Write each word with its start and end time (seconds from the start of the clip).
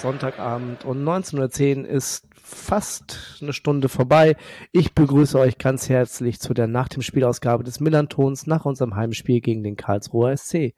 Sonntagabend 0.00 0.84
und 0.84 1.02
19.10 1.02 1.82
Uhr 1.82 1.88
ist 1.88 2.28
fast 2.34 3.38
eine 3.42 3.52
Stunde 3.52 3.88
vorbei. 3.88 4.36
Ich 4.70 4.94
begrüße 4.94 5.38
euch 5.38 5.58
ganz 5.58 5.88
herzlich 5.88 6.38
zu 6.38 6.54
der 6.54 6.68
Nach 6.68 6.88
dem 6.88 7.02
Spielausgabe 7.02 7.64
des 7.64 7.80
Millantons 7.80 8.46
nach 8.46 8.64
unserem 8.64 8.94
Heimspiel 8.94 9.40
gegen 9.40 9.64
den 9.64 9.76
Karlsruher 9.76 10.36
SC. 10.36 10.74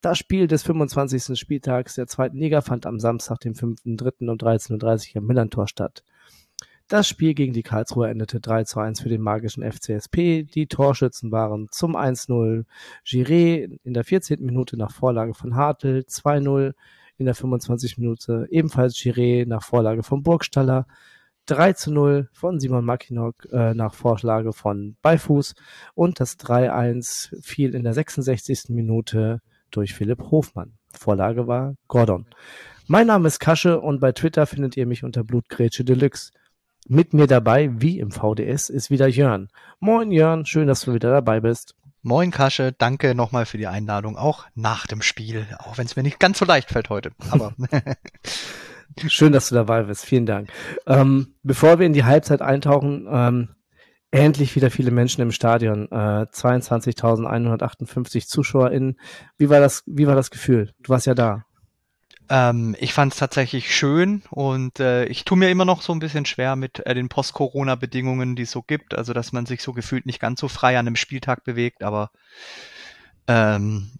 Das 0.00 0.18
Spiel 0.18 0.46
des 0.46 0.62
25. 0.62 1.38
Spieltags 1.38 1.96
der 1.96 2.06
zweiten 2.06 2.38
Liga 2.38 2.60
fand 2.60 2.86
am 2.86 3.00
Samstag, 3.00 3.40
dem 3.40 3.54
5.3. 3.54 4.28
um 4.30 4.36
13.30 4.36 5.10
Uhr 5.10 5.16
im 5.16 5.26
Millantor 5.26 5.66
statt. 5.66 6.04
Das 6.88 7.08
Spiel 7.08 7.34
gegen 7.34 7.52
die 7.52 7.62
Karlsruher 7.62 8.10
endete 8.10 8.40
3 8.40 8.64
zu 8.64 8.78
1 8.78 9.00
für 9.00 9.08
den 9.08 9.22
magischen 9.22 9.62
FCSP. 9.62 10.44
Die 10.44 10.66
Torschützen 10.66 11.32
waren 11.32 11.68
zum 11.70 11.96
1-0 11.96 12.64
Giré 13.04 13.78
in 13.82 13.94
der 13.94 14.04
14. 14.04 14.44
Minute 14.44 14.76
nach 14.76 14.92
Vorlage 14.92 15.34
von 15.34 15.56
Hartl, 15.56 16.04
2-0 16.08 16.74
in 17.22 17.26
der 17.26 17.34
25. 17.34 17.98
Minute 17.98 18.46
ebenfalls 18.50 18.94
Giré 18.94 19.46
nach 19.46 19.62
Vorlage 19.62 20.02
von 20.02 20.22
Burgstaller, 20.22 20.86
3 21.46 21.72
zu 21.72 21.92
0 21.92 22.28
von 22.32 22.60
Simon 22.60 22.84
Mackinock 22.84 23.48
äh, 23.52 23.74
nach 23.74 23.94
Vorlage 23.94 24.52
von 24.52 24.96
Beifuß 25.02 25.54
und 25.94 26.20
das 26.20 26.38
3-1 26.38 27.40
fiel 27.42 27.74
in 27.74 27.84
der 27.84 27.94
66. 27.94 28.68
Minute 28.68 29.40
durch 29.70 29.94
Philipp 29.94 30.30
Hofmann. 30.30 30.74
Vorlage 30.92 31.46
war 31.46 31.74
Gordon. 31.88 32.26
Mein 32.86 33.06
Name 33.06 33.28
ist 33.28 33.38
Kasche 33.38 33.80
und 33.80 34.00
bei 34.00 34.12
Twitter 34.12 34.46
findet 34.46 34.76
ihr 34.76 34.86
mich 34.86 35.04
unter 35.04 35.24
Blutgrätsche 35.24 35.84
Deluxe. 35.84 36.32
Mit 36.88 37.14
mir 37.14 37.28
dabei, 37.28 37.70
wie 37.80 38.00
im 38.00 38.10
VDS, 38.10 38.68
ist 38.68 38.90
wieder 38.90 39.06
Jörn. 39.06 39.48
Moin 39.78 40.10
Jörn, 40.10 40.44
schön, 40.44 40.66
dass 40.66 40.82
du 40.82 40.92
wieder 40.92 41.10
dabei 41.10 41.40
bist. 41.40 41.76
Moin 42.04 42.32
Kasche, 42.32 42.72
danke 42.72 43.14
nochmal 43.14 43.46
für 43.46 43.58
die 43.58 43.68
Einladung, 43.68 44.16
auch 44.16 44.46
nach 44.56 44.88
dem 44.88 45.02
Spiel, 45.02 45.46
auch 45.58 45.78
wenn 45.78 45.86
es 45.86 45.94
mir 45.94 46.02
nicht 46.02 46.18
ganz 46.18 46.40
so 46.40 46.44
leicht 46.44 46.70
fällt 46.70 46.90
heute. 46.90 47.12
Aber 47.30 47.54
schön, 49.06 49.32
dass 49.32 49.48
du 49.48 49.54
dabei 49.54 49.84
bist, 49.84 50.04
vielen 50.04 50.26
Dank. 50.26 50.50
Ähm, 50.86 51.36
bevor 51.44 51.78
wir 51.78 51.86
in 51.86 51.92
die 51.92 52.02
Halbzeit 52.02 52.42
eintauchen, 52.42 53.06
ähm, 53.08 53.50
endlich 54.10 54.56
wieder 54.56 54.72
viele 54.72 54.90
Menschen 54.90 55.22
im 55.22 55.30
Stadion, 55.30 55.86
äh, 55.92 56.26
22.158 56.26 58.26
ZuschauerInnen. 58.26 58.98
Wie 59.38 59.48
war 59.48 59.60
das? 59.60 59.84
Wie 59.86 60.08
war 60.08 60.16
das 60.16 60.32
Gefühl? 60.32 60.72
Du 60.80 60.90
warst 60.90 61.06
ja 61.06 61.14
da. 61.14 61.44
Ähm, 62.28 62.76
ich 62.78 62.92
fand 62.92 63.12
es 63.12 63.18
tatsächlich 63.18 63.74
schön 63.74 64.22
und 64.30 64.80
äh, 64.80 65.04
ich 65.06 65.24
tue 65.24 65.36
mir 65.36 65.50
immer 65.50 65.64
noch 65.64 65.82
so 65.82 65.92
ein 65.92 65.98
bisschen 65.98 66.24
schwer 66.24 66.56
mit 66.56 66.84
äh, 66.86 66.94
den 66.94 67.08
Post-Corona-Bedingungen, 67.08 68.36
die 68.36 68.42
es 68.42 68.50
so 68.50 68.62
gibt. 68.62 68.94
Also, 68.94 69.12
dass 69.12 69.32
man 69.32 69.46
sich 69.46 69.62
so 69.62 69.72
gefühlt 69.72 70.06
nicht 70.06 70.20
ganz 70.20 70.40
so 70.40 70.48
frei 70.48 70.78
an 70.78 70.86
einem 70.86 70.96
Spieltag 70.96 71.44
bewegt, 71.44 71.82
aber 71.82 72.10
ähm, 73.26 73.90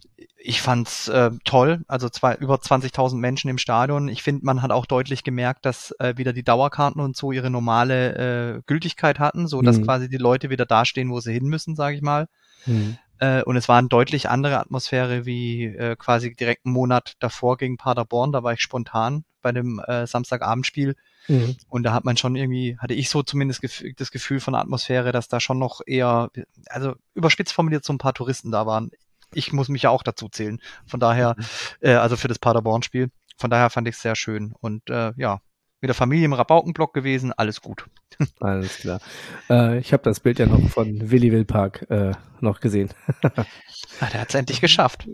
ich 0.45 0.61
fand's 0.61 1.07
äh, 1.07 1.31
toll. 1.45 1.83
Also 1.87 2.09
zwei, 2.09 2.35
über 2.35 2.55
20.000 2.55 3.15
Menschen 3.15 3.49
im 3.49 3.57
Stadion. 3.57 4.09
Ich 4.09 4.23
finde, 4.23 4.45
man 4.45 4.61
hat 4.61 4.71
auch 4.71 4.85
deutlich 4.85 5.23
gemerkt, 5.23 5.65
dass 5.65 5.91
äh, 5.99 6.17
wieder 6.17 6.33
die 6.33 6.43
Dauerkarten 6.43 7.01
und 7.01 7.15
so 7.15 7.31
ihre 7.31 7.49
normale 7.49 8.57
äh, 8.57 8.61
Gültigkeit 8.65 9.19
hatten, 9.19 9.47
so 9.47 9.61
dass 9.61 9.77
mhm. 9.77 9.85
quasi 9.85 10.09
die 10.09 10.17
Leute 10.17 10.49
wieder 10.49 10.65
dastehen, 10.65 11.09
wo 11.11 11.21
sie 11.21 11.31
hin 11.31 11.45
müssen, 11.45 11.75
sage 11.75 11.95
ich 11.95 12.01
mal. 12.01 12.27
Mhm. 12.65 12.97
Äh, 13.19 13.43
und 13.43 13.55
es 13.55 13.67
war 13.67 13.77
eine 13.77 13.87
deutlich 13.87 14.29
andere 14.29 14.59
Atmosphäre 14.59 15.25
wie 15.25 15.65
äh, 15.65 15.95
quasi 15.95 16.35
direkt 16.35 16.65
einen 16.65 16.73
Monat 16.73 17.13
davor 17.19 17.57
gegen 17.57 17.77
Paderborn. 17.77 18.31
Da 18.31 18.43
war 18.43 18.53
ich 18.53 18.61
spontan 18.61 19.25
bei 19.41 19.51
dem 19.51 19.79
äh, 19.79 20.07
Samstagabendspiel. 20.07 20.95
Mhm. 21.27 21.55
Und 21.69 21.83
da 21.83 21.93
hat 21.93 22.05
man 22.05 22.17
schon 22.17 22.35
irgendwie, 22.35 22.77
hatte 22.79 22.93
ich 22.93 23.09
so 23.09 23.23
zumindest 23.23 23.61
gef 23.61 23.83
das 23.95 24.11
Gefühl 24.11 24.39
von 24.39 24.53
der 24.53 24.61
Atmosphäre, 24.61 25.11
dass 25.11 25.27
da 25.27 25.39
schon 25.39 25.59
noch 25.59 25.81
eher, 25.85 26.29
also 26.67 26.95
überspitzt 27.13 27.53
formuliert, 27.53 27.85
so 27.85 27.93
ein 27.93 27.97
paar 27.97 28.13
Touristen 28.13 28.51
da 28.51 28.65
waren. 28.65 28.91
Ich 29.33 29.53
muss 29.53 29.69
mich 29.69 29.83
ja 29.83 29.89
auch 29.89 30.03
dazu 30.03 30.29
zählen. 30.29 30.59
Von 30.85 30.99
daher, 30.99 31.35
mhm. 31.37 31.43
äh, 31.81 31.93
also 31.93 32.17
für 32.17 32.27
das 32.27 32.39
Paderborn-Spiel. 32.39 33.09
Von 33.37 33.49
daher 33.49 33.69
fand 33.69 33.87
ich 33.87 33.95
es 33.95 34.01
sehr 34.01 34.15
schön. 34.15 34.53
Und 34.59 34.89
äh, 34.89 35.11
ja, 35.17 35.39
mit 35.83 35.89
der 35.89 35.95
Familie 35.95 36.23
im 36.23 36.33
Rabaukenblock 36.33 36.93
gewesen, 36.93 37.33
alles 37.33 37.61
gut. 37.61 37.85
Alles 38.39 38.77
klar. 38.77 39.01
Äh, 39.49 39.79
ich 39.79 39.91
habe 39.91 40.03
das 40.03 40.21
Bild 40.21 40.39
ja 40.39 40.45
noch 40.45 40.69
von 40.69 41.11
Willy 41.11 41.31
Will 41.31 41.43
Park 41.45 41.87
äh, 41.89 42.11
noch 42.39 42.61
gesehen. 42.61 42.89
ah, 43.23 44.07
der 44.13 44.21
hat 44.21 44.29
es 44.29 44.35
endlich 44.35 44.61
geschafft. 44.61 45.09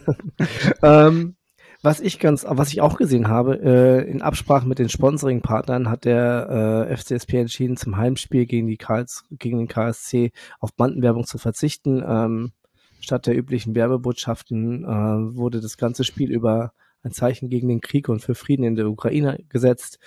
ähm, 0.82 1.34
was 1.82 2.00
ich 2.00 2.20
ganz, 2.20 2.44
was 2.46 2.72
ich 2.72 2.82
auch 2.82 2.98
gesehen 2.98 3.26
habe, 3.26 3.58
äh, 3.60 4.08
in 4.08 4.22
Absprache 4.22 4.68
mit 4.68 4.78
den 4.78 4.90
Sponsoring-Partnern 4.90 5.88
hat 5.88 6.04
der 6.04 6.86
äh, 6.88 6.96
FCSP 6.96 7.40
entschieden, 7.40 7.76
zum 7.76 7.96
Heimspiel 7.96 8.46
gegen 8.46 8.68
die 8.68 8.76
Karls, 8.76 9.24
gegen 9.30 9.58
den 9.58 9.68
KSC 9.68 10.30
auf 10.60 10.72
Bandenwerbung 10.76 11.26
zu 11.26 11.38
verzichten. 11.38 12.04
Ähm, 12.06 12.52
statt 13.00 13.26
der 13.26 13.36
üblichen 13.36 13.74
Werbebotschaften 13.74 14.84
äh, 14.84 15.36
wurde 15.36 15.60
das 15.60 15.78
ganze 15.78 16.04
Spiel 16.04 16.30
über 16.30 16.74
ein 17.02 17.12
Zeichen 17.12 17.48
gegen 17.48 17.68
den 17.68 17.80
Krieg 17.80 18.08
und 18.08 18.20
für 18.20 18.34
Frieden 18.34 18.64
in 18.64 18.76
der 18.76 18.88
Ukraine 18.88 19.44
gesetzt. 19.48 19.98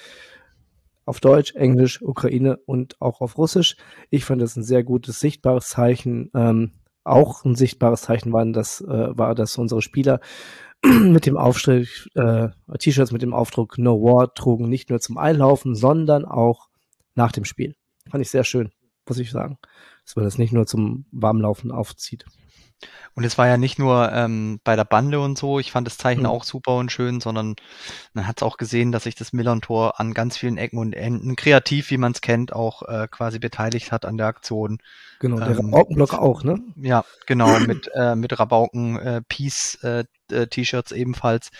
Auf 1.05 1.19
Deutsch, 1.19 1.55
Englisch, 1.55 2.01
Ukraine 2.01 2.57
und 2.65 3.01
auch 3.01 3.21
auf 3.21 3.37
Russisch. 3.37 3.77
Ich 4.09 4.25
fand 4.25 4.41
das 4.41 4.55
ein 4.55 4.63
sehr 4.63 4.83
gutes, 4.83 5.19
sichtbares 5.19 5.69
Zeichen. 5.69 6.29
Ähm, 6.35 6.73
auch 7.03 7.43
ein 7.45 7.55
sichtbares 7.55 8.03
Zeichen 8.03 8.31
war, 8.31 8.45
dass, 8.45 8.81
äh, 8.81 9.17
war, 9.17 9.33
dass 9.33 9.57
unsere 9.57 9.81
Spieler 9.81 10.19
mit 10.83 11.25
dem 11.25 11.37
Aufstrich, 11.37 12.07
äh, 12.15 12.49
T-Shirts 12.77 13.11
mit 13.11 13.21
dem 13.21 13.33
Aufdruck 13.33 13.77
No 13.77 14.01
War 14.03 14.33
trugen, 14.33 14.69
nicht 14.69 14.89
nur 14.89 14.99
zum 14.99 15.17
Einlaufen, 15.17 15.75
sondern 15.75 16.25
auch 16.25 16.69
nach 17.15 17.31
dem 17.31 17.45
Spiel. 17.45 17.75
Fand 18.09 18.21
ich 18.21 18.29
sehr 18.29 18.43
schön, 18.43 18.71
muss 19.07 19.19
ich 19.19 19.31
sagen. 19.31 19.57
Dass 20.05 20.15
man 20.15 20.25
das 20.25 20.37
nicht 20.37 20.53
nur 20.53 20.65
zum 20.65 21.05
Warmlaufen 21.11 21.71
aufzieht. 21.71 22.25
Und 23.13 23.23
es 23.23 23.37
war 23.37 23.47
ja 23.47 23.57
nicht 23.57 23.79
nur 23.79 24.11
ähm, 24.11 24.59
bei 24.63 24.75
der 24.75 24.85
Bande 24.85 25.19
und 25.19 25.37
so, 25.37 25.59
ich 25.59 25.71
fand 25.71 25.87
das 25.87 25.97
Zeichen 25.97 26.21
mhm. 26.21 26.27
auch 26.27 26.43
super 26.43 26.75
und 26.77 26.91
schön, 26.91 27.19
sondern 27.19 27.55
man 28.13 28.27
hat 28.27 28.39
es 28.39 28.43
auch 28.43 28.57
gesehen, 28.57 28.91
dass 28.91 29.03
sich 29.03 29.15
das 29.15 29.33
Millern-Tor 29.33 29.99
an 29.99 30.13
ganz 30.13 30.37
vielen 30.37 30.57
Ecken 30.57 30.77
und 30.77 30.93
Enden, 30.93 31.35
kreativ, 31.35 31.91
wie 31.91 31.97
man 31.97 32.13
es 32.13 32.21
kennt, 32.21 32.53
auch 32.53 32.83
äh, 32.83 33.07
quasi 33.09 33.39
beteiligt 33.39 33.91
hat 33.91 34.05
an 34.05 34.17
der 34.17 34.27
Aktion. 34.27 34.79
Genau, 35.19 35.37
der 35.37 35.49
ähm, 35.49 35.73
Rabaukenblock 35.73 36.13
auch, 36.13 36.43
ne? 36.43 36.61
Ja, 36.77 37.03
genau, 37.25 37.59
mit, 37.59 37.89
äh, 37.93 38.15
mit 38.15 38.39
Rabauken 38.39 38.97
äh, 38.97 39.21
Peace 39.27 39.75
äh, 39.83 40.05
äh, 40.31 40.47
T-Shirts 40.47 40.91
ebenfalls. 40.93 41.51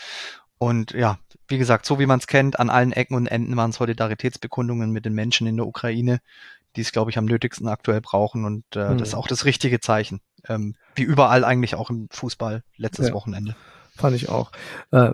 Und 0.57 0.91
ja, 0.91 1.19
wie 1.47 1.57
gesagt, 1.57 1.85
so 1.85 1.99
wie 1.99 2.05
man 2.05 2.19
es 2.19 2.27
kennt, 2.27 2.59
an 2.59 2.69
allen 2.69 2.91
Ecken 2.91 3.15
und 3.15 3.27
Enden 3.27 3.55
waren 3.57 3.71
Solidaritätsbekundungen 3.71 4.91
mit 4.91 5.05
den 5.05 5.13
Menschen 5.13 5.47
in 5.47 5.57
der 5.57 5.65
Ukraine, 5.65 6.19
die 6.75 6.81
es, 6.81 6.91
glaube 6.91 7.11
ich, 7.11 7.17
am 7.17 7.25
nötigsten 7.25 7.67
aktuell 7.67 8.01
brauchen. 8.01 8.45
Und 8.45 8.63
äh, 8.75 8.89
mhm. 8.89 8.97
das 8.97 9.09
ist 9.09 9.15
auch 9.15 9.27
das 9.27 9.45
richtige 9.45 9.79
Zeichen. 9.79 10.21
Ähm, 10.47 10.75
wie 10.95 11.03
überall 11.03 11.43
eigentlich 11.43 11.75
auch 11.75 11.89
im 11.89 12.07
Fußball 12.11 12.63
letztes 12.77 13.09
ja, 13.09 13.13
Wochenende. 13.13 13.55
Fand 13.95 14.15
ich 14.15 14.29
auch. 14.29 14.51
Äh, 14.91 15.11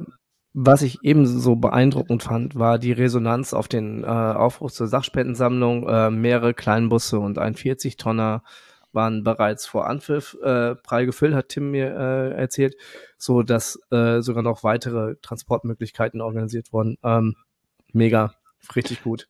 was 0.54 0.84
ich 0.84 1.00
ebenso 1.04 1.58
beeindruckend 1.58 2.24
fand, 2.24 2.56
war 2.56 2.80
die 2.80 2.94
Resonanz 2.94 3.54
auf 3.54 3.68
den 3.68 4.04
äh, 4.04 4.08
Aufruf 4.08 4.72
zur 4.72 4.88
Sachspendensammlung. 4.88 5.88
Äh, 5.88 6.12
mehrere 6.12 6.54
Kleinbusse 6.54 7.20
und 7.20 7.38
ein 7.38 7.56
40-Tonner 7.56 8.42
waren 8.94 9.24
bereits 9.24 9.66
vor 9.68 9.88
Anpfiff 9.88 10.38
äh, 10.42 10.76
prall 10.76 11.06
gefüllt, 11.06 11.36
hat 11.36 11.50
Tim 11.50 11.72
mir 11.72 11.88
äh, 11.88 12.32
erzählt, 12.40 12.76
so 13.18 13.44
dass 13.44 13.78
äh, 13.92 14.22
sogar 14.22 14.42
noch 14.42 14.64
weitere 14.64 15.16
Transportmöglichkeiten 15.22 16.22
organisiert 16.22 16.72
wurden. 16.72 16.98
Ähm, 17.04 17.36
mega, 17.92 18.34
richtig 18.76 19.04
gut. 19.04 19.28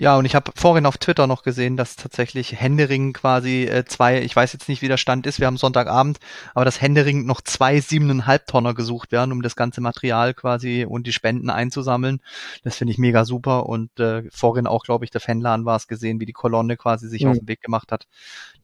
Ja, 0.00 0.16
und 0.16 0.26
ich 0.26 0.36
habe 0.36 0.52
vorhin 0.54 0.86
auf 0.86 0.96
Twitter 0.96 1.26
noch 1.26 1.42
gesehen, 1.42 1.76
dass 1.76 1.96
tatsächlich 1.96 2.52
Händering 2.52 3.12
quasi 3.12 3.64
äh, 3.64 3.84
zwei, 3.84 4.22
ich 4.22 4.34
weiß 4.34 4.52
jetzt 4.52 4.68
nicht, 4.68 4.80
wie 4.80 4.86
der 4.86 4.96
Stand 4.96 5.26
ist, 5.26 5.40
wir 5.40 5.48
haben 5.48 5.56
Sonntagabend, 5.56 6.20
aber 6.54 6.64
dass 6.64 6.80
Händering 6.80 7.26
noch 7.26 7.40
zwei 7.40 7.80
siebeneinhalb 7.80 8.46
Tonner 8.46 8.74
gesucht 8.74 9.10
werden, 9.10 9.32
um 9.32 9.42
das 9.42 9.56
ganze 9.56 9.80
Material 9.80 10.34
quasi 10.34 10.86
und 10.88 11.08
die 11.08 11.12
Spenden 11.12 11.50
einzusammeln. 11.50 12.20
Das 12.62 12.76
finde 12.76 12.92
ich 12.92 12.98
mega 12.98 13.24
super. 13.24 13.66
Und 13.66 13.98
äh, 13.98 14.22
vorhin 14.30 14.68
auch, 14.68 14.84
glaube 14.84 15.04
ich, 15.04 15.10
der 15.10 15.20
Fanladen 15.20 15.66
war 15.66 15.74
es 15.74 15.88
gesehen, 15.88 16.20
wie 16.20 16.26
die 16.26 16.32
Kolonne 16.32 16.76
quasi 16.76 17.08
sich 17.08 17.24
mhm. 17.24 17.30
auf 17.32 17.38
den 17.38 17.48
Weg 17.48 17.60
gemacht 17.60 17.90
hat. 17.90 18.06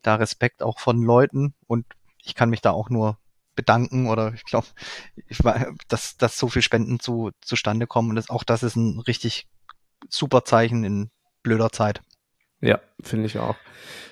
Da 0.02 0.14
Respekt 0.14 0.62
auch 0.62 0.78
von 0.78 1.02
Leuten 1.02 1.52
und 1.66 1.84
ich 2.22 2.36
kann 2.36 2.48
mich 2.48 2.60
da 2.60 2.70
auch 2.70 2.90
nur 2.90 3.18
bedanken 3.56 4.06
oder 4.06 4.34
ich 4.34 4.44
glaube, 4.44 4.68
ich, 5.26 5.38
dass, 5.88 6.16
dass 6.16 6.38
so 6.38 6.46
viel 6.46 6.62
Spenden 6.62 7.00
zu, 7.00 7.32
zustande 7.40 7.88
kommen 7.88 8.10
und 8.10 8.14
das, 8.14 8.30
auch 8.30 8.44
das 8.44 8.62
ist 8.62 8.76
ein 8.76 9.00
richtig 9.00 9.48
super 10.08 10.44
Zeichen 10.44 10.84
in 10.84 11.10
blöder 11.44 11.70
Zeit. 11.70 12.02
Ja, 12.60 12.80
finde 13.00 13.26
ich 13.26 13.38
auch. 13.38 13.54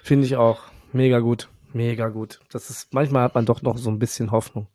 Finde 0.04 0.26
ich 0.26 0.36
auch. 0.36 0.60
Mega 0.92 1.18
gut. 1.18 1.48
Mega 1.72 2.08
gut. 2.08 2.38
Das 2.52 2.70
ist, 2.70 2.94
manchmal 2.94 3.24
hat 3.24 3.34
man 3.34 3.46
doch 3.46 3.62
noch 3.62 3.78
so 3.78 3.90
ein 3.90 3.98
bisschen 3.98 4.30
Hoffnung. 4.30 4.68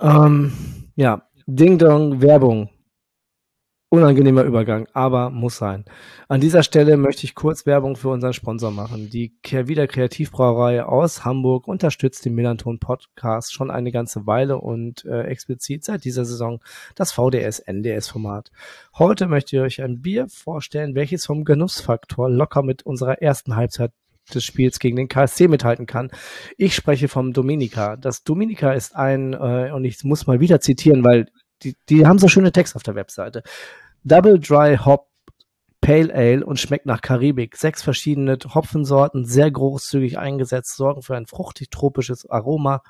Ähm, 0.00 0.52
ja, 0.96 1.22
Ding 1.46 1.78
Dong 1.78 2.20
Werbung. 2.20 2.68
Unangenehmer 3.90 4.42
Übergang, 4.42 4.86
aber 4.92 5.30
muss 5.30 5.56
sein. 5.56 5.86
An 6.28 6.42
dieser 6.42 6.62
Stelle 6.62 6.98
möchte 6.98 7.24
ich 7.24 7.34
kurz 7.34 7.64
Werbung 7.64 7.96
für 7.96 8.10
unseren 8.10 8.34
Sponsor 8.34 8.70
machen. 8.70 9.08
Die 9.08 9.38
Kehrwieder 9.42 9.86
Kreativbrauerei 9.86 10.84
aus 10.84 11.24
Hamburg 11.24 11.66
unterstützt 11.66 12.26
den 12.26 12.34
Melanton 12.34 12.80
Podcast 12.80 13.54
schon 13.54 13.70
eine 13.70 13.90
ganze 13.90 14.26
Weile 14.26 14.58
und 14.58 15.06
äh, 15.06 15.22
explizit 15.22 15.84
seit 15.84 16.04
dieser 16.04 16.26
Saison 16.26 16.60
das 16.96 17.12
VDS-NDS-Format. 17.12 18.50
Heute 18.98 19.26
möchte 19.26 19.56
ich 19.56 19.62
euch 19.62 19.82
ein 19.82 20.02
Bier 20.02 20.26
vorstellen, 20.28 20.94
welches 20.94 21.24
vom 21.24 21.44
Genussfaktor 21.44 22.28
locker 22.28 22.62
mit 22.62 22.82
unserer 22.82 23.22
ersten 23.22 23.56
Halbzeit 23.56 23.92
des 24.34 24.44
Spiels 24.44 24.80
gegen 24.80 24.96
den 24.96 25.08
KSC 25.08 25.48
mithalten 25.48 25.86
kann. 25.86 26.10
Ich 26.58 26.74
spreche 26.74 27.08
vom 27.08 27.32
Dominica. 27.32 27.96
Das 27.96 28.22
Dominica 28.22 28.74
ist 28.74 28.94
ein, 28.94 29.32
äh, 29.32 29.72
und 29.72 29.86
ich 29.86 30.04
muss 30.04 30.26
mal 30.26 30.40
wieder 30.40 30.60
zitieren, 30.60 31.02
weil 31.06 31.28
die, 31.62 31.76
die 31.88 32.06
haben 32.06 32.18
so 32.18 32.28
schöne 32.28 32.52
Text 32.52 32.76
auf 32.76 32.82
der 32.82 32.94
Webseite. 32.94 33.42
Double 34.04 34.38
Dry 34.38 34.76
Hop 34.76 35.08
Pale 35.80 36.12
Ale 36.12 36.44
und 36.44 36.58
schmeckt 36.58 36.86
nach 36.86 37.00
Karibik. 37.00 37.56
Sechs 37.56 37.82
verschiedene 37.82 38.36
Hopfensorten, 38.52 39.24
sehr 39.24 39.50
großzügig 39.50 40.18
eingesetzt, 40.18 40.76
sorgen 40.76 41.02
für 41.02 41.16
ein 41.16 41.26
fruchtig-tropisches 41.26 42.28
Aroma. 42.28 42.82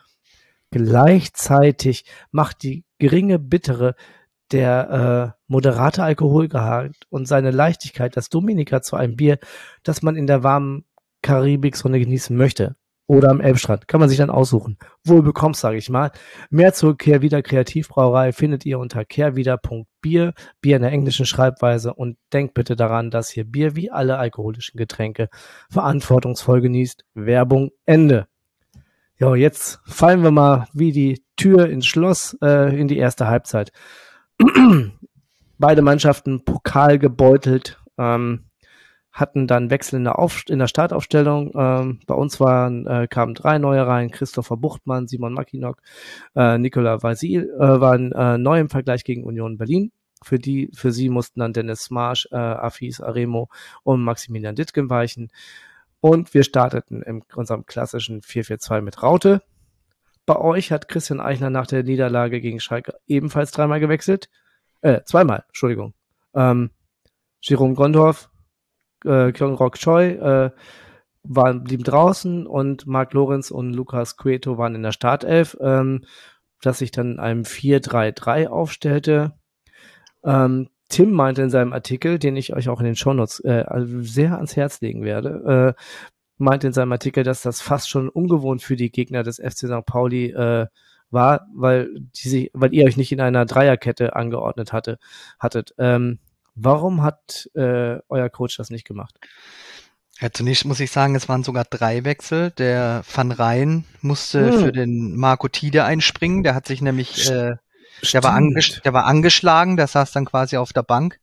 Gleichzeitig 0.71 2.05
macht 2.31 2.63
die 2.63 2.85
geringe 2.99 3.39
Bittere 3.39 3.95
der 4.53 5.35
äh, 5.37 5.43
moderate 5.47 6.03
Alkoholgehalt 6.03 6.97
und 7.11 7.29
seine 7.29 7.51
Leichtigkeit 7.51 8.17
das 8.17 8.31
Dominika 8.31 8.81
zu 8.81 8.97
einem 8.97 9.17
Bier, 9.17 9.39
das 9.83 10.03
man 10.03 10.17
in 10.17 10.27
der 10.27 10.43
warmen 10.43 10.85
Karibiksonne 11.23 12.01
genießen 12.01 12.35
möchte 12.35 12.77
oder 13.09 13.31
am 13.31 13.41
Elbstrand. 13.41 13.89
Kann 13.89 14.01
man 14.01 14.09
sich 14.09 14.19
dann 14.19 14.31
aussuchen. 14.31 14.77
Wohl 15.03 15.23
bekommst, 15.23 15.63
sage 15.63 15.79
ich 15.79 15.89
mal. 15.89 16.13
Mehr 16.51 16.75
zur 16.75 16.97
Kehrwieder 16.97 17.43
Kreativbrauerei 17.43 18.33
findet 18.33 18.67
ihr 18.67 18.79
unter 18.79 19.05
kehrwieder.bier, 19.05 20.35
Bier 20.61 20.77
in 20.77 20.83
der 20.83 20.93
englischen 20.93 21.27
Schreibweise 21.27 21.95
und 21.95 22.19
denkt 22.33 22.55
bitte 22.55 22.77
daran, 22.77 23.11
dass 23.11 23.31
hier 23.31 23.45
Bier 23.45 23.75
wie 23.75 23.91
alle 23.91 24.19
alkoholischen 24.19 24.77
Getränke 24.77 25.31
verantwortungsvoll 25.71 26.61
genießt. 26.61 27.05
Werbung 27.15 27.71
Ende. 27.87 28.29
Ja, 29.17 29.35
jetzt 29.35 29.81
fallen 29.87 30.23
wir 30.23 30.31
mal 30.31 30.69
wie 30.75 30.93
die 30.93 31.25
Tür 31.37 31.69
ins 31.69 31.87
Schloss 31.87 32.37
äh, 32.43 32.79
in 32.79 32.89
die 32.89 32.99
erste 32.99 33.27
Halbzeit. 33.27 33.73
Beide 35.59 35.83
Mannschaften 35.83 36.45
Pokal 36.45 36.99
gebeutelt. 36.99 37.81
Ähm, 37.97 38.48
hatten 39.19 39.47
dann 39.47 39.71
Wechsel 39.71 39.97
in 39.97 40.05
der, 40.05 40.19
Auf 40.19 40.45
in 40.49 40.59
der 40.59 40.69
Startaufstellung. 40.69 41.53
Ähm, 41.55 42.01
bei 42.07 42.15
uns 42.15 42.41
waren, 42.41 42.87
äh, 42.87 43.09
kamen 43.09 43.35
drei 43.35 43.59
neue 43.59 43.87
rein, 43.87 44.11
Christopher 44.11 44.57
Buchtmann, 44.57 45.09
Simon 45.09 45.35
Makinok, 45.35 45.81
äh, 46.37 46.59
Nikola 46.59 47.03
Vasil 47.03 47.51
äh, 47.59 47.81
waren 47.81 48.13
äh, 48.13 48.39
neu 48.39 48.61
im 48.61 48.69
Vergleich 48.69 49.05
gegen 49.05 49.25
Union 49.25 49.59
Berlin. 49.59 49.93
Für 50.23 50.39
die, 50.39 50.71
für 50.75 50.93
sie 50.93 51.09
mussten 51.09 51.41
dann 51.41 51.53
Dennis 51.53 51.91
Marsch, 51.91 52.29
äh, 52.31 52.37
Afis 52.37 53.01
Aremo 53.01 53.49
und 53.83 54.03
Maximilian 54.03 54.57
Dittgen 54.57 54.91
weichen. 54.91 55.31
Und 56.01 56.33
wir 56.35 56.45
starteten 56.45 57.03
in 57.03 57.23
unserem 57.35 57.67
klassischen 57.67 58.21
4-4-2 58.21 58.81
mit 58.83 59.03
Raute. 59.03 59.43
Bei 60.27 60.37
euch 60.37 60.71
hat 60.71 60.89
Christian 60.89 61.21
Eichner 61.21 61.51
nach 61.51 61.67
der 61.67 61.83
Niederlage 61.83 62.41
gegen 62.41 62.61
Schalke 62.61 62.95
ebenfalls 63.07 63.51
dreimal 63.51 63.81
gewechselt. 63.81 64.29
Äh, 64.81 65.01
zweimal, 65.05 65.45
Entschuldigung. 65.49 65.95
Ähm, 66.35 66.71
Jerome 67.41 67.75
Gondorf 67.75 68.31
äh, 69.09 69.33
Kyung-Rok 69.33 69.79
Choi 69.79 70.11
äh, 70.11 70.51
waren, 71.25 71.65
blieben 71.65 71.85
draußen 71.85 72.47
und 72.47 72.87
Mark 72.87 73.13
Lorenz 73.13 73.51
und 73.51 73.73
Lukas 73.73 74.17
Cueto 74.17 74.59
waren 74.59 74.75
in 74.75 74.83
der 74.83 74.93
Startelf, 74.93 75.57
ähm, 75.61 76.05
das 76.63 76.79
sich 76.79 76.91
dann 76.91 77.13
in 77.13 77.19
einem 77.19 77.43
4-3-3 77.43 78.49
aufstellte. 78.49 79.33
Ähm, 80.25 80.69
Tim 80.89 81.13
meinte 81.13 81.43
in 81.43 81.51
seinem 81.51 81.73
Artikel, 81.73 82.19
den 82.19 82.37
ich 82.37 82.55
euch 82.55 82.69
auch 82.69 82.81
in 82.81 82.87
den 82.87 82.97
Shownotes 82.97 83.41
äh, 83.41 83.65
sehr 84.01 84.37
ans 84.37 84.57
Herz 84.57 84.81
legen 84.81 85.05
werde, 85.05 85.75
äh, 85.77 85.83
meinte 86.39 86.69
in 86.69 86.73
seinem 86.73 86.93
Artikel, 86.93 87.25
dass 87.25 87.43
das 87.43 87.61
fast 87.61 87.91
schon 87.91 88.09
ungewohnt 88.09 88.63
für 88.63 88.77
die 88.77 88.91
Gegner 88.91 89.23
des 89.23 89.37
FC 89.37 89.67
St. 89.67 89.85
Pauli 89.85 90.31
äh, 90.31 90.67
war, 91.11 91.47
weil, 91.55 91.91
die, 92.25 92.51
weil 92.55 92.75
ihr 92.75 92.85
euch 92.87 92.97
nicht 92.97 93.13
in 93.13 93.21
einer 93.21 93.45
Dreierkette 93.45 94.17
angeordnet 94.17 94.73
hatte, 94.73 94.99
hattet. 95.39 95.75
Ähm, 95.79 96.19
Warum 96.61 97.03
hat 97.03 97.49
äh, 97.55 97.99
euer 98.09 98.29
Coach 98.31 98.57
das 98.57 98.71
nicht 98.71 98.87
gemacht? 98.87 99.15
Ja, 100.21 100.33
zunächst 100.33 100.65
muss 100.65 100.81
ich 100.81 100.91
sagen, 100.91 101.15
es 101.15 101.29
waren 101.29 101.45
sogar 101.45 101.65
drei 101.65 102.05
Wechsel. 102.05 102.51
Der 102.51 103.03
Van 103.13 103.31
Rijn 103.31 103.85
musste 104.01 104.53
hm. 104.53 104.59
für 104.59 104.73
den 104.73 105.17
Marco 105.17 105.47
Tide 105.47 105.85
einspringen. 105.85 106.43
Der 106.43 106.57
hat 106.57 106.67
sich 106.67 106.83
nämlich, 106.83 107.31
äh, 107.31 107.55
der, 108.13 108.25
war 108.25 108.41
der 108.41 108.93
war 108.93 109.05
angeschlagen, 109.05 109.77
der 109.77 109.87
saß 109.87 110.11
dann 110.13 110.25
quasi 110.25 110.57
auf 110.57 110.73
der 110.73 110.83
Bank. 110.83 111.21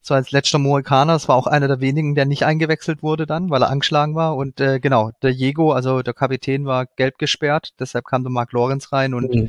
So 0.00 0.14
als 0.14 0.32
letzter 0.32 0.58
Mohikaner, 0.58 1.14
das 1.14 1.28
war 1.28 1.36
auch 1.36 1.46
einer 1.46 1.68
der 1.68 1.80
wenigen, 1.80 2.14
der 2.14 2.26
nicht 2.26 2.44
eingewechselt 2.44 3.02
wurde 3.02 3.26
dann, 3.26 3.50
weil 3.50 3.62
er 3.62 3.70
angeschlagen 3.70 4.14
war. 4.16 4.36
Und 4.36 4.60
äh, 4.60 4.80
genau, 4.80 5.12
der 5.22 5.32
Diego, 5.32 5.72
also 5.72 6.02
der 6.02 6.14
Kapitän, 6.14 6.64
war 6.64 6.86
gelb 6.86 7.18
gesperrt, 7.18 7.70
deshalb 7.78 8.06
kam 8.06 8.22
der 8.22 8.30
Mark 8.30 8.52
Lorenz 8.52 8.92
rein 8.92 9.14
und 9.14 9.34
mhm. 9.34 9.48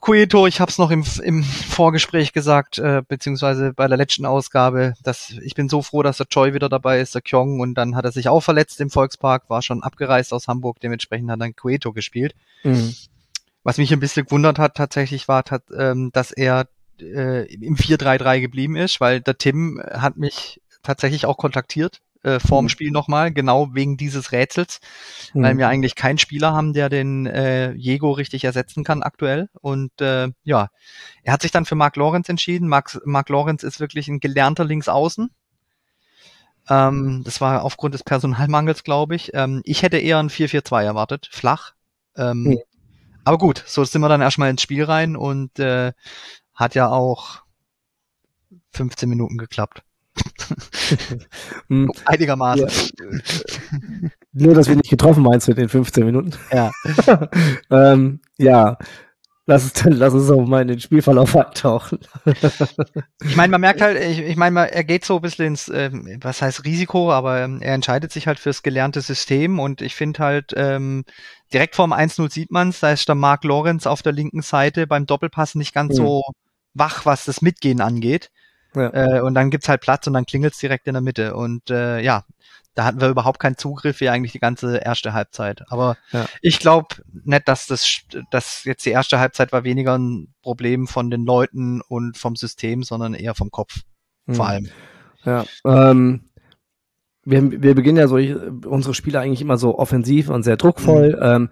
Cueto, 0.00 0.46
ich 0.46 0.60
habe 0.60 0.70
es 0.70 0.78
noch 0.78 0.90
im, 0.90 1.04
im 1.22 1.42
Vorgespräch 1.42 2.32
gesagt, 2.32 2.78
äh, 2.78 3.02
beziehungsweise 3.06 3.74
bei 3.74 3.86
der 3.86 3.98
letzten 3.98 4.24
Ausgabe, 4.24 4.94
dass 5.02 5.30
ich 5.42 5.54
bin 5.54 5.68
so 5.68 5.82
froh, 5.82 6.02
dass 6.02 6.16
der 6.16 6.26
Choi 6.26 6.54
wieder 6.54 6.70
dabei 6.70 7.00
ist, 7.00 7.14
der 7.14 7.20
Kyong, 7.20 7.60
und 7.60 7.74
dann 7.74 7.96
hat 7.96 8.06
er 8.06 8.12
sich 8.12 8.28
auch 8.28 8.40
verletzt 8.40 8.80
im 8.80 8.90
Volkspark, 8.90 9.50
war 9.50 9.60
schon 9.60 9.82
abgereist 9.82 10.32
aus 10.32 10.48
Hamburg, 10.48 10.80
dementsprechend 10.80 11.30
hat 11.30 11.40
dann 11.40 11.54
Cueto 11.54 11.92
gespielt. 11.92 12.34
Mhm. 12.64 12.94
Was 13.62 13.76
mich 13.76 13.92
ein 13.92 14.00
bisschen 14.00 14.24
gewundert 14.24 14.58
hat 14.58 14.74
tatsächlich 14.74 15.28
war, 15.28 15.44
hat, 15.50 15.64
ähm, 15.76 16.10
dass 16.14 16.32
er 16.32 16.66
äh, 16.98 17.52
im 17.52 17.76
4-3-3 17.76 18.40
geblieben 18.40 18.76
ist, 18.76 19.00
weil 19.00 19.20
der 19.20 19.36
Tim 19.36 19.82
hat 19.92 20.16
mich 20.16 20.62
tatsächlich 20.82 21.26
auch 21.26 21.36
kontaktiert 21.36 22.00
äh, 22.22 22.38
vorm 22.38 22.66
mhm. 22.66 22.68
Spiel 22.68 22.90
nochmal, 22.90 23.32
genau 23.32 23.74
wegen 23.74 23.96
dieses 23.96 24.32
Rätsels, 24.32 24.80
mhm. 25.32 25.42
weil 25.42 25.58
wir 25.58 25.68
eigentlich 25.68 25.94
keinen 25.94 26.18
Spieler 26.18 26.52
haben, 26.52 26.72
der 26.72 26.88
den 26.88 27.26
äh, 27.26 27.72
Jego 27.72 28.10
richtig 28.12 28.44
ersetzen 28.44 28.84
kann 28.84 29.02
aktuell. 29.02 29.48
Und 29.60 30.00
äh, 30.00 30.28
ja, 30.42 30.68
er 31.22 31.32
hat 31.32 31.42
sich 31.42 31.50
dann 31.50 31.64
für 31.64 31.74
Mark 31.74 31.96
Lorenz 31.96 32.28
entschieden. 32.28 32.68
Mark, 32.68 33.00
Mark 33.04 33.28
Lorenz 33.28 33.62
ist 33.62 33.80
wirklich 33.80 34.08
ein 34.08 34.20
gelernter 34.20 34.64
Linksaußen. 34.64 35.30
Ähm, 36.68 37.22
das 37.24 37.40
war 37.40 37.64
aufgrund 37.64 37.94
des 37.94 38.04
Personalmangels, 38.04 38.84
glaube 38.84 39.16
ich. 39.16 39.32
Ähm, 39.34 39.62
ich 39.64 39.82
hätte 39.82 39.98
eher 39.98 40.18
ein 40.18 40.30
4-4-2 40.30 40.84
erwartet, 40.84 41.28
flach. 41.30 41.72
Ähm, 42.16 42.42
mhm. 42.42 42.58
Aber 43.24 43.38
gut, 43.38 43.62
so 43.66 43.84
sind 43.84 44.00
wir 44.00 44.08
dann 44.08 44.20
erstmal 44.20 44.50
ins 44.50 44.62
Spiel 44.62 44.84
rein 44.84 45.16
und 45.16 45.58
äh, 45.58 45.92
hat 46.54 46.74
ja 46.74 46.88
auch 46.88 47.42
15 48.72 49.08
Minuten 49.08 49.38
geklappt. 49.38 49.82
Hm. 51.68 51.90
Einigermaßen. 52.04 52.68
Ja. 52.68 54.08
Nur, 54.32 54.54
dass 54.54 54.68
wir 54.68 54.76
nicht 54.76 54.90
getroffen 54.90 55.22
meinst 55.22 55.48
in 55.48 55.56
den 55.56 55.68
15 55.68 56.04
Minuten. 56.04 56.32
Ja. 56.52 56.70
ähm, 57.70 58.20
ja. 58.38 58.76
Lass 59.46 59.64
es, 59.64 59.84
lass 59.84 60.14
es 60.14 60.30
auch 60.30 60.46
mal 60.46 60.62
in 60.62 60.68
den 60.68 60.80
Spielverlauf 60.80 61.34
abtauchen. 61.34 61.98
ich 63.24 63.36
meine, 63.36 63.50
man 63.50 63.60
merkt 63.60 63.80
halt, 63.80 64.00
ich, 64.00 64.20
ich 64.20 64.36
meine, 64.36 64.70
er 64.72 64.84
geht 64.84 65.04
so 65.04 65.16
ein 65.16 65.22
bisschen 65.22 65.46
ins, 65.46 65.68
äh, 65.68 65.90
was 66.20 66.40
heißt 66.40 66.64
Risiko, 66.64 67.10
aber 67.10 67.40
ähm, 67.40 67.60
er 67.60 67.74
entscheidet 67.74 68.12
sich 68.12 68.28
halt 68.28 68.38
fürs 68.38 68.62
gelernte 68.62 69.00
System 69.00 69.58
und 69.58 69.82
ich 69.82 69.96
finde 69.96 70.20
halt, 70.20 70.52
ähm, 70.56 71.04
direkt 71.52 71.74
vorm 71.74 71.92
1-0 71.92 72.30
sieht 72.30 72.52
man 72.52 72.68
es, 72.68 72.78
da 72.78 72.92
ist 72.92 73.08
der 73.08 73.16
Mark 73.16 73.42
Lorenz 73.42 73.88
auf 73.88 74.02
der 74.02 74.12
linken 74.12 74.42
Seite 74.42 74.86
beim 74.86 75.06
Doppelpass 75.06 75.56
nicht 75.56 75.74
ganz 75.74 75.94
mhm. 75.94 76.04
so 76.04 76.22
wach, 76.74 77.04
was 77.04 77.24
das 77.24 77.42
Mitgehen 77.42 77.80
angeht. 77.80 78.30
Ja. 78.74 79.18
Äh, 79.18 79.20
und 79.20 79.34
dann 79.34 79.50
gibt's 79.50 79.68
halt 79.68 79.80
Platz 79.80 80.06
und 80.06 80.12
dann 80.12 80.26
klingelt's 80.26 80.58
direkt 80.58 80.86
in 80.86 80.94
der 80.94 81.02
Mitte. 81.02 81.34
Und 81.34 81.70
äh, 81.70 82.00
ja, 82.00 82.24
da 82.74 82.84
hatten 82.84 83.00
wir 83.00 83.08
überhaupt 83.08 83.40
keinen 83.40 83.56
Zugriff 83.56 84.00
wie 84.00 84.08
eigentlich 84.08 84.32
die 84.32 84.38
ganze 84.38 84.78
erste 84.78 85.12
Halbzeit. 85.12 85.62
Aber 85.68 85.96
ja. 86.12 86.26
ich 86.40 86.60
glaube 86.60 86.96
nicht, 87.24 87.48
dass 87.48 87.66
das 87.66 88.00
dass 88.30 88.64
jetzt 88.64 88.86
die 88.86 88.90
erste 88.90 89.18
Halbzeit 89.18 89.52
war 89.52 89.64
weniger 89.64 89.98
ein 89.98 90.32
Problem 90.42 90.86
von 90.86 91.10
den 91.10 91.24
Leuten 91.24 91.80
und 91.80 92.16
vom 92.16 92.36
System, 92.36 92.82
sondern 92.82 93.14
eher 93.14 93.34
vom 93.34 93.50
Kopf. 93.50 93.80
Mhm. 94.26 94.34
Vor 94.34 94.48
allem. 94.48 94.68
Ja. 95.24 95.44
Ähm, 95.64 96.30
wir, 97.24 97.62
wir 97.62 97.74
beginnen 97.74 97.98
ja 97.98 98.08
so 98.08 98.16
unsere 98.16 98.94
Spiele 98.94 99.20
eigentlich 99.20 99.42
immer 99.42 99.58
so 99.58 99.78
offensiv 99.78 100.30
und 100.30 100.42
sehr 100.42 100.56
druckvoll. 100.56 101.16
Mhm. 101.16 101.22
Ähm, 101.22 101.48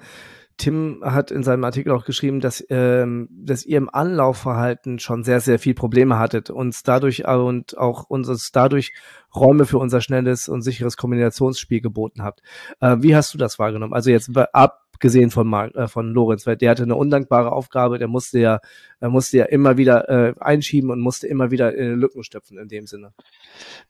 Tim 0.58 1.02
hat 1.04 1.30
in 1.30 1.44
seinem 1.44 1.62
Artikel 1.62 1.92
auch 1.92 2.04
geschrieben, 2.04 2.40
dass, 2.40 2.64
ähm, 2.68 3.28
dass 3.30 3.64
ihr 3.64 3.78
im 3.78 3.88
Anlaufverhalten 3.88 4.98
schon 4.98 5.22
sehr, 5.22 5.40
sehr 5.40 5.58
viel 5.58 5.74
Probleme 5.74 6.18
hattet, 6.18 6.50
uns 6.50 6.82
dadurch 6.82 7.26
und 7.26 7.78
auch 7.78 8.04
uns 8.10 8.50
dadurch 8.52 8.92
Räume 9.34 9.66
für 9.66 9.78
unser 9.78 10.00
schnelles 10.00 10.48
und 10.48 10.62
sicheres 10.62 10.96
Kombinationsspiel 10.96 11.80
geboten 11.80 12.22
habt. 12.22 12.42
Äh, 12.80 12.96
wie 13.00 13.14
hast 13.14 13.32
du 13.32 13.38
das 13.38 13.58
wahrgenommen? 13.58 13.94
Also 13.94 14.10
jetzt 14.10 14.36
ab 14.36 14.87
gesehen 15.00 15.30
von, 15.30 15.46
Mark, 15.46 15.74
äh, 15.74 15.88
von 15.88 16.12
Lorenz, 16.12 16.46
weil 16.46 16.56
der 16.56 16.70
hatte 16.70 16.82
eine 16.82 16.96
undankbare 16.96 17.52
Aufgabe, 17.52 17.98
der 17.98 18.08
musste 18.08 18.38
ja, 18.38 18.60
er 19.00 19.10
musste 19.10 19.38
ja 19.38 19.44
immer 19.44 19.76
wieder 19.76 20.08
äh, 20.08 20.34
einschieben 20.40 20.90
und 20.90 21.00
musste 21.00 21.26
immer 21.26 21.50
wieder 21.50 21.74
in 21.74 21.94
Lücken 21.94 22.24
stöpfen 22.24 22.58
in 22.58 22.68
dem 22.68 22.86
Sinne. 22.86 23.12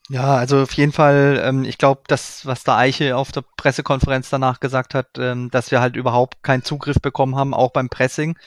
Ja, 0.09 0.37
also 0.37 0.61
auf 0.62 0.73
jeden 0.73 0.93
Fall, 0.93 1.41
ähm, 1.45 1.65
ich 1.65 1.79
glaube, 1.79 2.03
das, 2.09 2.47
was 2.47 2.65
der 2.65 2.77
Eiche 2.77 3.17
auf 3.17 3.33
der 3.33 3.45
Pressekonferenz 3.57 4.31
danach 4.31 4.61
gesagt 4.61 4.95
hat, 4.95 5.19
ähm, 5.19 5.50
dass 5.50 5.71
wir 5.71 5.81
halt 5.81 5.97
überhaupt 5.97 6.43
keinen 6.43 6.62
Zugriff 6.62 7.00
bekommen 7.00 7.37
haben, 7.37 7.55
auch 7.55 7.73
beim 7.73 7.88
Pressing, 7.88 8.38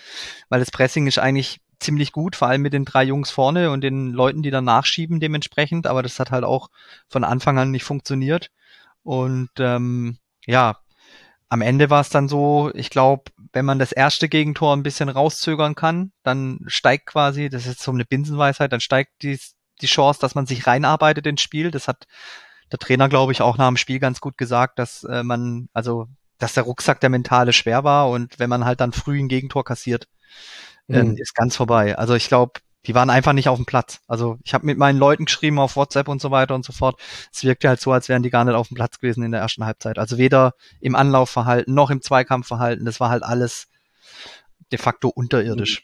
weil 0.50 0.60
das 0.60 0.72
Pressing 0.72 1.08
ist 1.08 1.20
eigentlich 1.20 1.62
ziemlich 1.82 2.12
gut, 2.12 2.36
vor 2.36 2.48
allem 2.48 2.62
mit 2.62 2.74
den 2.74 2.86
drei 2.86 3.04
Jungs 3.04 3.32
vorne 3.32 3.72
und 3.72 3.82
den 3.82 4.12
Leuten, 4.12 4.44
die 4.44 4.52
dann 4.52 4.66
nachschieben 4.66 5.20
dementsprechend, 5.20 5.88
aber 5.88 6.04
das 6.04 6.20
hat 6.20 6.32
halt 6.32 6.44
auch 6.44 6.70
von 7.10 7.24
Anfang 7.24 7.58
an 7.58 7.72
nicht 7.72 7.84
funktioniert. 7.84 8.52
Und 9.04 9.50
ähm, 9.58 10.18
ja, 10.46 10.78
am 11.52 11.62
Ende 11.62 11.90
war 11.90 12.00
es 12.00 12.08
dann 12.08 12.30
so, 12.30 12.72
ich 12.74 12.90
glaube, 12.90 13.26
wenn 13.52 13.66
man 13.66 13.78
das 13.78 13.92
erste 13.92 14.30
Gegentor 14.30 14.74
ein 14.74 14.84
bisschen 14.84 15.10
rauszögern 15.10 15.76
kann, 15.76 16.14
dann 16.24 16.62
steigt 16.68 17.08
quasi, 17.08 17.50
das 17.50 17.68
ist 17.68 17.82
so 17.82 17.92
eine 17.92 18.06
Binsenweisheit, 18.06 18.72
dann 18.72 18.80
steigt 18.80 19.22
die, 19.22 19.38
die 19.82 19.88
Chance, 19.88 20.22
dass 20.22 20.34
man 20.34 20.46
sich 20.46 20.66
reinarbeitet 20.66 21.28
ins 21.28 21.42
Spiel. 21.42 21.70
Das 21.70 21.90
hat 21.90 22.08
der 22.72 22.80
Trainer, 22.80 23.10
glaube 23.10 23.34
ich, 23.34 23.42
auch 23.42 23.58
nach 23.58 23.68
dem 23.68 23.76
Spiel 23.76 24.00
ganz 24.00 24.22
gut 24.22 24.38
gesagt, 24.38 24.80
dass 24.80 25.04
äh, 25.04 25.24
man, 25.24 25.68
also, 25.74 26.08
dass 26.38 26.54
der 26.54 26.64
Rucksack 26.64 27.02
der 27.02 27.10
mentale 27.10 27.52
schwer 27.52 27.84
war 27.84 28.10
und 28.10 28.40
wenn 28.40 28.50
man 28.50 28.64
halt 28.64 28.80
dann 28.80 28.94
früh 28.94 29.20
ein 29.20 29.28
Gegentor 29.28 29.66
kassiert, 29.66 30.08
mhm. 30.88 31.18
ist 31.18 31.36
ganz 31.36 31.58
vorbei. 31.58 31.98
Also 31.98 32.16
ich 32.16 32.30
glaube, 32.30 32.62
die 32.88 32.96
waren 32.96 33.10
einfach 33.10 33.34
nicht 33.34 33.48
auf 33.48 33.58
dem 33.58 33.66
Platz. 33.66 34.00
Also 34.08 34.38
ich 34.44 34.54
habe 34.54 34.66
mit 34.66 34.78
meinen 34.78 34.98
Leuten 34.98 35.26
geschrieben 35.26 35.60
auf 35.60 35.76
WhatsApp 35.76 36.08
und 36.08 36.22
so 36.22 36.32
weiter 36.32 36.56
und 36.56 36.66
so 36.66 36.74
fort. 36.74 37.00
Es 37.32 37.44
wirkte 37.44 37.70
halt 37.70 37.80
so, 37.80 37.92
als 37.92 38.10
wären 38.10 38.24
die 38.24 38.32
gar 38.32 38.44
nicht 38.44 38.56
auf 38.56 38.70
dem 38.70 38.76
Platz 38.76 39.00
gewesen 39.00 39.24
in 39.24 39.32
der 39.32 39.42
ersten 39.42 39.66
Halbzeit. 39.66 40.00
Also 40.00 40.18
weder 40.18 40.54
im 40.80 40.96
Anlaufverhalten 40.96 41.74
noch 41.74 41.92
im 41.92 42.02
Zweikampfverhalten. 42.02 42.86
Das 42.86 43.00
war 43.00 43.10
halt 43.10 43.24
alles 43.24 43.68
de 44.72 44.80
facto 44.80 45.10
unterirdisch. 45.10 45.84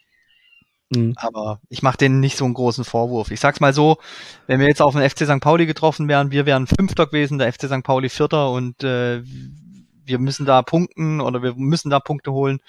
Mhm. 0.89 1.13
Aber 1.18 1.60
ich 1.70 1.84
mache 1.84 1.98
denen 1.98 2.20
nicht 2.20 2.38
so 2.38 2.46
einen 2.46 2.54
großen 2.56 2.84
Vorwurf. 2.84 3.30
Ich 3.30 3.42
sag's 3.42 3.60
mal 3.60 3.74
so, 3.74 3.98
wenn 4.48 4.60
wir 4.60 4.68
jetzt 4.68 4.82
auf 4.82 4.96
den 4.96 5.08
FC 5.08 5.25
St. 5.25 5.42
Pauli 5.42 5.66
getroffen 5.66 6.08
wären, 6.08 6.32
wir 6.32 6.46
wären 6.46 6.66
Fünfter 6.66 7.06
gewesen, 7.06 7.38
der 7.38 7.51
FC 7.51 7.66
St. 7.66 7.84
Pauli 7.84 8.10
Vierter 8.10 8.51
und 8.51 8.84
äh, 8.84 9.22
wir 9.24 10.20
müssen 10.20 10.46
da 10.46 10.62
punkten 10.62 11.22
oder 11.22 11.44
wir 11.44 11.54
müssen 11.56 11.89
da 11.89 12.00
Punkte 12.00 12.32
holen 12.32 12.60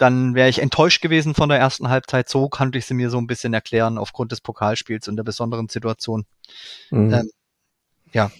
dann 0.00 0.34
wäre 0.34 0.48
ich 0.48 0.60
enttäuscht 0.60 1.02
gewesen 1.02 1.34
von 1.34 1.50
der 1.50 1.58
ersten 1.58 1.90
Halbzeit. 1.90 2.28
So 2.28 2.48
konnte 2.48 2.78
ich 2.78 2.86
sie 2.86 2.94
mir 2.94 3.10
so 3.10 3.18
ein 3.18 3.26
bisschen 3.26 3.52
erklären 3.52 3.98
aufgrund 3.98 4.32
des 4.32 4.40
Pokalspiels 4.40 5.08
und 5.08 5.16
der 5.16 5.24
besonderen 5.24 5.68
Situation. 5.68 6.24
Mhm. 6.90 7.12
Ähm, 7.12 7.30
ja. 8.12 8.30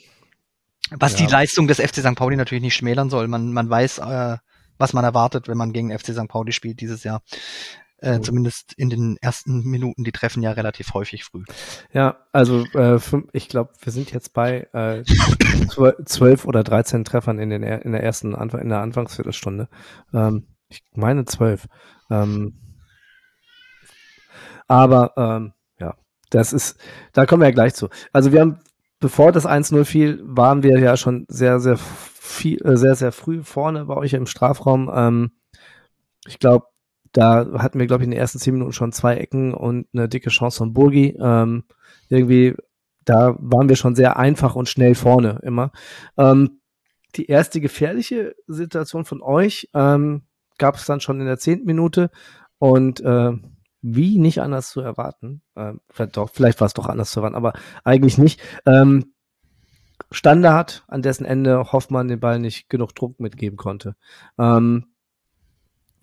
Was 0.91 1.13
ja. 1.13 1.27
die 1.27 1.33
Leistung 1.33 1.69
des 1.69 1.79
FC 1.79 1.97
St. 1.97 2.17
Pauli 2.17 2.37
natürlich 2.37 2.63
nicht 2.63 2.75
schmälern 2.77 3.11
soll. 3.11 3.29
Man, 3.29 3.53
man 3.53 3.69
weiß, 3.69 3.99
äh, 3.99 4.39
was 4.79 4.95
man 4.95 5.05
erwartet, 5.05 5.49
wenn 5.49 5.59
man 5.59 5.75
gegen 5.75 5.97
FC 5.97 6.15
St. 6.15 6.29
Pauli 6.29 6.53
spielt 6.53 6.81
dieses 6.81 7.05
Jahr. 7.05 7.23
Äh, 7.99 8.17
mhm. 8.17 8.23
Zumindest 8.23 8.73
in 8.79 8.89
den 8.89 9.19
ersten 9.21 9.63
Minuten, 9.63 10.03
die 10.03 10.13
treffen 10.13 10.43
ja 10.43 10.53
relativ 10.53 10.95
häufig 10.95 11.25
früh. 11.25 11.45
Ja, 11.93 12.25
also 12.33 12.65
äh, 12.73 12.99
ich 13.35 13.51
glaube, 13.51 13.73
wir 13.83 13.93
sind 13.93 14.13
jetzt 14.13 14.33
bei 14.33 14.67
äh, 14.73 15.05
zwölf 16.07 16.47
oder 16.47 16.65
dreizehn 16.65 17.05
Treffern 17.05 17.39
in, 17.39 17.51
den, 17.51 17.63
in 17.63 17.93
der 17.93 18.03
ersten 18.03 18.35
Anfang, 18.35 18.63
in 18.63 18.71
der 18.71 18.81
Anfangsviertelstunde. 18.81 19.69
Ähm, 20.15 20.47
ich 20.71 20.83
meine 20.95 21.25
zwölf. 21.25 21.67
Ähm, 22.11 22.55
aber 24.69 25.13
ähm, 25.17 25.53
ja, 25.79 25.97
das 26.31 26.53
ist, 26.53 26.79
da 27.13 27.27
kommen 27.27 27.43
wir 27.43 27.49
ja 27.49 27.55
gleich 27.55 27.75
zu. 27.75 27.89
Also 28.13 28.33
wir 28.33 28.41
haben, 28.41 28.61
bevor 29.01 29.33
das 29.33 29.47
1-0 29.47 29.85
fiel, 29.85 30.21
waren 30.23 30.63
wir 30.63 30.79
ja 30.79 30.97
schon 30.97 31.27
sehr, 31.29 31.61
sehr 31.61 31.77
viel, 31.77 32.65
äh, 32.65 32.77
sehr, 32.77 32.95
sehr 32.95 33.13
früh 33.13 33.43
vorne 33.43 33.85
bei 33.87 33.97
euch 33.97 34.13
im 34.15 34.27
Strafraum. 34.27 34.91
Ähm, 34.95 35.33
ich 36.27 36.39
glaube, 36.39 36.67
da 37.13 37.47
hatten 37.59 37.81
wir, 37.81 37.87
glaube 37.87 38.05
ich, 38.05 38.07
in 38.07 38.13
den 38.13 38.21
ersten 38.21 38.39
zehn 38.39 38.55
Minuten 38.55 38.73
schon 38.73 38.93
zwei 38.93 39.17
Ecken 39.17 39.53
und 39.53 39.89
eine 39.93 40.09
dicke 40.09 40.31
Chance 40.31 40.59
von 40.59 40.73
Burgi. 40.73 41.17
Ähm, 41.21 41.65
irgendwie, 42.09 42.55
da 43.05 43.35
waren 43.41 43.69
wir 43.69 43.77
schon 43.77 43.97
sehr 43.97 44.17
einfach 44.17 44.55
und 44.55 44.69
schnell 44.69 44.95
vorne 44.95 45.41
immer. 45.43 45.73
Ähm, 46.17 46.61
die 47.17 47.27
erste 47.27 47.61
gefährliche 47.61 48.37
Situation 48.47 49.05
von 49.05 49.23
euch, 49.23 49.69
ähm, 49.75 50.23
gab 50.61 50.77
es 50.77 50.85
dann 50.85 51.01
schon 51.01 51.21
in 51.21 51.27
der 51.27 51.39
zehnten 51.39 51.67
Minute 51.67 52.11
und 52.59 53.01
äh, 53.01 53.33
wie 53.83 54.19
nicht 54.19 54.41
anders 54.41 54.71
zu 54.71 54.81
erwarten, 54.81 55.43
äh, 55.57 55.73
vielleicht, 55.89 56.17
doch, 56.17 56.31
vielleicht 56.31 56.61
war 56.61 56.67
es 56.67 56.75
doch 56.75 56.87
anders 56.87 57.11
zu 57.11 57.21
erwarten, 57.21 57.37
aber 57.37 57.55
eigentlich 57.83 58.19
nicht. 58.19 58.41
Ähm, 58.67 59.13
Standard, 60.13 60.85
an 60.89 61.03
dessen 61.03 61.25
Ende 61.25 61.73
Hoffmann 61.73 62.09
den 62.09 62.21
Ball 62.21 62.39
nicht 62.39 62.69
genug 62.69 62.95
Druck 62.95 63.21
mitgeben 63.21 63.57
konnte. 63.57 63.97
Ähm, 64.39 64.87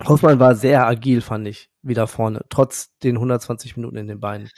Hoffmann 0.04 0.40
war 0.40 0.54
sehr 0.54 0.86
agil, 0.86 1.20
fand 1.20 1.46
ich, 1.48 1.70
wieder 1.82 2.06
vorne, 2.06 2.44
trotz 2.48 2.96
den 2.98 3.16
120 3.16 3.76
Minuten 3.76 3.96
in 3.96 4.08
den 4.08 4.20
Beinen. 4.20 4.50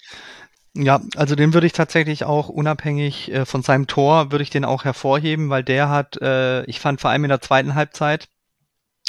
Ja, 0.74 1.00
also 1.16 1.34
den 1.34 1.52
würde 1.52 1.66
ich 1.66 1.72
tatsächlich 1.72 2.24
auch 2.24 2.48
unabhängig 2.48 3.32
äh, 3.32 3.44
von 3.44 3.62
seinem 3.62 3.86
Tor, 3.86 4.30
würde 4.30 4.42
ich 4.42 4.50
den 4.50 4.64
auch 4.64 4.84
hervorheben, 4.84 5.50
weil 5.50 5.64
der 5.64 5.88
hat, 5.88 6.16
äh, 6.22 6.64
ich 6.66 6.78
fand 6.78 7.00
vor 7.00 7.10
allem 7.10 7.24
in 7.24 7.30
der 7.30 7.40
zweiten 7.40 7.74
Halbzeit, 7.74 8.28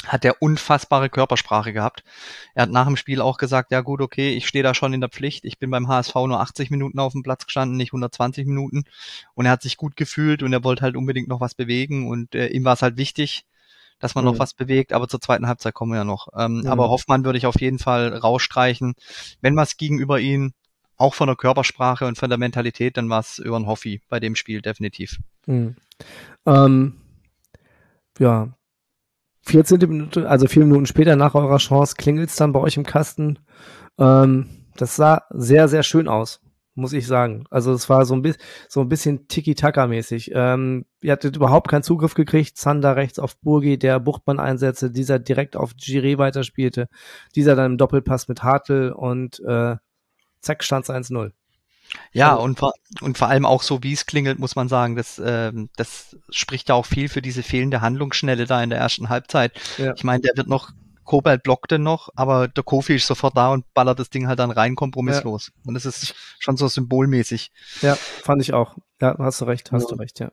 hat 0.06 0.24
er 0.24 0.40
unfassbare 0.40 1.08
Körpersprache 1.08 1.72
gehabt. 1.72 2.04
Er 2.54 2.64
hat 2.64 2.70
nach 2.70 2.86
dem 2.86 2.96
Spiel 2.96 3.20
auch 3.20 3.38
gesagt, 3.38 3.70
ja 3.70 3.80
gut, 3.80 4.00
okay, 4.00 4.34
ich 4.34 4.46
stehe 4.46 4.64
da 4.64 4.74
schon 4.74 4.92
in 4.92 5.00
der 5.00 5.10
Pflicht. 5.10 5.44
Ich 5.44 5.58
bin 5.58 5.70
beim 5.70 5.88
HSV 5.88 6.14
nur 6.14 6.40
80 6.40 6.70
Minuten 6.70 6.98
auf 6.98 7.12
dem 7.12 7.22
Platz 7.22 7.46
gestanden, 7.46 7.76
nicht 7.76 7.90
120 7.90 8.46
Minuten. 8.46 8.84
Und 9.34 9.46
er 9.46 9.52
hat 9.52 9.62
sich 9.62 9.76
gut 9.76 9.96
gefühlt 9.96 10.42
und 10.42 10.52
er 10.52 10.64
wollte 10.64 10.82
halt 10.82 10.96
unbedingt 10.96 11.28
noch 11.28 11.40
was 11.40 11.54
bewegen 11.54 12.08
und 12.08 12.34
äh, 12.34 12.48
ihm 12.48 12.64
war 12.64 12.74
es 12.74 12.82
halt 12.82 12.96
wichtig, 12.96 13.44
dass 13.98 14.14
man 14.14 14.24
mhm. 14.24 14.32
noch 14.32 14.38
was 14.38 14.54
bewegt, 14.54 14.92
aber 14.92 15.08
zur 15.08 15.20
zweiten 15.20 15.46
Halbzeit 15.46 15.74
kommen 15.74 15.92
wir 15.92 15.98
ja 15.98 16.04
noch. 16.04 16.28
Ähm, 16.36 16.60
mhm. 16.60 16.66
Aber 16.66 16.90
Hoffmann 16.90 17.24
würde 17.24 17.38
ich 17.38 17.46
auf 17.46 17.60
jeden 17.60 17.78
Fall 17.78 18.14
rausstreichen. 18.14 18.94
Wenn 19.40 19.56
was 19.56 19.76
gegenüber 19.76 20.18
ihn, 20.18 20.54
auch 20.96 21.14
von 21.14 21.28
der 21.28 21.36
Körpersprache 21.36 22.06
und 22.06 22.18
von 22.18 22.28
der 22.28 22.38
Mentalität, 22.38 22.96
dann 22.96 23.08
war 23.08 23.20
es 23.20 23.38
über 23.38 23.56
ein 23.56 23.66
Hoffi 23.66 24.00
bei 24.08 24.20
dem 24.20 24.36
Spiel 24.36 24.60
definitiv. 24.60 25.18
Mhm. 25.46 25.76
Ähm, 26.46 27.00
ja, 28.18 28.48
14. 29.42 29.78
Minute, 29.88 30.28
also 30.28 30.46
vier 30.46 30.64
Minuten 30.64 30.86
später 30.86 31.16
nach 31.16 31.34
eurer 31.34 31.58
Chance, 31.58 31.96
klingelt 31.96 32.30
es 32.30 32.36
dann 32.36 32.52
bei 32.52 32.60
euch 32.60 32.76
im 32.76 32.86
Kasten. 32.86 33.38
Ähm, 33.98 34.48
das 34.76 34.96
sah 34.96 35.22
sehr, 35.30 35.68
sehr 35.68 35.82
schön 35.82 36.08
aus, 36.08 36.40
muss 36.74 36.92
ich 36.92 37.06
sagen. 37.06 37.44
Also 37.50 37.72
es 37.72 37.88
war 37.88 38.06
so 38.06 38.14
ein, 38.14 38.22
bi 38.22 38.34
so 38.68 38.80
ein 38.80 38.88
bisschen 38.88 39.28
Tiki-Taka-mäßig. 39.28 40.30
Ähm, 40.34 40.86
ihr 41.00 41.12
hattet 41.12 41.36
überhaupt 41.36 41.68
keinen 41.68 41.82
Zugriff 41.82 42.14
gekriegt. 42.14 42.56
Zander 42.56 42.96
rechts 42.96 43.18
auf 43.18 43.38
Burgi, 43.40 43.78
der 43.78 44.00
Buchtmann 44.00 44.40
einsetzte, 44.40 44.90
dieser 44.90 45.18
direkt 45.18 45.56
auf 45.56 45.72
Giré 45.72 46.18
weiterspielte, 46.18 46.88
dieser 47.34 47.56
dann 47.56 47.72
im 47.72 47.78
Doppelpass 47.78 48.28
mit 48.28 48.42
Hartl 48.42 48.92
und 48.92 49.40
äh, 49.40 49.76
zack, 50.40 50.64
stand 50.64 50.86
1-0. 50.86 51.32
Ja, 52.12 52.34
und, 52.34 52.60
und 53.00 53.18
vor 53.18 53.28
allem 53.28 53.46
auch 53.46 53.62
so, 53.62 53.82
wie 53.82 53.92
es 53.92 54.06
klingelt, 54.06 54.38
muss 54.38 54.56
man 54.56 54.68
sagen, 54.68 54.96
das, 54.96 55.20
ähm, 55.24 55.68
das 55.76 56.16
spricht 56.30 56.68
ja 56.68 56.74
auch 56.74 56.86
viel 56.86 57.08
für 57.08 57.22
diese 57.22 57.42
fehlende 57.42 57.80
Handlungsschnelle 57.80 58.46
da 58.46 58.62
in 58.62 58.70
der 58.70 58.78
ersten 58.78 59.08
Halbzeit. 59.08 59.52
Ja. 59.78 59.94
Ich 59.94 60.04
meine, 60.04 60.22
der 60.22 60.36
wird 60.36 60.48
noch, 60.48 60.70
Kobalt 61.04 61.42
blockte 61.42 61.78
noch, 61.78 62.10
aber 62.14 62.48
der 62.48 62.62
Kofi 62.62 62.94
ist 62.94 63.06
sofort 63.06 63.36
da 63.36 63.50
und 63.52 63.64
ballert 63.74 63.98
das 63.98 64.08
Ding 64.08 64.28
halt 64.28 64.38
dann 64.38 64.50
rein 64.52 64.76
kompromisslos. 64.76 65.48
Ja. 65.48 65.62
Und 65.66 65.74
das 65.74 65.84
ist 65.84 66.14
schon 66.38 66.56
so 66.56 66.68
symbolmäßig. 66.68 67.50
Ja, 67.80 67.96
fand 67.96 68.40
ich 68.40 68.52
auch. 68.54 68.76
Ja, 69.00 69.16
hast 69.18 69.40
du 69.40 69.46
recht, 69.46 69.72
hast 69.72 69.90
ja. 69.90 69.96
du 69.96 70.00
recht, 70.00 70.20
ja 70.20 70.30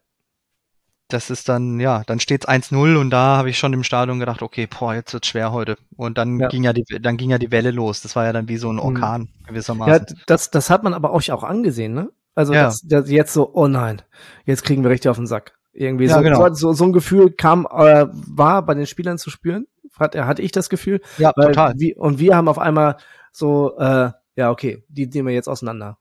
das 1.10 1.32
ist 1.32 1.50
dann, 1.50 1.80
ja, 1.80 2.04
dann 2.06 2.20
steht's 2.20 2.48
1-0 2.48 2.96
und 2.96 3.10
da 3.10 3.38
habe 3.38 3.50
ich 3.50 3.58
schon 3.58 3.74
im 3.74 3.84
Stadion 3.84 4.20
gedacht, 4.20 4.44
okay, 4.44 4.68
boah, 4.68 4.94
jetzt 4.94 5.12
wird's 5.12 5.28
schwer 5.28 5.52
heute. 5.52 5.76
Und 5.98 6.20
dann 6.20 6.40
ja. 6.40 6.48
ging 6.48 6.64
ja 6.64 6.72
die, 6.72 6.84
dann 7.02 7.18
ging 7.18 7.32
ja 7.32 7.40
die 7.40 7.52
Welle 7.52 7.72
los. 7.72 8.02
Das 8.02 8.16
war 8.16 8.26
ja 8.26 8.32
dann 8.32 8.48
wie 8.48 8.58
so 8.58 8.70
ein 8.70 8.76
mhm. 8.76 8.82
Orkan 8.82 9.22
mhm. 9.22 9.48
gewissermaßen. 9.48 10.06
Ja, 10.08 10.16
das, 10.28 10.52
das 10.52 10.70
hat 10.70 10.84
man 10.84 10.94
aber 10.94 11.12
euch 11.12 11.32
auch 11.32 11.44
angesehen, 11.44 11.94
ne? 11.94 12.12
Also 12.36 12.54
ja. 12.54 12.64
das, 12.64 12.82
das 12.84 13.10
jetzt 13.10 13.34
so, 13.34 13.52
oh 13.54 13.68
nein, 13.68 14.04
jetzt 14.46 14.64
kriegen 14.64 14.84
wir 14.84 14.92
richtig 14.92 15.10
auf 15.10 15.18
den 15.18 15.26
Sack. 15.26 15.58
Irgendwie 15.74 16.06
ja, 16.06 16.16
so, 16.16 16.22
genau. 16.22 16.54
so, 16.54 16.74
so 16.74 16.84
ein 16.84 16.94
Gefühl 16.94 17.32
kam, 17.32 17.66
äh, 17.66 18.06
war 18.12 18.64
bei 18.64 18.76
den 18.76 18.86
Spielern 18.86 19.18
zu 19.18 19.32
spüren. 19.32 19.68
Hat, 20.00 20.16
hatte 20.16 20.44
ich 20.44 20.52
das 20.52 20.70
Gefühl. 20.70 21.02
Ja, 21.18 21.34
weil, 21.36 21.48
total. 21.48 21.74
Wie, 21.78 21.96
und 21.96 22.20
wir 22.20 22.36
haben 22.36 22.48
auf 22.48 22.60
einmal 22.60 22.98
so, 23.32 23.76
äh, 23.78 24.12
ja, 24.36 24.52
okay, 24.52 24.84
die 24.88 25.08
nehmen 25.08 25.28
wir 25.28 25.34
jetzt 25.34 25.50
auseinander. 25.50 25.98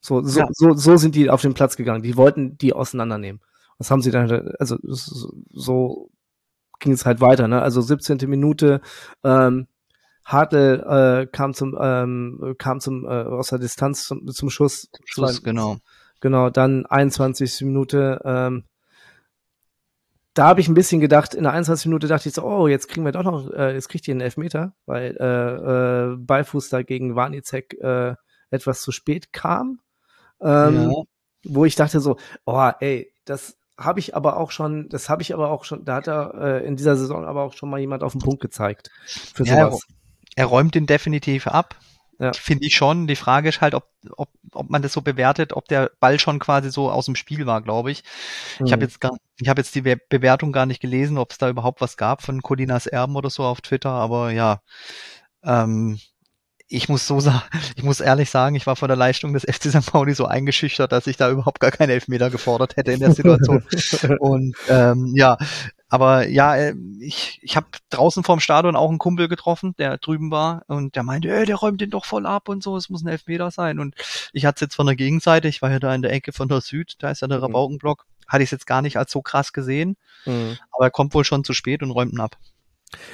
So, 0.00 0.22
so, 0.22 0.40
ja. 0.40 0.46
so, 0.50 0.72
so 0.72 0.96
sind 0.96 1.14
die 1.14 1.28
auf 1.28 1.42
den 1.42 1.54
Platz 1.54 1.76
gegangen. 1.76 2.02
Die 2.02 2.16
wollten 2.16 2.56
die 2.58 2.72
auseinandernehmen 2.72 3.40
was 3.78 3.90
haben 3.90 4.02
sie 4.02 4.10
dann, 4.10 4.54
also 4.58 4.76
so 4.82 6.10
ging 6.78 6.92
es 6.92 7.06
halt 7.06 7.20
weiter, 7.20 7.48
ne? 7.48 7.62
Also 7.62 7.80
17. 7.80 8.18
Minute, 8.28 8.80
ähm, 9.24 9.66
Hartl 10.24 10.82
äh, 10.86 11.26
kam 11.30 11.54
zum 11.54 11.78
ähm, 11.80 12.56
kam 12.58 12.80
zum 12.80 13.04
äh, 13.04 13.08
aus 13.08 13.48
der 13.48 13.60
Distanz 13.60 14.04
zum, 14.04 14.26
zum 14.26 14.50
Schuss. 14.50 14.88
Schuss, 15.04 15.42
genau. 15.42 15.76
Genau, 16.20 16.50
dann 16.50 16.84
21. 16.86 17.60
Minute. 17.62 18.20
Ähm, 18.24 18.64
da 20.34 20.48
habe 20.48 20.60
ich 20.60 20.68
ein 20.68 20.74
bisschen 20.74 21.00
gedacht, 21.00 21.34
in 21.34 21.44
der 21.44 21.52
21. 21.52 21.86
Minute 21.86 22.08
dachte 22.08 22.28
ich 22.28 22.34
so, 22.34 22.42
oh, 22.42 22.66
jetzt 22.66 22.88
kriegen 22.88 23.06
wir 23.06 23.12
doch 23.12 23.22
noch, 23.22 23.50
äh, 23.52 23.72
jetzt 23.72 23.88
kriegt 23.88 24.06
ihr 24.06 24.12
einen 24.12 24.20
Elfmeter, 24.20 24.74
weil 24.84 25.16
äh, 25.18 26.12
äh, 26.12 26.16
Beifuß 26.16 26.68
da 26.68 26.82
gegen 26.82 27.14
Warnizek 27.14 27.74
äh, 27.80 28.16
etwas 28.50 28.82
zu 28.82 28.92
spät 28.92 29.32
kam. 29.32 29.80
Ähm, 30.40 30.90
ja. 30.90 31.02
Wo 31.44 31.64
ich 31.64 31.76
dachte 31.76 32.00
so, 32.00 32.18
oh, 32.44 32.70
ey, 32.80 33.12
das 33.24 33.56
habe 33.78 34.00
ich 34.00 34.16
aber 34.16 34.36
auch 34.38 34.50
schon, 34.50 34.88
das 34.88 35.08
habe 35.08 35.22
ich 35.22 35.34
aber 35.34 35.50
auch 35.50 35.64
schon, 35.64 35.84
da 35.84 35.96
hat 35.96 36.08
er 36.08 36.34
äh, 36.34 36.66
in 36.66 36.76
dieser 36.76 36.96
Saison 36.96 37.24
aber 37.24 37.42
auch 37.42 37.52
schon 37.52 37.70
mal 37.70 37.80
jemand 37.80 38.02
auf 38.02 38.12
den 38.12 38.20
Punkt 38.20 38.40
gezeigt. 38.40 38.90
Für 39.06 39.44
ja, 39.44 39.66
sowas. 39.66 39.86
Er, 40.34 40.44
er 40.44 40.46
räumt 40.46 40.74
den 40.74 40.86
definitiv 40.86 41.46
ab. 41.46 41.76
Ja. 42.18 42.32
Finde 42.32 42.66
ich 42.66 42.74
schon. 42.74 43.06
Die 43.06 43.16
Frage 43.16 43.50
ist 43.50 43.60
halt, 43.60 43.74
ob, 43.74 43.88
ob, 44.16 44.30
ob 44.52 44.70
man 44.70 44.80
das 44.80 44.94
so 44.94 45.02
bewertet, 45.02 45.52
ob 45.52 45.68
der 45.68 45.90
Ball 46.00 46.18
schon 46.18 46.38
quasi 46.38 46.70
so 46.70 46.90
aus 46.90 47.04
dem 47.04 47.14
Spiel 47.14 47.44
war, 47.44 47.60
glaube 47.60 47.90
ich. 47.90 48.04
Mhm. 48.58 48.66
Ich 48.66 48.72
habe 48.72 48.84
jetzt 48.84 49.00
gar, 49.00 49.12
ich 49.38 49.48
habe 49.48 49.60
jetzt 49.60 49.74
die 49.74 49.82
Bewertung 49.82 50.52
gar 50.52 50.64
nicht 50.64 50.80
gelesen, 50.80 51.18
ob 51.18 51.32
es 51.32 51.38
da 51.38 51.50
überhaupt 51.50 51.82
was 51.82 51.98
gab 51.98 52.22
von 52.22 52.40
Colinas 52.40 52.86
Erben 52.86 53.16
oder 53.16 53.28
so 53.28 53.44
auf 53.44 53.60
Twitter, 53.60 53.90
aber 53.90 54.30
ja. 54.30 54.62
Ähm, 55.44 55.98
ich 56.68 56.88
muss 56.88 57.06
so 57.06 57.20
sagen, 57.20 57.44
ich 57.76 57.84
muss 57.84 58.00
ehrlich 58.00 58.28
sagen, 58.28 58.56
ich 58.56 58.66
war 58.66 58.74
von 58.74 58.88
der 58.88 58.96
Leistung 58.96 59.32
des 59.32 59.44
FC 59.44 59.70
St. 59.70 59.86
Pauli 59.86 60.14
so 60.14 60.26
eingeschüchtert, 60.26 60.90
dass 60.90 61.06
ich 61.06 61.16
da 61.16 61.30
überhaupt 61.30 61.60
gar 61.60 61.70
keine 61.70 61.92
Elfmeter 61.92 62.28
gefordert 62.28 62.76
hätte 62.76 62.92
in 62.92 63.00
der 63.00 63.12
Situation. 63.12 63.64
und 64.18 64.56
ähm, 64.68 65.12
ja, 65.14 65.38
aber 65.88 66.26
ja, 66.26 66.56
äh, 66.56 66.74
ich, 67.00 67.38
ich 67.42 67.56
habe 67.56 67.68
draußen 67.90 68.24
vorm 68.24 68.40
Stadion 68.40 68.74
auch 68.74 68.88
einen 68.88 68.98
Kumpel 68.98 69.28
getroffen, 69.28 69.74
der 69.78 69.98
drüben 69.98 70.32
war 70.32 70.62
und 70.66 70.96
der 70.96 71.04
meinte, 71.04 71.30
ey, 71.30 71.46
der 71.46 71.56
räumt 71.56 71.80
den 71.80 71.90
doch 71.90 72.04
voll 72.04 72.26
ab 72.26 72.48
und 72.48 72.64
so, 72.64 72.76
es 72.76 72.90
muss 72.90 73.04
ein 73.04 73.08
Elfmeter 73.08 73.52
sein. 73.52 73.78
Und 73.78 73.94
ich 74.32 74.44
hatte 74.44 74.56
es 74.56 74.60
jetzt 74.62 74.74
von 74.74 74.86
der 74.86 74.96
Gegenseite, 74.96 75.46
ich 75.46 75.62
war 75.62 75.70
ja 75.70 75.78
da 75.78 75.94
in 75.94 76.02
der 76.02 76.12
Ecke 76.12 76.32
von 76.32 76.48
der 76.48 76.60
Süd, 76.60 76.96
da 76.98 77.10
ist 77.10 77.22
ja 77.22 77.28
der 77.28 77.38
mhm. 77.38 77.44
Rabaukenblock, 77.44 78.06
hatte 78.26 78.42
ich 78.42 78.48
es 78.48 78.52
jetzt 78.52 78.66
gar 78.66 78.82
nicht 78.82 78.96
als 78.96 79.12
so 79.12 79.22
krass 79.22 79.52
gesehen, 79.52 79.96
mhm. 80.24 80.58
aber 80.72 80.86
er 80.86 80.90
kommt 80.90 81.14
wohl 81.14 81.24
schon 81.24 81.44
zu 81.44 81.52
spät 81.52 81.84
und 81.84 81.92
räumt 81.92 82.12
ihn 82.12 82.20
ab. 82.20 82.36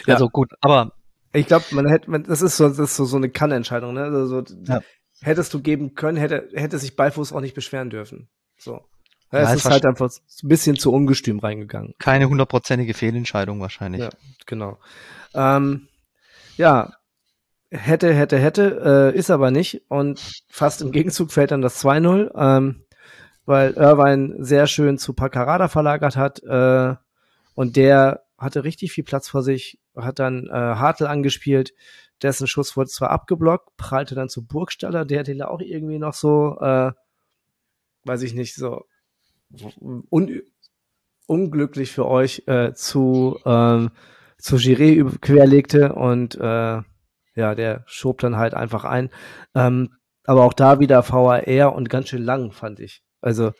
Ja. 0.06 0.14
Also 0.14 0.30
gut, 0.30 0.52
aber 0.62 0.92
ich 1.32 1.46
glaube, 1.46 1.64
man 1.70 1.88
hätte, 1.88 2.10
man, 2.10 2.24
das 2.24 2.42
ist 2.42 2.56
so, 2.56 2.68
das 2.68 2.78
ist 2.78 2.96
so, 2.96 3.04
so 3.04 3.16
eine 3.16 3.30
Kann-Entscheidung, 3.30 3.94
ne? 3.94 4.04
Also, 4.04 4.26
so, 4.26 4.54
ja. 4.66 4.80
Hättest 5.20 5.54
du 5.54 5.60
geben 5.60 5.94
können, 5.94 6.18
hätte, 6.18 6.48
hätte 6.52 6.78
sich 6.78 6.96
Beifuß 6.96 7.32
auch 7.32 7.40
nicht 7.40 7.54
beschweren 7.54 7.90
dürfen. 7.90 8.28
So. 8.58 8.80
Ja, 9.30 9.40
ja, 9.40 9.50
es 9.50 9.64
ist 9.64 9.70
halt 9.70 9.86
einfach 9.86 10.10
ein 10.10 10.48
bisschen 10.48 10.76
zu 10.76 10.92
ungestüm 10.92 11.38
reingegangen. 11.38 11.94
Keine 11.98 12.28
hundertprozentige 12.28 12.92
Fehlentscheidung 12.92 13.60
wahrscheinlich. 13.60 14.02
Ja, 14.02 14.10
genau. 14.46 14.78
Ähm, 15.32 15.88
ja, 16.56 16.92
hätte, 17.70 18.12
hätte, 18.12 18.38
hätte, 18.38 19.12
äh, 19.14 19.18
ist 19.18 19.30
aber 19.30 19.50
nicht. 19.50 19.82
Und 19.88 20.20
fast 20.50 20.82
im 20.82 20.92
Gegenzug 20.92 21.32
fällt 21.32 21.50
dann 21.50 21.62
das 21.62 21.82
2-0, 21.82 22.30
ähm, 22.36 22.84
weil 23.46 23.72
Irvine 23.72 24.44
sehr 24.44 24.66
schön 24.66 24.98
zu 24.98 25.14
Pacarada 25.14 25.68
verlagert 25.68 26.16
hat. 26.16 26.42
Äh, 26.42 26.94
und 27.54 27.76
der 27.76 28.24
hatte 28.36 28.64
richtig 28.64 28.92
viel 28.92 29.04
Platz 29.04 29.28
vor 29.28 29.42
sich, 29.42 29.78
hat 29.96 30.18
dann 30.18 30.46
äh, 30.46 30.52
Hartl 30.52 31.06
angespielt, 31.06 31.72
dessen 32.22 32.46
Schuss 32.46 32.76
wurde 32.76 32.90
zwar 32.90 33.10
abgeblockt, 33.10 33.76
prallte 33.76 34.14
dann 34.14 34.28
zu 34.28 34.46
Burgstaller, 34.46 35.04
der 35.04 35.22
den 35.22 35.42
auch 35.42 35.60
irgendwie 35.60 35.98
noch 35.98 36.14
so, 36.14 36.58
äh, 36.60 36.92
weiß 38.04 38.22
ich 38.22 38.34
nicht, 38.34 38.54
so 38.54 38.84
un 40.10 40.42
unglücklich 41.26 41.92
für 41.92 42.06
euch 42.06 42.42
äh, 42.46 42.72
zu, 42.74 43.38
äh, 43.44 43.88
zu 44.38 44.56
Giré 44.56 45.18
querlegte 45.20 45.94
und 45.94 46.34
äh, 46.34 46.82
ja, 47.34 47.54
der 47.54 47.84
schob 47.86 48.20
dann 48.20 48.36
halt 48.36 48.54
einfach 48.54 48.84
ein. 48.84 49.10
Ähm, 49.54 49.94
aber 50.24 50.44
auch 50.44 50.52
da 50.52 50.78
wieder 50.80 51.08
VAR 51.08 51.74
und 51.74 51.88
ganz 51.88 52.08
schön 52.08 52.22
lang, 52.22 52.52
fand 52.52 52.80
ich. 52.80 53.02
Also, 53.20 53.52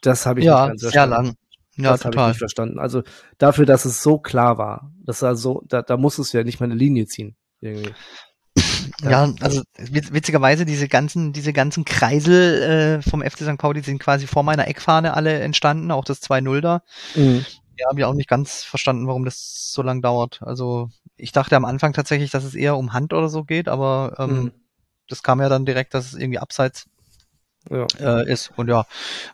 das 0.00 0.26
habe 0.26 0.40
ich 0.40 0.46
ja, 0.46 0.68
nicht 0.68 0.80
ganz 0.82 0.92
sehr 0.92 1.06
lang. 1.06 1.34
Ja, 1.76 1.92
das 1.92 2.00
total. 2.00 2.28
Ich 2.28 2.34
nicht 2.34 2.38
verstanden. 2.38 2.78
Also 2.78 3.02
dafür, 3.38 3.66
dass 3.66 3.84
es 3.84 4.02
so 4.02 4.18
klar 4.18 4.58
war, 4.58 4.92
dass 5.04 5.22
er 5.22 5.36
so, 5.36 5.62
da, 5.66 5.82
da 5.82 5.96
muss 5.96 6.18
es 6.18 6.32
ja 6.32 6.44
nicht 6.44 6.60
mal 6.60 6.66
eine 6.66 6.74
Linie 6.74 7.06
ziehen. 7.06 7.36
Irgendwie. 7.60 7.94
Ja, 9.02 9.32
also 9.40 9.62
witzigerweise 9.78 10.66
diese 10.66 10.88
ganzen, 10.88 11.32
diese 11.32 11.52
ganzen 11.52 11.84
Kreisel 11.84 13.00
äh, 13.00 13.02
vom 13.02 13.22
FC 13.22 13.38
St. 13.38 13.58
Pauli 13.58 13.80
sind 13.80 13.98
quasi 13.98 14.26
vor 14.26 14.42
meiner 14.42 14.68
Eckfahne 14.68 15.14
alle 15.14 15.40
entstanden, 15.40 15.90
auch 15.90 16.04
das 16.04 16.22
2-0 16.22 16.60
da. 16.60 16.82
Mhm. 17.14 17.44
Ja, 17.78 17.88
habe 17.88 18.00
ich 18.00 18.04
auch 18.04 18.14
nicht 18.14 18.28
ganz 18.28 18.62
verstanden, 18.62 19.06
warum 19.06 19.24
das 19.24 19.72
so 19.72 19.82
lang 19.82 20.02
dauert. 20.02 20.40
Also 20.42 20.90
ich 21.16 21.32
dachte 21.32 21.56
am 21.56 21.64
Anfang 21.64 21.92
tatsächlich, 21.92 22.30
dass 22.30 22.44
es 22.44 22.54
eher 22.54 22.76
um 22.76 22.92
Hand 22.92 23.12
oder 23.12 23.28
so 23.28 23.44
geht, 23.44 23.68
aber 23.68 24.14
ähm, 24.18 24.30
mhm. 24.30 24.52
das 25.08 25.22
kam 25.22 25.40
ja 25.40 25.48
dann 25.48 25.64
direkt, 25.64 25.94
dass 25.94 26.06
es 26.06 26.14
irgendwie 26.14 26.38
abseits 26.38 26.86
ja. 27.70 27.86
äh, 28.00 28.30
ist. 28.30 28.52
Und 28.56 28.68
ja, 28.68 28.84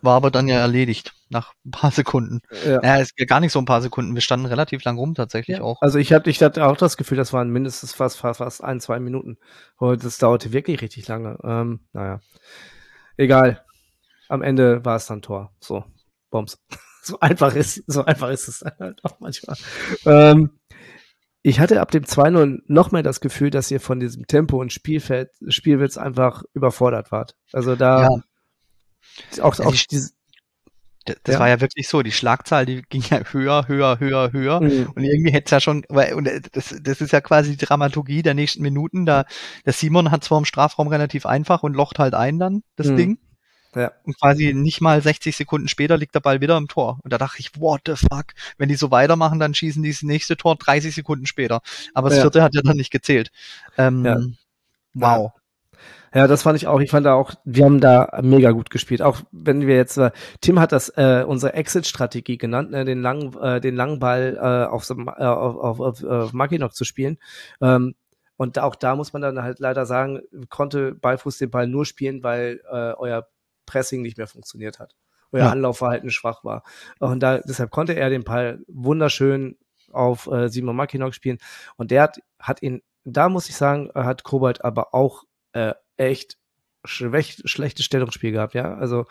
war 0.02 0.16
aber 0.16 0.30
dann 0.30 0.48
ja 0.48 0.58
erledigt 0.58 1.14
nach 1.30 1.54
ein 1.64 1.70
paar 1.70 1.90
Sekunden. 1.90 2.40
Ja. 2.64 2.82
ja, 2.82 2.98
es 3.00 3.14
gar 3.14 3.40
nicht 3.40 3.52
so 3.52 3.58
ein 3.58 3.64
paar 3.64 3.82
Sekunden. 3.82 4.14
Wir 4.14 4.22
standen 4.22 4.46
relativ 4.46 4.84
lang 4.84 4.98
rum 4.98 5.14
tatsächlich 5.14 5.58
ja. 5.58 5.62
auch. 5.62 5.80
Also 5.80 5.98
ich 5.98 6.12
hatte, 6.12 6.30
ich 6.30 6.42
hatte 6.42 6.66
auch 6.66 6.76
das 6.76 6.96
Gefühl, 6.96 7.18
das 7.18 7.32
waren 7.32 7.50
mindestens 7.50 7.92
fast, 7.92 8.18
fast, 8.18 8.38
fast 8.38 8.64
ein, 8.64 8.80
zwei 8.80 8.98
Minuten. 9.00 9.38
Das 9.78 10.18
dauerte 10.18 10.52
wirklich 10.52 10.80
richtig 10.80 11.06
lange. 11.08 11.38
Ähm, 11.44 11.80
naja. 11.92 12.20
Egal. 13.16 13.64
Am 14.28 14.42
Ende 14.42 14.84
war 14.84 14.96
es 14.96 15.06
dann 15.06 15.22
Tor. 15.22 15.52
So, 15.60 15.84
Bombs. 16.30 16.58
so 17.02 17.20
einfach 17.20 17.54
ist, 17.54 17.82
so 17.86 18.04
einfach 18.04 18.30
ist 18.30 18.48
es 18.48 18.60
dann 18.60 18.72
halt 18.78 19.04
auch 19.04 19.20
manchmal. 19.20 19.56
Ähm, 20.06 20.50
ich 21.48 21.60
hatte 21.60 21.80
ab 21.80 21.90
dem 21.90 22.04
2-0 22.04 22.60
noch 22.66 22.90
mehr 22.90 23.02
das 23.02 23.20
Gefühl, 23.20 23.50
dass 23.50 23.70
ihr 23.70 23.80
von 23.80 24.00
diesem 24.00 24.26
Tempo 24.26 24.60
und 24.60 24.72
Spielfeld, 24.72 25.30
Spielwitz 25.48 25.96
einfach 25.96 26.42
überfordert 26.52 27.10
wart. 27.10 27.36
Also 27.52 27.74
da 27.74 28.02
ja. 28.02 29.42
auch, 29.42 29.58
auch 29.58 29.74
diese, 29.90 30.10
das 31.06 31.34
ja. 31.34 31.40
war 31.40 31.48
ja 31.48 31.60
wirklich 31.62 31.88
so, 31.88 32.02
die 32.02 32.12
Schlagzahl, 32.12 32.66
die 32.66 32.82
ging 32.82 33.02
ja 33.08 33.22
höher, 33.32 33.66
höher, 33.66 33.98
höher, 33.98 34.32
höher. 34.32 34.60
Mhm. 34.60 34.92
Und 34.94 35.04
irgendwie 35.04 35.32
hätte 35.32 35.46
es 35.46 35.50
ja 35.52 35.60
schon, 35.60 35.84
und 35.86 36.30
das, 36.52 36.74
das 36.82 37.00
ist 37.00 37.12
ja 37.12 37.22
quasi 37.22 37.56
die 37.56 37.64
Dramaturgie 37.64 38.22
der 38.22 38.34
nächsten 38.34 38.62
Minuten. 38.62 39.06
Da, 39.06 39.24
der 39.64 39.72
Simon 39.72 40.10
hat 40.10 40.24
zwar 40.24 40.38
im 40.38 40.44
Strafraum 40.44 40.88
relativ 40.88 41.24
einfach 41.24 41.62
und 41.62 41.74
locht 41.74 41.98
halt 41.98 42.12
ein 42.12 42.38
dann, 42.38 42.62
das 42.76 42.88
mhm. 42.88 42.96
Ding. 42.96 43.18
Ja. 43.78 43.92
Und 44.02 44.18
quasi 44.18 44.54
nicht 44.54 44.80
mal 44.80 45.00
60 45.00 45.36
Sekunden 45.36 45.68
später 45.68 45.96
liegt 45.96 46.12
der 46.12 46.20
Ball 46.20 46.40
wieder 46.40 46.56
im 46.56 46.66
Tor. 46.66 46.98
Und 47.04 47.12
da 47.12 47.18
dachte 47.18 47.36
ich, 47.38 47.60
what 47.60 47.82
the 47.86 47.94
fuck? 47.94 48.26
Wenn 48.56 48.68
die 48.68 48.74
so 48.74 48.90
weitermachen, 48.90 49.38
dann 49.38 49.54
schießen 49.54 49.84
die 49.84 49.90
das 49.90 50.02
nächste 50.02 50.36
Tor 50.36 50.56
30 50.56 50.92
Sekunden 50.92 51.26
später. 51.26 51.60
Aber 51.94 52.08
das 52.08 52.18
ja. 52.18 52.24
vierte 52.24 52.42
hat 52.42 52.56
ja 52.56 52.62
dann 52.62 52.76
nicht 52.76 52.90
gezählt. 52.90 53.30
Ähm, 53.76 54.04
ja. 54.04 54.18
Wow. 54.94 55.32
Ja, 56.12 56.26
das 56.26 56.42
fand 56.42 56.56
ich 56.56 56.66
auch. 56.66 56.80
Ich 56.80 56.90
fand 56.90 57.06
da 57.06 57.14
auch, 57.14 57.34
wir 57.44 57.64
haben 57.64 57.80
da 57.80 58.18
mega 58.20 58.50
gut 58.50 58.70
gespielt. 58.70 59.00
Auch 59.00 59.20
wenn 59.30 59.66
wir 59.66 59.76
jetzt, 59.76 59.96
äh, 59.96 60.10
Tim 60.40 60.58
hat 60.58 60.72
das 60.72 60.88
äh, 60.96 61.24
unsere 61.24 61.52
Exit-Strategie 61.52 62.36
genannt, 62.36 62.72
ne, 62.72 62.84
den 62.84 63.00
langen, 63.00 63.38
äh, 63.40 63.60
den 63.60 63.76
langen 63.76 64.00
Ball 64.00 64.36
äh, 64.36 64.68
auf, 64.68 64.90
äh, 64.90 64.94
auf, 64.94 65.56
auf, 65.56 65.80
auf, 65.80 66.04
auf 66.04 66.32
Mackinock 66.32 66.74
zu 66.74 66.84
spielen. 66.84 67.18
Ähm, 67.60 67.94
und 68.36 68.58
auch 68.58 68.74
da 68.74 68.96
muss 68.96 69.12
man 69.12 69.22
dann 69.22 69.42
halt 69.42 69.60
leider 69.60 69.86
sagen, 69.86 70.22
konnte 70.48 70.94
Beifuß 70.94 71.38
den 71.38 71.50
Ball 71.50 71.68
nur 71.68 71.84
spielen, 71.84 72.24
weil 72.24 72.60
äh, 72.72 72.92
euer 72.94 73.28
Pressing 73.68 74.02
nicht 74.02 74.16
mehr 74.16 74.26
funktioniert 74.26 74.78
hat. 74.78 74.96
Euer 75.30 75.44
ja. 75.44 75.50
Anlaufverhalten 75.50 76.10
schwach 76.10 76.42
war. 76.42 76.62
Und 76.98 77.20
da, 77.22 77.38
deshalb 77.38 77.70
konnte 77.70 77.92
er 77.94 78.08
den 78.08 78.24
Ball 78.24 78.60
wunderschön 78.66 79.58
auf 79.92 80.26
äh, 80.26 80.48
Simon 80.48 80.76
Mackinock 80.76 81.14
spielen. 81.14 81.38
Und 81.76 81.90
der 81.90 82.02
hat, 82.02 82.20
hat 82.38 82.62
ihn, 82.62 82.82
da 83.04 83.28
muss 83.28 83.48
ich 83.48 83.56
sagen, 83.56 83.90
hat 83.94 84.24
Kobalt 84.24 84.64
aber 84.64 84.94
auch 84.94 85.24
äh, 85.52 85.74
echt 85.96 86.38
schwäch, 86.84 87.42
schlechtes 87.44 87.84
Stellungsspiel 87.84 88.32
gehabt, 88.32 88.54
ja. 88.54 88.74
Also 88.74 89.06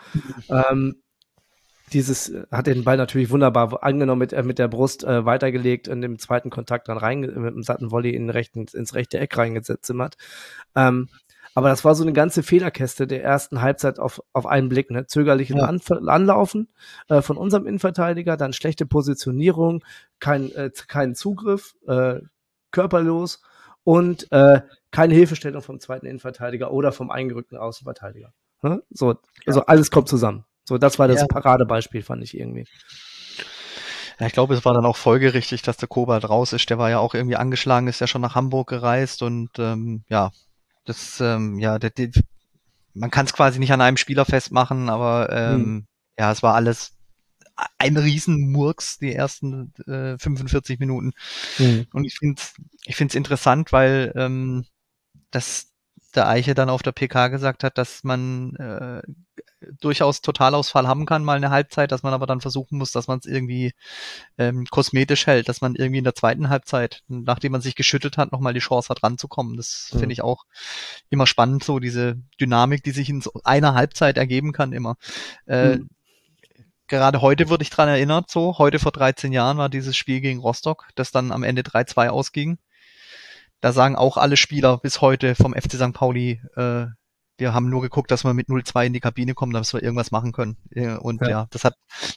ähm, 0.48 1.02
dieses 1.92 2.32
hat 2.50 2.66
den 2.66 2.84
Ball 2.84 2.96
natürlich 2.96 3.30
wunderbar 3.30 3.82
angenommen 3.82 4.20
mit, 4.20 4.32
äh, 4.32 4.42
mit 4.42 4.58
der 4.58 4.68
Brust 4.68 5.04
äh, 5.04 5.24
weitergelegt 5.24 5.88
und 5.88 6.02
im 6.02 6.18
zweiten 6.18 6.50
Kontakt 6.50 6.88
dann 6.88 6.98
rein 6.98 7.20
mit 7.20 7.34
einem 7.34 7.62
satten 7.62 7.90
Volley 7.90 8.14
in 8.14 8.30
rechten, 8.30 8.66
ins 8.72 8.94
rechte 8.94 9.18
Eck 9.18 9.36
reingezimmert. 9.36 10.16
Ähm, 10.74 11.08
aber 11.58 11.70
das 11.70 11.84
war 11.84 11.96
so 11.96 12.04
eine 12.04 12.12
ganze 12.12 12.44
Fehlerkäste 12.44 13.08
der 13.08 13.24
ersten 13.24 13.60
Halbzeit 13.60 13.98
auf, 13.98 14.22
auf 14.32 14.46
einen 14.46 14.68
Blick. 14.68 14.92
Ne? 14.92 15.06
Zögerliches 15.06 15.56
ja. 15.56 15.64
An 15.64 15.80
Anlaufen 16.06 16.68
äh, 17.08 17.20
von 17.20 17.36
unserem 17.36 17.66
Innenverteidiger, 17.66 18.36
dann 18.36 18.52
schlechte 18.52 18.86
Positionierung, 18.86 19.82
kein, 20.20 20.52
äh, 20.52 20.70
kein 20.86 21.16
Zugriff, 21.16 21.74
äh, 21.88 22.20
körperlos 22.70 23.42
und 23.82 24.30
äh, 24.30 24.60
keine 24.92 25.14
Hilfestellung 25.14 25.60
vom 25.60 25.80
zweiten 25.80 26.06
Innenverteidiger 26.06 26.70
oder 26.70 26.92
vom 26.92 27.10
eingerückten 27.10 27.58
Außenverteidiger. 27.58 28.32
Hm? 28.60 28.80
So, 28.90 29.16
also 29.44 29.66
alles 29.66 29.90
kommt 29.90 30.06
zusammen. 30.06 30.44
So, 30.62 30.78
das 30.78 31.00
war 31.00 31.08
das 31.08 31.22
ja. 31.22 31.26
Paradebeispiel, 31.26 32.02
fand 32.02 32.22
ich 32.22 32.38
irgendwie. 32.38 32.66
Ja, 34.20 34.28
ich 34.28 34.32
glaube, 34.32 34.54
es 34.54 34.64
war 34.64 34.74
dann 34.74 34.86
auch 34.86 34.96
folgerichtig, 34.96 35.62
dass 35.62 35.76
der 35.76 35.88
Kobalt 35.88 36.28
raus 36.28 36.52
ist. 36.52 36.70
Der 36.70 36.78
war 36.78 36.88
ja 36.88 37.00
auch 37.00 37.14
irgendwie 37.14 37.34
angeschlagen, 37.34 37.88
ist 37.88 38.00
ja 38.00 38.06
schon 38.06 38.22
nach 38.22 38.36
Hamburg 38.36 38.68
gereist 38.68 39.24
und 39.24 39.50
ähm, 39.58 40.04
ja, 40.08 40.30
das, 40.88 41.20
ähm, 41.20 41.58
ja, 41.58 41.78
der, 41.78 41.90
der, 41.90 42.10
man 42.94 43.10
kann 43.10 43.26
es 43.26 43.32
quasi 43.32 43.58
nicht 43.58 43.72
an 43.72 43.80
einem 43.80 43.96
Spieler 43.96 44.24
festmachen, 44.24 44.88
aber 44.88 45.30
ähm, 45.32 45.60
hm. 45.60 45.86
ja, 46.18 46.32
es 46.32 46.42
war 46.42 46.54
alles 46.54 46.98
ein 47.78 47.96
Riesenmurks 47.96 48.98
die 48.98 49.14
ersten 49.14 49.72
äh, 49.86 50.16
45 50.18 50.78
Minuten. 50.78 51.12
Mhm. 51.58 51.86
Und 51.92 52.04
ich 52.04 52.16
finde 52.18 52.40
ich 52.84 52.96
finde 52.96 53.12
es 53.12 53.16
interessant, 53.16 53.72
weil 53.72 54.12
ähm, 54.14 54.64
das 55.30 55.72
der 56.14 56.28
Eiche 56.28 56.54
dann 56.54 56.70
auf 56.70 56.82
der 56.82 56.92
PK 56.92 57.28
gesagt 57.28 57.64
hat, 57.64 57.76
dass 57.76 58.04
man 58.04 58.54
äh, 58.56 59.02
durchaus 59.80 60.20
Totalausfall 60.20 60.86
haben 60.86 61.06
kann, 61.06 61.24
mal 61.24 61.36
eine 61.36 61.50
Halbzeit, 61.50 61.92
dass 61.92 62.02
man 62.02 62.12
aber 62.12 62.26
dann 62.26 62.40
versuchen 62.40 62.78
muss, 62.78 62.92
dass 62.92 63.08
man 63.08 63.18
es 63.18 63.26
irgendwie 63.26 63.72
ähm, 64.38 64.66
kosmetisch 64.70 65.26
hält, 65.26 65.48
dass 65.48 65.60
man 65.60 65.74
irgendwie 65.74 65.98
in 65.98 66.04
der 66.04 66.14
zweiten 66.14 66.48
Halbzeit, 66.48 67.02
nachdem 67.08 67.52
man 67.52 67.60
sich 67.60 67.74
geschüttelt 67.74 68.16
hat, 68.16 68.32
nochmal 68.32 68.54
die 68.54 68.60
Chance 68.60 68.88
hat 68.88 69.02
ranzukommen. 69.02 69.56
Das 69.56 69.90
mhm. 69.92 69.98
finde 69.98 70.12
ich 70.12 70.22
auch 70.22 70.44
immer 71.10 71.26
spannend, 71.26 71.64
so 71.64 71.78
diese 71.78 72.16
Dynamik, 72.40 72.82
die 72.84 72.92
sich 72.92 73.08
in 73.08 73.20
so 73.20 73.32
einer 73.44 73.74
Halbzeit 73.74 74.16
ergeben 74.16 74.52
kann 74.52 74.72
immer. 74.72 74.96
Äh, 75.46 75.76
mhm 75.76 75.88
gerade 76.88 77.20
heute 77.20 77.48
wurde 77.50 77.62
ich 77.62 77.70
dran 77.70 77.88
erinnert, 77.88 78.30
so, 78.30 78.56
heute 78.58 78.78
vor 78.78 78.92
13 78.92 79.32
Jahren 79.32 79.58
war 79.58 79.68
dieses 79.68 79.96
Spiel 79.96 80.20
gegen 80.20 80.40
Rostock, 80.40 80.88
das 80.94 81.12
dann 81.12 81.32
am 81.32 81.44
Ende 81.44 81.62
3-2 81.62 82.08
ausging. 82.08 82.58
Da 83.60 83.72
sagen 83.72 83.96
auch 83.96 84.16
alle 84.16 84.36
Spieler 84.36 84.78
bis 84.78 85.00
heute 85.00 85.34
vom 85.34 85.52
FC 85.52 85.74
St. 85.74 85.92
Pauli, 85.92 86.40
äh, 86.56 86.86
wir 87.38 87.54
haben 87.54 87.70
nur 87.70 87.80
geguckt, 87.80 88.10
dass 88.10 88.24
wir 88.24 88.34
mit 88.34 88.48
0-2 88.48 88.86
in 88.86 88.92
die 88.92 89.00
Kabine 89.00 89.34
kommen, 89.34 89.52
dass 89.52 89.72
wir 89.72 89.82
irgendwas 89.82 90.10
machen 90.10 90.32
können. 90.32 90.56
Und 91.00 91.22
ja, 91.22 91.28
ja 91.28 91.46
das 91.50 91.64
hat 91.64 91.74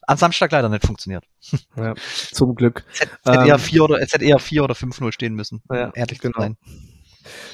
am 0.08 0.18
Samstag 0.18 0.52
leider 0.52 0.70
nicht 0.70 0.86
funktioniert. 0.86 1.26
Ja, 1.78 1.96
zum 2.32 2.56
Glück. 2.56 2.86
Es 2.92 3.02
hätte, 3.02 3.12
es 3.24 3.32
hätte 3.32 3.44
ähm, 3.44 3.48
eher 3.48 3.60
4 3.60 3.84
oder, 3.84 4.02
es 4.02 4.14
hätte 4.14 4.26
eher 4.26 4.40
4 4.40 4.64
oder 4.64 4.74
5-0 4.74 5.12
stehen 5.14 5.36
müssen, 5.36 5.62
ja, 5.72 5.92
ehrlich 5.96 6.20
genau. 6.20 6.34
zu 6.34 6.42
sein. 6.42 6.58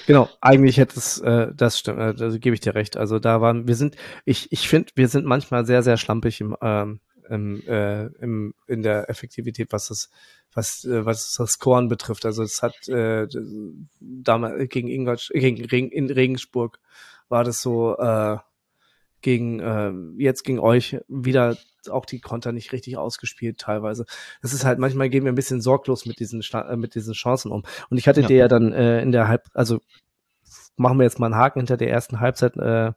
Genau, 0.05 0.29
eigentlich 0.41 0.77
hätte 0.77 0.97
es, 0.97 1.19
äh, 1.19 1.47
das 1.53 1.79
stimmt, 1.79 1.99
äh, 1.99 2.13
da 2.15 2.29
gebe 2.37 2.53
ich 2.53 2.61
dir 2.61 2.75
recht. 2.75 2.97
Also 2.97 3.19
da 3.19 3.41
waren, 3.41 3.67
wir 3.67 3.75
sind, 3.75 3.95
ich, 4.25 4.51
ich 4.51 4.67
finde, 4.67 4.91
wir 4.95 5.07
sind 5.07 5.25
manchmal 5.25 5.65
sehr, 5.65 5.83
sehr 5.83 5.97
schlampig 5.97 6.41
im, 6.41 6.55
ähm, 6.61 6.99
im, 7.29 7.61
äh, 7.67 8.05
im, 8.21 8.53
in 8.67 8.81
der 8.81 9.09
Effektivität, 9.09 9.71
was 9.71 9.87
das, 9.87 10.09
was, 10.53 10.85
äh, 10.85 11.05
was 11.05 11.33
das 11.33 11.51
Scoren 11.51 11.89
betrifft. 11.89 12.25
Also 12.25 12.43
es 12.43 12.61
hat 12.61 12.87
äh, 12.87 13.27
damals 13.99 14.69
gegen 14.69 14.87
Ingolstadt, 14.87 15.39
gegen 15.39 15.65
Regen, 15.65 15.91
in 15.91 16.09
Regensburg 16.09 16.79
war 17.29 17.43
das 17.43 17.61
so, 17.61 17.97
äh, 17.97 18.37
gegen 19.21 19.59
äh, 19.59 19.91
jetzt 20.23 20.43
gegen 20.43 20.59
euch 20.59 20.99
wieder 21.07 21.57
auch 21.89 22.05
die 22.05 22.19
Konter 22.19 22.51
nicht 22.51 22.71
richtig 22.71 22.97
ausgespielt 22.97 23.57
teilweise. 23.57 24.05
Das 24.41 24.53
ist 24.53 24.65
halt 24.65 24.79
manchmal 24.79 25.09
gehen 25.09 25.23
wir 25.23 25.31
ein 25.31 25.35
bisschen 25.35 25.61
sorglos 25.61 26.05
mit 26.05 26.19
diesen 26.19 26.41
äh, 26.53 26.75
mit 26.75 26.95
diesen 26.95 27.13
Chancen 27.13 27.51
um. 27.51 27.63
Und 27.89 27.97
ich 27.97 28.07
hatte 28.07 28.21
ja. 28.21 28.27
dir 28.27 28.37
ja 28.37 28.47
dann 28.47 28.73
äh, 28.73 29.01
in 29.01 29.11
der 29.11 29.27
Halb 29.27 29.47
also 29.53 29.79
machen 30.75 30.97
wir 30.99 31.05
jetzt 31.05 31.19
mal 31.19 31.27
einen 31.27 31.35
Haken 31.35 31.59
hinter 31.59 31.77
der 31.77 31.89
ersten 31.89 32.19
Halbzeit 32.19 32.55
äh, 32.57 32.91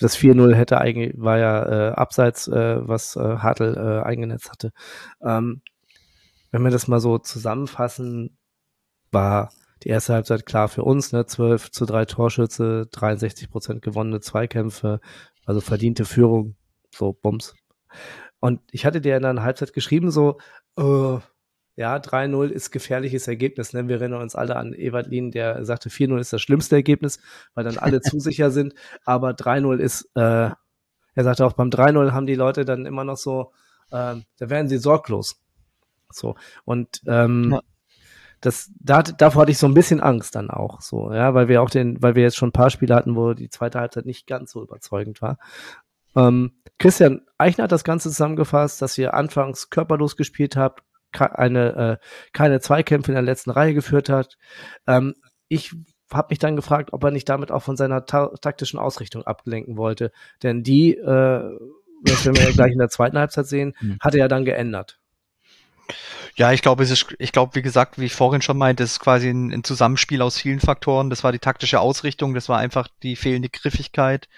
das 0.00 0.16
4-0 0.16 0.54
hätte 0.54 0.78
eigentlich, 0.78 1.14
war 1.16 1.38
ja 1.38 1.88
äh, 1.88 1.92
abseits, 1.92 2.46
äh, 2.46 2.86
was 2.86 3.16
äh, 3.16 3.38
Hartl 3.38 3.74
äh, 3.76 4.06
eingenetzt 4.06 4.50
hatte. 4.50 4.72
Ähm, 5.20 5.60
wenn 6.52 6.62
wir 6.62 6.70
das 6.70 6.86
mal 6.86 7.00
so 7.00 7.18
zusammenfassen, 7.18 8.38
war 9.10 9.50
die 9.84 9.88
erste 9.88 10.14
Halbzeit 10.14 10.46
klar 10.46 10.68
für 10.68 10.82
uns, 10.82 11.12
ne? 11.12 11.26
12 11.26 11.70
zu 11.70 11.86
3 11.86 12.04
Torschütze, 12.06 12.86
63 12.90 13.50
Prozent 13.50 13.82
gewonnene 13.82 14.20
Zweikämpfe, 14.20 15.00
also 15.46 15.60
verdiente 15.60 16.04
Führung, 16.04 16.56
so 16.94 17.12
Bums. 17.12 17.54
Und 18.40 18.60
ich 18.70 18.86
hatte 18.86 19.00
dir 19.00 19.16
in 19.16 19.22
der 19.22 19.42
Halbzeit 19.42 19.72
geschrieben, 19.72 20.10
so, 20.10 20.38
äh, 20.76 21.18
ja, 21.78 21.96
3-0 21.96 22.48
ist 22.48 22.72
gefährliches 22.72 23.28
Ergebnis. 23.28 23.72
Ne? 23.72 23.86
Wir 23.86 24.00
erinnern 24.00 24.20
uns 24.20 24.34
alle 24.34 24.56
an 24.56 24.74
Ewald 24.74 25.06
Lien, 25.06 25.30
der 25.30 25.64
sagte, 25.64 25.90
4-0 25.90 26.18
ist 26.18 26.32
das 26.32 26.42
schlimmste 26.42 26.74
Ergebnis, 26.74 27.20
weil 27.54 27.62
dann 27.62 27.78
alle 27.78 28.00
zu 28.00 28.18
sicher 28.18 28.50
sind. 28.50 28.74
Aber 29.04 29.30
3-0 29.30 29.78
ist, 29.78 30.10
äh, 30.16 30.50
er 31.14 31.24
sagte 31.24 31.46
auch, 31.46 31.52
beim 31.52 31.70
3-0 31.70 32.10
haben 32.10 32.26
die 32.26 32.34
Leute 32.34 32.64
dann 32.64 32.84
immer 32.84 33.04
noch 33.04 33.16
so, 33.16 33.52
äh, 33.90 34.16
da 34.16 34.50
werden 34.50 34.68
sie 34.68 34.78
sorglos. 34.78 35.40
So. 36.12 36.34
Und 36.64 37.00
ähm, 37.06 37.52
ja. 37.52 37.60
Das, 38.40 38.70
da, 38.78 39.02
davor 39.02 39.42
hatte 39.42 39.50
ich 39.50 39.58
so 39.58 39.66
ein 39.66 39.74
bisschen 39.74 40.00
Angst 40.00 40.34
dann 40.34 40.50
auch, 40.50 40.80
so, 40.80 41.12
ja, 41.12 41.34
weil 41.34 41.48
wir 41.48 41.62
auch 41.62 41.70
den, 41.70 42.02
weil 42.02 42.14
wir 42.14 42.22
jetzt 42.22 42.36
schon 42.36 42.50
ein 42.50 42.52
paar 42.52 42.70
Spiele 42.70 42.94
hatten, 42.94 43.16
wo 43.16 43.34
die 43.34 43.50
zweite 43.50 43.80
Halbzeit 43.80 44.06
nicht 44.06 44.26
ganz 44.26 44.52
so 44.52 44.62
überzeugend 44.62 45.20
war. 45.22 45.38
Ähm, 46.14 46.52
Christian 46.78 47.22
Eichner 47.38 47.64
hat 47.64 47.72
das 47.72 47.84
Ganze 47.84 48.10
zusammengefasst, 48.10 48.80
dass 48.80 48.96
ihr 48.98 49.14
anfangs 49.14 49.70
körperlos 49.70 50.16
gespielt 50.16 50.56
habt, 50.56 50.82
eine, 51.12 51.98
äh, 52.00 52.06
keine 52.32 52.60
Zweikämpfe 52.60 53.10
in 53.10 53.16
der 53.16 53.22
letzten 53.22 53.50
Reihe 53.50 53.74
geführt 53.74 54.08
hat. 54.08 54.36
Ähm, 54.86 55.14
ich 55.48 55.74
habe 56.12 56.28
mich 56.30 56.38
dann 56.38 56.56
gefragt, 56.56 56.92
ob 56.92 57.04
er 57.04 57.10
nicht 57.10 57.28
damit 57.28 57.50
auch 57.50 57.62
von 57.62 57.76
seiner 57.76 58.06
ta 58.06 58.28
taktischen 58.40 58.78
Ausrichtung 58.78 59.24
ablenken 59.24 59.76
wollte. 59.76 60.12
Denn 60.42 60.62
die, 60.62 60.94
äh, 60.94 61.58
das 62.02 62.24
werden 62.24 62.36
wir 62.36 62.44
ja 62.44 62.52
gleich 62.52 62.72
in 62.72 62.78
der 62.78 62.88
zweiten 62.88 63.18
Halbzeit 63.18 63.46
sehen, 63.46 63.74
mhm. 63.80 63.98
hat 64.00 64.14
er 64.14 64.20
ja 64.20 64.28
dann 64.28 64.44
geändert. 64.44 65.00
Ja, 66.36 66.52
ich 66.52 66.62
glaube, 66.62 66.82
es 66.82 66.90
ist, 66.90 67.14
ich 67.18 67.32
glaube, 67.32 67.54
wie 67.54 67.62
gesagt, 67.62 67.98
wie 67.98 68.06
ich 68.06 68.14
vorhin 68.14 68.42
schon 68.42 68.58
meinte, 68.58 68.82
es 68.84 68.92
ist 68.92 69.00
quasi 69.00 69.28
ein, 69.28 69.52
ein, 69.52 69.64
Zusammenspiel 69.64 70.22
aus 70.22 70.38
vielen 70.38 70.60
Faktoren. 70.60 71.10
Das 71.10 71.24
war 71.24 71.32
die 71.32 71.38
taktische 71.38 71.80
Ausrichtung, 71.80 72.34
das 72.34 72.48
war 72.48 72.58
einfach 72.58 72.88
die 73.02 73.16
fehlende 73.16 73.48
Griffigkeit, 73.48 74.28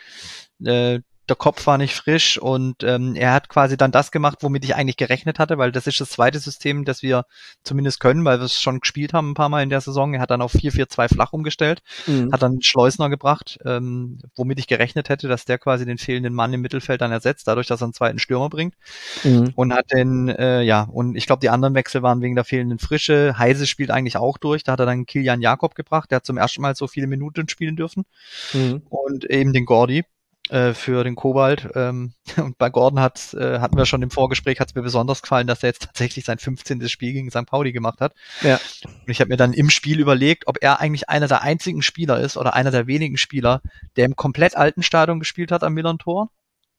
äh, 0.64 1.00
der 1.30 1.36
Kopf 1.36 1.66
war 1.66 1.78
nicht 1.78 1.94
frisch 1.94 2.38
und 2.38 2.82
ähm, 2.82 3.14
er 3.14 3.32
hat 3.32 3.48
quasi 3.48 3.76
dann 3.76 3.92
das 3.92 4.10
gemacht, 4.10 4.38
womit 4.40 4.64
ich 4.64 4.74
eigentlich 4.74 4.96
gerechnet 4.96 5.38
hatte, 5.38 5.58
weil 5.58 5.70
das 5.70 5.86
ist 5.86 6.00
das 6.00 6.10
zweite 6.10 6.40
System, 6.40 6.84
das 6.84 7.02
wir 7.02 7.24
zumindest 7.62 8.00
können, 8.00 8.24
weil 8.24 8.38
wir 8.40 8.44
es 8.44 8.60
schon 8.60 8.80
gespielt 8.80 9.14
haben 9.14 9.30
ein 9.30 9.34
paar 9.34 9.48
Mal 9.48 9.62
in 9.62 9.70
der 9.70 9.80
Saison. 9.80 10.12
Er 10.12 10.20
hat 10.20 10.30
dann 10.30 10.42
auf 10.42 10.52
4-4-2 10.52 11.14
flach 11.14 11.32
umgestellt, 11.32 11.82
mhm. 12.06 12.32
hat 12.32 12.42
dann 12.42 12.60
Schleusner 12.62 13.08
gebracht, 13.08 13.58
ähm, 13.64 14.18
womit 14.34 14.58
ich 14.58 14.66
gerechnet 14.66 15.08
hätte, 15.08 15.28
dass 15.28 15.44
der 15.44 15.58
quasi 15.58 15.86
den 15.86 15.98
fehlenden 15.98 16.34
Mann 16.34 16.52
im 16.52 16.60
Mittelfeld 16.60 17.00
dann 17.00 17.12
ersetzt, 17.12 17.46
dadurch, 17.46 17.68
dass 17.68 17.80
er 17.80 17.84
einen 17.84 17.94
zweiten 17.94 18.18
Stürmer 18.18 18.50
bringt. 18.50 18.74
Mhm. 19.22 19.52
Und 19.54 19.72
hat 19.72 19.92
den, 19.92 20.28
äh, 20.28 20.62
ja, 20.62 20.82
und 20.82 21.16
ich 21.16 21.26
glaube, 21.26 21.40
die 21.40 21.50
anderen 21.50 21.74
Wechsel 21.74 22.02
waren 22.02 22.20
wegen 22.20 22.34
der 22.34 22.44
fehlenden 22.44 22.80
Frische. 22.80 23.38
Heise 23.38 23.68
spielt 23.68 23.92
eigentlich 23.92 24.16
auch 24.16 24.36
durch, 24.36 24.64
da 24.64 24.72
hat 24.72 24.80
er 24.80 24.86
dann 24.86 25.06
Kilian 25.06 25.40
Jakob 25.40 25.76
gebracht, 25.76 26.10
der 26.10 26.16
hat 26.16 26.26
zum 26.26 26.38
ersten 26.38 26.60
Mal 26.60 26.74
so 26.74 26.88
viele 26.88 27.06
Minuten 27.06 27.48
spielen 27.48 27.76
dürfen. 27.76 28.04
Mhm. 28.52 28.82
Und 28.88 29.30
eben 29.30 29.52
den 29.52 29.64
Gordy 29.64 30.04
äh, 30.50 30.74
für 30.74 31.04
den 31.04 31.14
Kobalt. 31.14 31.68
Ähm, 31.74 32.14
und 32.36 32.58
bei 32.58 32.70
Gordon 32.70 33.00
hat, 33.00 33.34
äh, 33.34 33.60
hatten 33.60 33.76
wir 33.76 33.86
schon 33.86 34.02
im 34.02 34.10
Vorgespräch, 34.10 34.60
hat 34.60 34.68
es 34.68 34.74
mir 34.74 34.82
besonders 34.82 35.22
gefallen, 35.22 35.46
dass 35.46 35.62
er 35.62 35.68
jetzt 35.68 35.82
tatsächlich 35.82 36.24
sein 36.24 36.38
15. 36.38 36.88
Spiel 36.88 37.12
gegen 37.12 37.30
St. 37.30 37.46
Pauli 37.46 37.72
gemacht 37.72 38.00
hat. 38.00 38.14
Ja. 38.42 38.60
Und 38.84 39.08
ich 39.08 39.20
habe 39.20 39.28
mir 39.28 39.36
dann 39.36 39.52
im 39.52 39.70
Spiel 39.70 40.00
überlegt, 40.00 40.46
ob 40.46 40.58
er 40.60 40.80
eigentlich 40.80 41.08
einer 41.08 41.28
der 41.28 41.42
einzigen 41.42 41.82
Spieler 41.82 42.20
ist 42.20 42.36
oder 42.36 42.54
einer 42.54 42.70
der 42.70 42.86
wenigen 42.86 43.16
Spieler, 43.16 43.62
der 43.96 44.06
im 44.06 44.16
komplett 44.16 44.56
alten 44.56 44.82
Stadion 44.82 45.20
gespielt 45.20 45.52
hat 45.52 45.62
am 45.62 45.74
Millern 45.74 45.98
Tor 45.98 46.30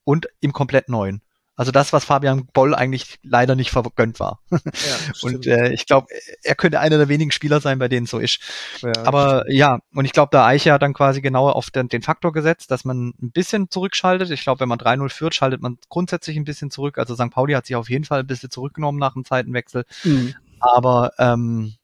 und 0.04 0.28
im 0.40 0.52
komplett 0.52 0.88
neuen. 0.88 1.22
Also 1.54 1.70
das, 1.70 1.92
was 1.92 2.06
Fabian 2.06 2.46
Boll 2.54 2.74
eigentlich 2.74 3.18
leider 3.22 3.54
nicht 3.54 3.70
vergönnt 3.70 4.18
war. 4.20 4.40
Ja, 4.50 4.58
und 5.22 5.46
äh, 5.46 5.70
ich 5.72 5.84
glaube, 5.84 6.06
er 6.42 6.54
könnte 6.54 6.80
einer 6.80 6.96
der 6.96 7.08
wenigen 7.08 7.30
Spieler 7.30 7.60
sein, 7.60 7.78
bei 7.78 7.88
denen 7.88 8.04
es 8.04 8.10
so 8.10 8.18
ist. 8.18 8.40
Ja, 8.80 8.92
Aber 9.04 9.44
ja, 9.50 9.80
und 9.94 10.06
ich 10.06 10.12
glaube, 10.12 10.30
da 10.32 10.46
Eiche 10.46 10.72
hat 10.72 10.80
dann 10.80 10.94
quasi 10.94 11.20
genau 11.20 11.50
auf 11.50 11.70
den, 11.70 11.88
den 11.88 12.00
Faktor 12.00 12.32
gesetzt, 12.32 12.70
dass 12.70 12.86
man 12.86 13.12
ein 13.20 13.32
bisschen 13.32 13.68
zurückschaltet. 13.68 14.30
Ich 14.30 14.42
glaube, 14.42 14.60
wenn 14.60 14.68
man 14.68 14.78
3-0 14.78 15.10
führt, 15.10 15.34
schaltet 15.34 15.60
man 15.60 15.76
grundsätzlich 15.90 16.38
ein 16.38 16.44
bisschen 16.44 16.70
zurück. 16.70 16.96
Also 16.96 17.14
St. 17.14 17.30
Pauli 17.30 17.52
hat 17.52 17.66
sich 17.66 17.76
auf 17.76 17.90
jeden 17.90 18.04
Fall 18.04 18.20
ein 18.20 18.26
bisschen 18.26 18.50
zurückgenommen 18.50 18.98
nach 18.98 19.12
dem 19.12 19.26
Zeitenwechsel. 19.26 19.84
Mhm. 20.04 20.34
Aber 20.58 21.12
ähm, 21.18 21.74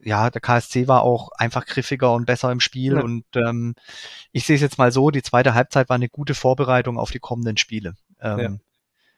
ja, 0.00 0.30
der 0.30 0.40
KSC 0.40 0.88
war 0.88 1.02
auch 1.02 1.30
einfach 1.38 1.64
griffiger 1.64 2.12
und 2.12 2.26
besser 2.26 2.50
im 2.50 2.60
Spiel. 2.60 2.94
Ja. 2.94 3.02
Und 3.02 3.24
ähm, 3.36 3.76
ich 4.32 4.46
sehe 4.46 4.56
es 4.56 4.62
jetzt 4.62 4.78
mal 4.78 4.90
so, 4.90 5.10
die 5.10 5.22
zweite 5.22 5.54
Halbzeit 5.54 5.88
war 5.88 5.94
eine 5.94 6.08
gute 6.08 6.34
Vorbereitung 6.34 6.98
auf 6.98 7.12
die 7.12 7.20
kommenden 7.20 7.56
Spiele. 7.56 7.94
Ähm. 8.20 8.60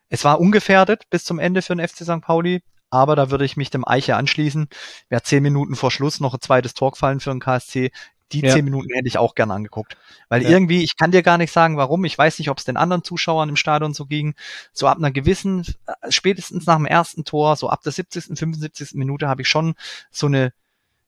Es 0.09 0.25
war 0.25 0.41
ungefährdet 0.41 1.09
bis 1.11 1.25
zum 1.25 1.39
Ende 1.39 1.63
für 1.63 1.77
den 1.77 1.87
FC 1.87 1.99
St. 1.99 2.21
Pauli, 2.21 2.63
aber 2.91 3.17
da 3.17 3.31
würde 3.31 3.45
ich 3.45 3.57
mich 3.57 3.71
dem 3.71 3.87
Eiche 3.87 4.17
anschließen. 4.17 4.69
Wäre 5.09 5.23
zehn 5.23 5.43
Minuten 5.43 5.77
vor 5.77 5.91
Schluss 5.91 6.21
noch 6.21 6.35
ein 6.35 6.41
zweites 6.41 6.75
Tor 6.75 6.93
gefallen 6.93 7.21
für 7.21 7.31
den 7.31 7.41
KSC. 7.41 7.91
Die 8.33 8.41
ja. 8.41 8.53
zehn 8.53 8.65
Minuten 8.65 8.93
hätte 8.93 9.09
ich 9.09 9.19
auch 9.19 9.35
gern 9.35 9.51
angeguckt. 9.51 9.97
Weil 10.29 10.43
ja. 10.43 10.51
irgendwie, 10.51 10.83
ich 10.83 10.97
kann 10.97 11.11
dir 11.11 11.23
gar 11.23 11.39
nicht 11.39 11.53
sagen, 11.53 11.77
warum. 11.77 12.05
Ich 12.05 12.17
weiß 12.17 12.39
nicht, 12.39 12.51
ob 12.51 12.59
es 12.59 12.65
den 12.65 12.77
anderen 12.77 13.03
Zuschauern 13.03 13.49
im 13.49 13.57
Stadion 13.57 13.95
so 13.95 14.07
ging. 14.07 14.35
So 14.73 14.87
ab 14.87 14.99
einer 14.99 15.11
gewissen, 15.11 15.65
äh, 15.87 16.11
spätestens 16.11 16.67
nach 16.67 16.77
dem 16.77 16.87
ersten 16.87 17.25
Tor, 17.25 17.57
so 17.57 17.69
ab 17.71 17.83
der 17.83 17.93
70., 17.93 18.39
75. 18.39 18.95
Minute 18.95 19.29
habe 19.29 19.43
ich 19.43 19.49
schon 19.49 19.75
so 20.11 20.27
eine, 20.27 20.53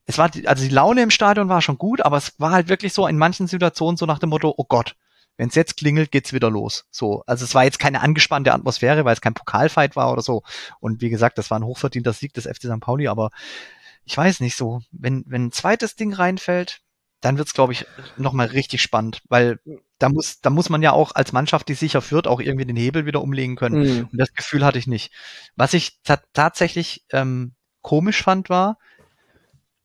es 0.07 0.19
war, 0.19 0.31
also 0.47 0.65
die 0.65 0.75
Laune 0.75 1.03
im 1.03 1.11
Stadion 1.11 1.49
war 1.49 1.63
schon 1.63 1.79
gut, 1.79 2.01
aber 2.01 2.17
es 2.17 2.35
war 2.39 2.53
halt 2.53 2.69
wirklich 2.69 2.93
so 2.93 3.07
in 3.07 3.19
manchen 3.19 3.47
Situationen 3.47 3.97
so 3.97 4.07
nach 4.07 4.19
dem 4.19 4.31
Motto, 4.31 4.55
oh 4.57 4.65
Gott, 4.67 4.97
wenn 5.41 5.49
es 5.49 5.55
jetzt 5.55 5.79
klingelt, 5.79 6.13
geht's 6.13 6.35
wieder 6.35 6.51
los. 6.51 6.85
So, 6.91 7.23
also 7.27 7.47
es 7.47 7.55
war 7.55 7.65
jetzt 7.65 7.79
keine 7.79 8.03
angespannte 8.03 8.53
Atmosphäre, 8.53 9.07
weil 9.07 9.15
es 9.15 9.23
kein 9.23 9.33
Pokalfight 9.33 9.97
war 9.97 10.13
oder 10.13 10.21
so. 10.21 10.43
Und 10.81 11.01
wie 11.01 11.09
gesagt, 11.09 11.39
das 11.39 11.51
war 11.51 11.59
ein 11.59 11.65
hochverdienter 11.65 12.13
Sieg 12.13 12.35
des 12.35 12.45
FC 12.45 12.65
St. 12.65 12.79
Pauli, 12.81 13.09
aber 13.09 13.31
ich 14.05 14.15
weiß 14.15 14.41
nicht 14.41 14.55
so, 14.55 14.83
wenn 14.91 15.25
wenn 15.27 15.47
ein 15.47 15.53
zweites 15.53 15.97
Ding 15.97 16.13
reinfällt, 16.13 16.83
dann 17.23 17.39
wird's 17.39 17.55
glaube 17.55 17.73
ich 17.73 17.87
noch 18.19 18.35
mal 18.35 18.49
richtig 18.49 18.83
spannend, 18.83 19.23
weil 19.31 19.61
da 19.99 20.11
muss 20.11 20.43
da 20.43 20.51
muss 20.51 20.69
man 20.69 20.83
ja 20.83 20.93
auch 20.93 21.15
als 21.15 21.33
Mannschaft, 21.33 21.69
die 21.69 21.75
sicher 21.75 22.03
führt, 22.03 22.27
auch 22.27 22.41
irgendwie 22.41 22.67
den 22.67 22.77
Hebel 22.77 23.07
wieder 23.07 23.23
umlegen 23.23 23.57
können. 23.57 23.81
Mhm. 23.81 24.09
Und 24.13 24.21
das 24.21 24.35
Gefühl 24.35 24.63
hatte 24.63 24.79
ich 24.79 24.87
nicht. 24.87 25.11
Was 25.57 25.73
ich 25.73 26.03
tatsächlich 26.35 27.07
ähm, 27.13 27.55
komisch 27.81 28.23
fand 28.23 28.51
war, 28.51 28.77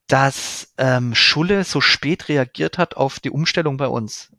dass 0.08 0.74
ähm, 0.78 1.16
Schulle 1.16 1.64
so 1.64 1.80
spät 1.80 2.28
reagiert 2.28 2.78
hat 2.78 2.98
auf 2.98 3.22
die 3.22 3.32
Umstellung 3.32 3.78
bei 3.78 3.88
uns. 3.88 4.35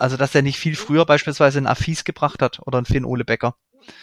Also, 0.00 0.16
dass 0.16 0.34
er 0.34 0.42
nicht 0.42 0.58
viel 0.58 0.76
früher 0.76 1.04
beispielsweise 1.04 1.58
einen 1.58 1.66
Afis 1.66 2.04
gebracht 2.04 2.42
hat 2.42 2.60
oder 2.66 2.78
einen 2.78 2.86
Finn 2.86 3.04
Ole 3.04 3.24
Becker. 3.24 3.56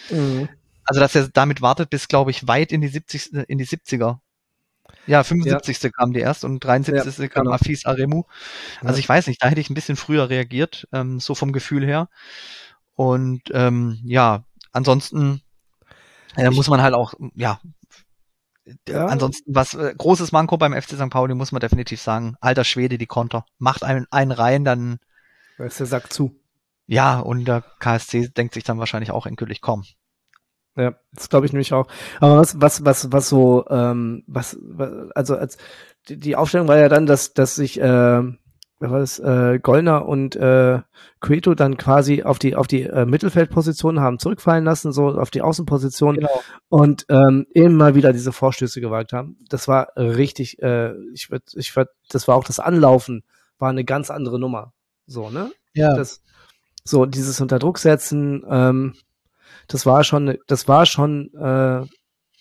Mhm. 0.10 0.50
Also, 0.84 1.00
dass 1.00 1.16
er 1.16 1.28
damit 1.30 1.62
wartet 1.62 1.90
bis, 1.90 2.08
glaube 2.08 2.32
ich, 2.32 2.48
weit 2.48 2.72
in 2.72 2.82
die 2.82 2.88
70, 2.88 3.34
in 3.34 3.58
die 3.58 3.66
70er. 3.66 4.20
Ja, 5.06 5.24
75. 5.24 5.84
Ja. 5.84 5.90
kam 5.90 6.14
die 6.14 6.20
erst 6.20 6.44
und 6.44 6.60
73. 6.64 7.18
Ja, 7.18 7.28
kam 7.28 7.46
genau. 7.46 7.56
Afis 7.56 7.86
Aremu. 7.86 8.24
Also 8.82 8.94
ja. 8.94 9.00
ich 9.00 9.08
weiß 9.10 9.28
nicht, 9.28 9.42
da 9.42 9.48
hätte 9.48 9.62
ich 9.62 9.70
ein 9.70 9.74
bisschen 9.74 9.96
früher 9.96 10.30
reagiert, 10.30 10.88
ähm, 10.92 11.20
so 11.20 11.34
vom 11.34 11.52
Gefühl 11.52 11.86
her. 11.86 12.10
Und 12.96 13.42
ähm, 13.52 14.00
ja, 14.04 14.44
ansonsten 14.72 15.42
äh, 16.36 16.50
muss 16.50 16.70
man 16.70 16.82
halt 16.82 16.94
auch, 16.94 17.14
ja, 17.36 17.60
ja. 18.88 19.06
Ansonsten, 19.06 19.56
was 19.56 19.74
äh, 19.76 19.94
großes 19.98 20.32
Manko 20.32 20.58
beim 20.58 20.74
FC 20.74 20.92
St. 20.92 21.10
Pauli 21.10 21.34
muss 21.34 21.52
man 21.52 21.62
definitiv 21.62 22.02
sagen. 22.02 22.36
Alter 22.42 22.64
Schwede, 22.64 22.98
die 22.98 23.06
Konter. 23.06 23.46
Macht 23.60 23.84
einen, 23.84 24.08
einen 24.12 24.32
rein, 24.32 24.66
dann 24.66 25.00
da 25.58 25.66
ist 25.66 25.80
der 25.80 25.88
Sack 25.88 26.12
zu. 26.14 26.40
Ja, 26.86 27.20
und 27.20 27.46
der 27.46 27.64
KSC 27.80 28.30
denkt 28.30 28.54
sich 28.54 28.64
dann 28.64 28.80
wahrscheinlich 28.80 29.12
auch 29.12 29.26
endgültig, 29.26 29.62
komm. 29.62 29.84
Ja, 30.76 30.94
das 31.12 31.30
glaube 31.30 31.46
ich 31.46 31.54
nämlich 31.54 31.74
auch. 31.74 31.88
Aber 32.20 32.38
was, 32.38 32.62
was, 32.62 32.86
was, 32.86 33.12
was 33.12 33.30
so, 33.30 33.66
ähm, 33.70 34.24
was, 34.28 34.58
was 34.62 35.12
also 35.16 35.36
als 35.36 35.58
die 36.08 36.36
Aufstellung 36.36 36.68
war 36.68 36.78
ja 36.78 36.88
dann, 36.88 37.08
dass, 37.08 37.34
dass 37.34 37.56
sich, 37.56 37.82
äh, 37.82 38.22
das, 38.80 39.18
äh, 39.18 39.60
Gollner 39.60 40.08
und 40.08 40.36
äh, 40.36 40.82
Cueto 41.20 41.56
dann 41.56 41.78
quasi 41.78 42.24
auf 42.24 42.38
die 42.38 42.56
auf 42.56 42.68
die 42.68 42.84
äh, 42.84 43.06
Mittelfeldposition 43.06 44.00
haben 44.00 44.20
zurückfallen 44.20 44.64
lassen, 44.66 44.92
so 44.92 45.08
auf 45.08 45.32
die 45.32 45.42
Außenposition 45.42 46.16
Genau. 46.16 46.42
und 46.70 47.06
ähm, 47.10 47.48
immer 47.54 47.96
wieder 47.96 48.14
diese 48.14 48.32
Vorstöße 48.32 48.80
gewagt 48.80 49.14
haben. 49.14 49.38
Das 49.50 49.68
war 49.68 49.94
richtig, 49.98 50.62
äh, 50.62 50.94
ich 51.12 51.32
würd, 51.32 51.44
ich 51.56 51.76
würd, 51.76 51.90
das 52.10 52.28
war 52.28 52.36
auch 52.36 52.44
das 52.44 52.60
Anlaufen, 52.60 53.24
war 53.58 53.70
eine 53.70 53.84
ganz 53.84 54.12
andere 54.12 54.40
Nummer. 54.40 54.74
So, 55.08 55.30
ne? 55.30 55.52
Ja. 55.74 55.96
Das, 55.96 56.22
so, 56.84 57.06
dieses 57.06 57.42
unter 57.42 57.60
Druck 57.60 57.80
setzen, 57.80 58.46
ähm, 58.50 58.96
das 59.68 59.86
war 59.86 60.04
schon, 60.04 60.38
das 60.48 60.68
war 60.68 60.86
schon, 60.86 61.34
äh, 61.34 61.86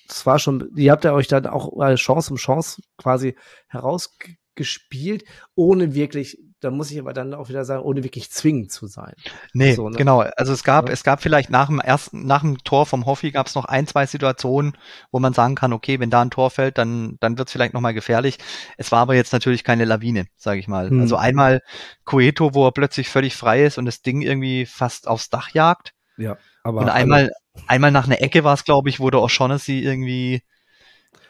das 0.09 0.27
war 0.27 0.39
schon, 0.39 0.71
ihr 0.77 0.93
habt 0.93 1.05
ja 1.05 1.13
euch 1.13 1.29
dann 1.29 1.47
auch 1.47 1.73
Chance 1.97 2.31
um 2.31 2.37
Chance 2.37 2.83
quasi 2.97 3.37
herausgespielt, 3.69 5.25
ohne 5.55 5.95
wirklich, 5.95 6.39
da 6.61 6.71
muss 6.71 6.91
ich 6.91 6.99
aber 6.99 7.13
dann 7.13 7.35
auch 7.35 7.49
wieder 7.49 7.65
sagen, 7.65 7.83
ohne 7.83 8.03
wirklich 8.03 8.31
zwingend 8.31 8.73
zu 8.73 8.87
sein. 8.87 9.13
Nee, 9.53 9.75
So, 9.75 9.91
ne? 9.91 9.97
genau. 9.97 10.21
Also 10.37 10.53
es 10.53 10.65
gab, 10.65 10.89
Ja. 10.89 10.93
es 10.95 11.05
gab 11.05 11.23
vielleicht 11.23 11.51
nach 11.51 11.67
dem 11.69 11.81
ersten, 11.81 12.27
nach 12.27 12.41
dem 12.41 12.59
Tor 12.65 12.87
vom 12.87 13.05
Hoffi 13.05 13.31
gab 13.31 13.47
es 13.47 13.55
noch 13.55 13.67
ein, 13.67 13.87
zwei 13.87 14.07
Situationen, 14.07 14.77
wo 15.11 15.19
man 15.21 15.35
sagen 15.35 15.55
kann, 15.55 15.73
okay, 15.73 16.01
wenn 16.01 16.11
da 16.11 16.23
ein 16.23 16.31
Tor 16.31 16.51
fällt, 16.51 16.79
dann, 16.79 17.19
dann 17.21 17.37
wird 17.37 17.49
es 17.49 17.53
vielleicht 17.53 17.75
nochmal 17.75 17.95
gefährlich. 17.95 18.39
Es 18.79 18.91
war 18.91 19.01
aber 19.01 19.15
jetzt 19.15 19.33
natürlich 19.33 19.65
keine 19.65 19.85
Lawine, 19.85 20.27
sage 20.37 20.59
ich 20.59 20.67
mal. 20.69 20.89
Hm. 20.89 21.01
Also 21.01 21.17
einmal 21.17 21.61
Coeto, 22.05 22.55
wo 22.55 22.67
er 22.67 22.73
plötzlich 22.73 23.09
völlig 23.11 23.37
frei 23.37 23.65
ist 23.65 23.77
und 23.77 23.85
das 23.85 24.01
Ding 24.01 24.23
irgendwie 24.23 24.65
fast 24.65 25.09
aufs 25.09 25.29
Dach 25.29 25.51
jagt. 25.53 25.93
Ja, 26.17 26.39
aber 26.63 26.81
Und 26.81 26.89
einmal, 26.89 27.31
einmal 27.67 27.91
nach 27.91 28.07
einer 28.07 28.23
Ecke 28.23 28.45
war 28.45 28.55
es, 28.55 28.65
glaube 28.65 28.89
ich, 28.89 28.99
wo 28.99 29.11
der 29.11 29.21
O'Shaughnessy 29.21 29.81
irgendwie 29.83 30.43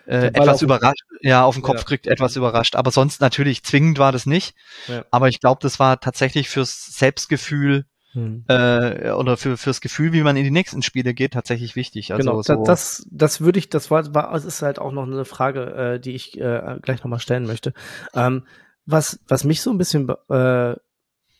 äh, 0.06 0.26
etwas 0.28 0.62
überrascht, 0.62 1.04
ja, 1.20 1.44
auf 1.44 1.54
den 1.56 1.62
Kopf 1.62 1.78
Ja. 1.78 1.84
kriegt, 1.84 2.06
etwas 2.06 2.36
überrascht. 2.36 2.76
Aber 2.76 2.90
sonst 2.90 3.20
natürlich 3.20 3.62
zwingend 3.64 3.98
war 3.98 4.12
das 4.12 4.26
nicht. 4.26 4.54
Ja. 4.88 5.04
Aber 5.10 5.28
ich 5.28 5.40
glaube, 5.40 5.58
das 5.62 5.78
war 5.78 6.00
tatsächlich 6.00 6.48
fürs 6.48 6.86
Selbstgefühl 6.96 7.84
Hm. 8.16 8.44
äh, 8.48 9.10
oder 9.10 9.36
für 9.36 9.58
fürs 9.58 9.82
Gefühl, 9.82 10.14
wie 10.14 10.22
man 10.22 10.38
in 10.38 10.44
die 10.44 10.50
nächsten 10.50 10.80
Spiele 10.80 11.12
geht, 11.12 11.34
tatsächlich 11.34 11.76
wichtig. 11.76 12.14
Also 12.14 12.30
genau, 12.30 12.40
so, 12.40 12.54
da, 12.54 12.62
das, 12.62 13.06
das 13.10 13.42
würde 13.42 13.58
ich, 13.58 13.68
das 13.68 13.90
war, 13.90 14.14
war, 14.14 14.34
ist 14.34 14.62
halt 14.62 14.78
auch 14.78 14.90
noch 14.90 15.02
eine 15.02 15.26
Frage, 15.26 15.96
äh, 15.96 16.00
die 16.00 16.14
ich 16.14 16.40
äh, 16.40 16.78
gleich 16.80 17.04
nochmal 17.04 17.20
stellen 17.20 17.46
möchte. 17.46 17.74
Ähm, 18.14 18.44
was, 18.86 19.20
was 19.28 19.44
mich 19.44 19.60
so 19.60 19.70
ein 19.70 19.76
bisschen, 19.76 20.08
äh, 20.30 20.76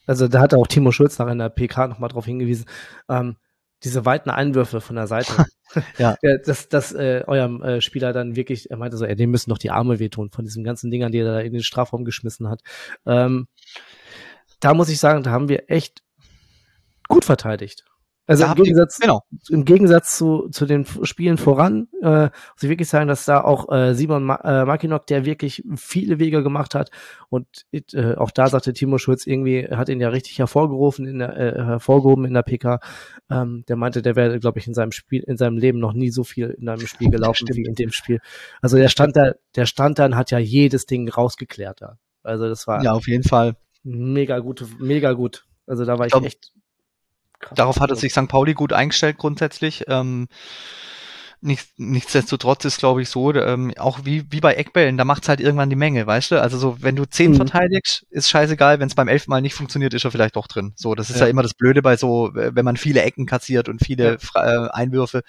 also 0.07 0.29
da 0.29 0.41
hat 0.41 0.53
auch 0.53 0.67
Timo 0.67 0.93
Schulz 0.93 1.19
nach 1.19 1.29
einer 1.29 1.49
PK 1.49 1.89
nochmal 1.89 2.11
drauf 2.11 2.27
hingewiesen, 2.27 2.67
ähm, 3.09 3.37
diese 3.85 4.05
weiten 4.05 4.31
Einwürfe 4.31 4.81
von 4.81 4.97
der 4.97 5.07
Seite. 5.07 5.33
Ja. 5.99 6.17
Dass, 6.47 6.69
dass 6.71 6.93
äh, 6.93 7.25
eurem 7.27 7.61
äh, 7.61 7.81
Spieler 7.83 8.15
dann 8.15 8.35
wirklich, 8.35 8.71
er 8.71 8.79
meinte 8.79 8.97
so, 8.97 9.05
ey, 9.05 9.15
dem 9.15 9.31
müssen 9.31 9.51
doch 9.51 9.59
die 9.59 9.73
Arme 9.73 9.99
wehtun 9.99 10.31
von 10.31 10.45
diesen 10.45 10.65
ganzen 10.65 10.91
Dingern, 10.91 11.13
die 11.13 11.19
er 11.19 11.25
da 11.27 11.41
in 11.41 11.53
den 11.53 11.63
Strafraum 11.63 12.05
geschmissen 12.05 12.49
hat. 12.49 12.63
Ähm, 13.05 13.49
da 14.61 14.73
muss 14.73 14.89
ich 14.89 14.99
sagen, 14.99 15.23
da 15.23 15.33
haben 15.33 15.51
wir 15.51 15.69
echt 15.69 16.03
gut 17.09 17.27
verteidigt. 17.27 17.85
Also 18.27 18.45
im 18.45 18.55
Gegensatz, 18.55 18.99
genau. 18.99 19.23
im 19.51 19.65
Gegensatz 19.65 20.17
zu, 20.19 20.49
zu 20.51 20.67
den 20.67 20.85
Spielen 21.03 21.39
voran, 21.39 21.87
äh, 22.03 22.25
muss 22.25 22.63
ich 22.63 22.69
wirklich 22.69 22.89
sagen, 22.89 23.07
dass 23.07 23.25
da 23.25 23.41
auch 23.43 23.71
äh, 23.71 23.95
Simon 23.95 24.25
Ma 24.25 24.37
äh, 24.43 24.65
Makinok, 24.65 25.07
der 25.07 25.25
wirklich 25.25 25.63
viele 25.77 26.19
Wege 26.19 26.43
gemacht 26.43 26.75
hat 26.75 26.91
und 27.29 27.47
äh, 27.73 28.15
auch 28.17 28.33
da 28.33 28.49
sagte 28.49 28.73
Timo 28.73 28.99
Schulz 28.99 29.27
irgendwie, 29.27 29.69
hat 29.69 29.89
ihn 29.89 30.01
ja 30.01 30.09
richtig 30.09 30.39
hervorgerufen 30.41 31.07
in 31.07 31.21
der, 31.21 31.37
äh, 31.37 31.65
hervorgehoben 31.65 32.25
in 32.25 32.35
der 32.35 32.43
PK. 32.43 32.81
Ähm, 33.31 33.65
der 33.69 33.77
meinte, 33.77 34.03
der 34.03 34.17
wäre, 34.17 34.41
glaube 34.41 34.59
ich, 34.59 34.67
in 34.67 34.75
seinem 34.75 34.93
Spiel, 34.93 35.23
in 35.23 35.37
seinem 35.37 35.57
Leben 35.57 35.79
noch 35.79 35.93
nie 35.93 36.11
so 36.11 36.25
viel 36.25 36.57
in 36.59 36.69
einem 36.69 36.87
Spiel 36.87 37.11
gelaufen 37.11 37.47
wie 37.53 37.63
in 37.63 37.75
dem 37.75 37.93
Spiel. 37.93 38.19
Also 38.61 38.77
der 38.77 38.89
stand 38.89 39.17
da, 39.17 39.35
der 39.55 39.67
stand 39.67 40.01
dann, 40.01 40.17
hat 40.17 40.33
ja 40.33 40.39
jedes 40.39 40.87
Ding 40.87 41.09
rausgeklärt 41.09 41.81
da. 41.81 41.99
Also 42.25 42.49
das 42.49 42.67
war 42.67 42.83
Ja, 42.83 42.93
auf 42.93 43.07
jeden 43.07 43.23
Fall. 43.23 43.55
mega 43.85 44.41
gut, 44.41 44.67
mega 44.81 45.13
gut. 45.13 45.47
Also 45.67 45.85
da 45.85 45.99
war 45.99 46.07
ich 46.07 46.13
glaub, 46.13 46.25
echt 46.25 46.53
krass. 47.41 47.57
Darauf 47.57 47.81
hatte 47.81 47.97
sich 47.97 48.13
St. 48.13 48.29
Pauli 48.29 48.55
gut 48.55 48.73
eingestellt 48.73 49.19
grundsätzlich. 49.19 49.85
Ähm, 49.89 50.29
nicht, 51.43 51.69
nichtsdestotrotz 51.77 52.65
ist, 52.65 52.79
glaube 52.79 53.03
ich, 53.03 53.11
so, 53.11 53.33
ähm, 53.35 53.73
auch 53.79 54.01
wie, 54.05 54.25
wie 54.33 54.41
bei 54.41 54.55
Eckbällen, 54.55 54.97
da 54.97 55.05
macht's 55.05 55.29
halt 55.29 55.39
irgendwann 55.39 55.69
die 55.69 55.77
Menge, 55.77 56.07
weißt 56.07 56.31
du? 56.33 56.41
Also 56.43 56.57
so, 56.59 56.79
wenn 56.81 56.97
du 56.97 57.05
zehn 57.05 57.33
Mhm. 57.33 57.37
verteidigst, 57.37 58.07
ist 58.11 58.31
scheißegal, 58.31 58.81
wenn 58.81 58.89
es 58.89 58.95
beim 58.95 59.07
elften 59.07 59.31
Mal 59.31 59.43
nicht 59.43 59.55
funktioniert, 59.55 59.93
ist 59.93 60.05
er 60.05 60.11
vielleicht 60.11 60.37
doch 60.37 60.47
drin. 60.49 60.73
So, 60.77 60.95
das 60.95 61.11
ist 61.11 61.21
ja. 61.21 61.27
Ja. 61.27 61.31
immer 61.31 61.43
das 61.43 61.53
Blöde 61.55 61.83
bei 61.83 61.97
so, 61.99 62.31
wenn 62.33 62.65
man 62.65 62.79
viele 62.79 63.03
Ecken 63.03 63.27
kassiert 63.27 63.69
und 63.69 63.81
viele 63.85 64.17
Ja. 64.35 64.67
Äh, 64.67 64.71
Einwürfe. 64.71 65.23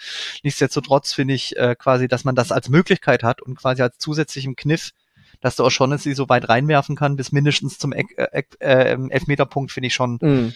Nichtsdestotrotz 0.43 1.12
finde 1.13 1.34
ich 1.34 1.56
äh, 1.58 1.76
quasi, 1.78 2.08
dass 2.08 2.24
man 2.24 2.36
das 2.36 2.52
als 2.54 2.70
Möglichkeit 2.70 3.22
hat 3.22 3.41
und 3.41 3.56
quasi 3.58 3.82
als 3.82 3.98
zusätzlichen 3.98 4.56
Kniff, 4.56 4.91
dass 5.41 5.58
du 5.58 5.65
auch 5.65 5.72
schon 5.72 5.96
sie 5.98 6.13
so 6.13 6.30
weit 6.30 6.48
reinwerfen 6.48 6.96
kann, 6.96 7.17
bis 7.17 7.34
mindestens 7.34 7.78
zum 7.78 7.91
Eck, 7.91 8.17
äh, 8.17 8.43
äh, 8.60 8.98
Elfmeterpunkt, 9.10 9.72
finde 9.74 9.88
ich 9.88 9.93
schon 9.93 10.17
Mhm. 10.22 10.54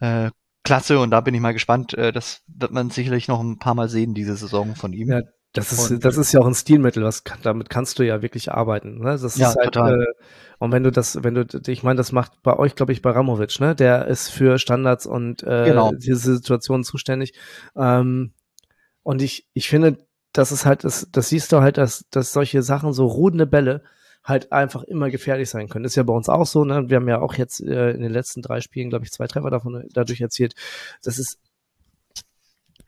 äh, 0.00 0.30
klasse 0.64 0.98
und 0.98 1.10
da 1.10 1.20
bin 1.20 1.34
ich 1.34 1.40
mal 1.40 1.52
gespannt. 1.52 1.94
Äh, 1.94 2.12
das 2.12 2.42
wird 2.48 2.72
man 2.72 2.90
sicherlich 2.90 3.28
noch 3.28 3.40
ein 3.40 3.58
paar 3.58 3.74
Mal 3.74 3.88
sehen, 3.88 4.14
diese 4.14 4.34
Saison 4.36 4.74
von 4.74 4.92
ihm. 4.92 5.08
Ja, 5.10 5.20
das 5.52 5.72
ist, 5.72 5.90
Und- 5.90 6.04
das 6.04 6.16
ist 6.16 6.32
ja 6.32 6.40
auch 6.40 6.46
ein 6.46 6.54
Stilmittel, 6.54 7.04
was 7.04 7.22
kann, 7.22 7.38
damit 7.42 7.70
kannst 7.70 7.98
du 7.98 8.02
ja 8.02 8.22
wirklich 8.22 8.50
arbeiten. 8.50 8.98
Ne? 8.98 9.16
Das 9.16 9.36
Ja, 9.36 9.50
ist 9.50 9.56
halt, 9.56 9.74
total. 9.74 10.02
Äh, 10.02 10.06
und 10.58 10.72
wenn 10.72 10.82
du 10.82 10.90
das, 10.90 11.22
wenn 11.22 11.34
du, 11.34 11.46
ich 11.66 11.82
meine, 11.82 11.96
das 11.98 12.10
macht 12.12 12.42
bei 12.42 12.56
euch, 12.58 12.74
glaube 12.74 12.92
ich, 12.92 13.02
bei 13.02 13.10
Ramovic, 13.10 13.60
ne? 13.60 13.74
Der 13.74 14.06
ist 14.06 14.30
für 14.30 14.58
Standards 14.58 15.06
und 15.06 15.42
äh, 15.42 15.64
Genau. 15.66 15.92
diese 15.92 16.34
Situationen 16.36 16.82
zuständig. 16.84 17.34
Ähm, 17.76 18.32
und 19.02 19.20
ich, 19.22 19.46
ich 19.52 19.68
finde, 19.68 19.98
das 20.32 20.50
ist 20.50 20.64
halt, 20.64 20.82
das, 20.84 21.08
das 21.12 21.28
siehst 21.28 21.52
du 21.52 21.60
halt, 21.60 21.76
dass, 21.76 22.06
dass 22.10 22.32
solche 22.32 22.62
Sachen, 22.62 22.92
so 22.92 23.06
ruhende 23.06 23.46
Bälle, 23.46 23.82
halt 24.24 24.52
einfach 24.52 24.82
immer 24.84 25.10
gefährlich 25.10 25.50
sein 25.50 25.68
können. 25.68 25.84
Ist 25.84 25.96
ja 25.96 26.02
bei 26.02 26.14
uns 26.14 26.28
auch 26.28 26.46
so, 26.46 26.64
ne? 26.64 26.88
Wir 26.88 26.96
haben 26.96 27.08
ja 27.08 27.20
auch 27.20 27.34
jetzt 27.34 27.60
äh, 27.60 27.90
in 27.90 28.00
den 28.00 28.12
letzten 28.12 28.40
drei 28.42 28.60
Spielen, 28.60 28.88
glaube 28.90 29.04
ich, 29.04 29.12
zwei 29.12 29.26
Treffer 29.26 29.50
davon 29.50 29.86
dadurch 29.92 30.20
erzielt. 30.20 30.54
Das 31.02 31.18
ist, 31.18 31.38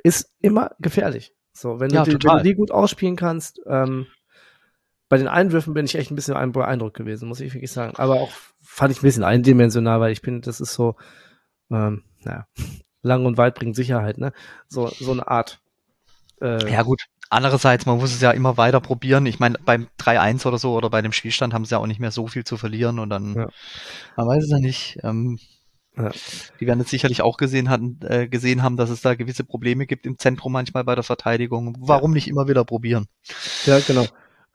ist 0.03 0.31
immer 0.41 0.71
gefährlich. 0.79 1.35
So, 1.53 1.81
wenn, 1.81 1.91
Ja, 1.91 2.05
du, 2.05 2.17
die, 2.19 2.25
wenn 2.27 2.37
du 2.39 2.43
die 2.43 2.55
gut 2.55 2.71
ausspielen 2.71 3.17
kannst, 3.17 3.61
ähm, 3.67 4.07
bei 5.09 5.19
den 5.19 5.29
Einwürfen 5.29 5.73
bin 5.75 5.85
ich 5.87 5.95
echt 5.95 6.11
ein 6.11 6.17
bisschen 6.17 6.35
ein- 6.35 6.53
beeindruckt 6.53 6.97
gewesen, 6.97 7.29
muss 7.29 7.41
ich 7.41 7.55
wirklich 7.55 7.71
sagen. 7.71 7.95
Aber 7.97 8.21
auch 8.21 8.33
fand 8.63 8.93
ich 8.93 8.99
ein 8.99 9.07
bisschen 9.07 9.25
eindimensional, 9.25 10.01
weil 10.01 10.13
ich 10.13 10.21
bin, 10.23 10.41
das 10.43 10.61
ist 10.61 10.75
so, 10.75 10.97
ähm, 11.71 12.03
naja, 12.25 12.47
lang 13.03 13.25
und 13.27 13.37
weit 13.39 13.55
bringt 13.55 13.77
Sicherheit, 13.77 14.19
ne? 14.19 14.33
So, 14.69 14.89
so 14.89 15.13
eine 15.13 15.29
Art. 15.29 15.61
Äh, 16.41 16.71
Ja 16.73 16.83
gut. 16.83 17.03
Andererseits, 17.31 17.87
man 17.87 17.99
muss 17.99 18.15
es 18.15 18.21
ja 18.21 18.31
immer 18.31 18.57
weiter 18.57 18.81
probieren. 18.81 19.27
Ich 19.27 19.39
meine, 19.41 19.59
beim 19.65 19.89
3-1 19.99 20.47
oder 20.47 20.59
so 20.59 20.75
oder 20.75 20.91
bei 20.91 21.03
dem 21.03 21.13
Spielstand 21.13 21.53
haben 21.55 21.65
sie 21.65 21.73
ja 21.73 21.79
auch 21.79 21.87
nicht 21.87 22.01
mehr 22.01 22.11
so 22.13 22.27
viel 22.29 22.45
zu 22.45 22.57
verlieren 22.57 22.99
und 22.99 23.11
dann, 23.11 23.35
Ja. 23.35 23.49
man 24.17 24.29
weiß 24.29 24.45
es 24.45 24.51
ja 24.51 24.59
nicht. 24.59 24.99
Ähm, 25.03 25.39
Ja. 25.99 26.11
Die 26.61 26.67
werden 26.67 26.81
jetzt 26.81 26.91
sicherlich 26.91 27.23
auch 27.23 27.39
gesehen, 27.39 27.71
hatten, 27.71 27.99
äh, 28.03 28.29
gesehen 28.29 28.63
haben, 28.63 28.77
dass 28.77 28.91
es 28.91 29.01
da 29.01 29.15
gewisse 29.15 29.45
Probleme 29.45 29.87
gibt 29.87 30.05
im 30.05 30.19
Zentrum 30.19 30.53
manchmal 30.53 30.85
bei 30.85 30.95
der 30.95 31.03
Verteidigung. 31.05 31.75
Warum 31.81 32.11
nicht 32.13 32.29
immer 32.29 32.49
wieder 32.49 32.67
probieren? 32.67 33.07
Ja, 33.65 33.79
genau. 33.81 34.05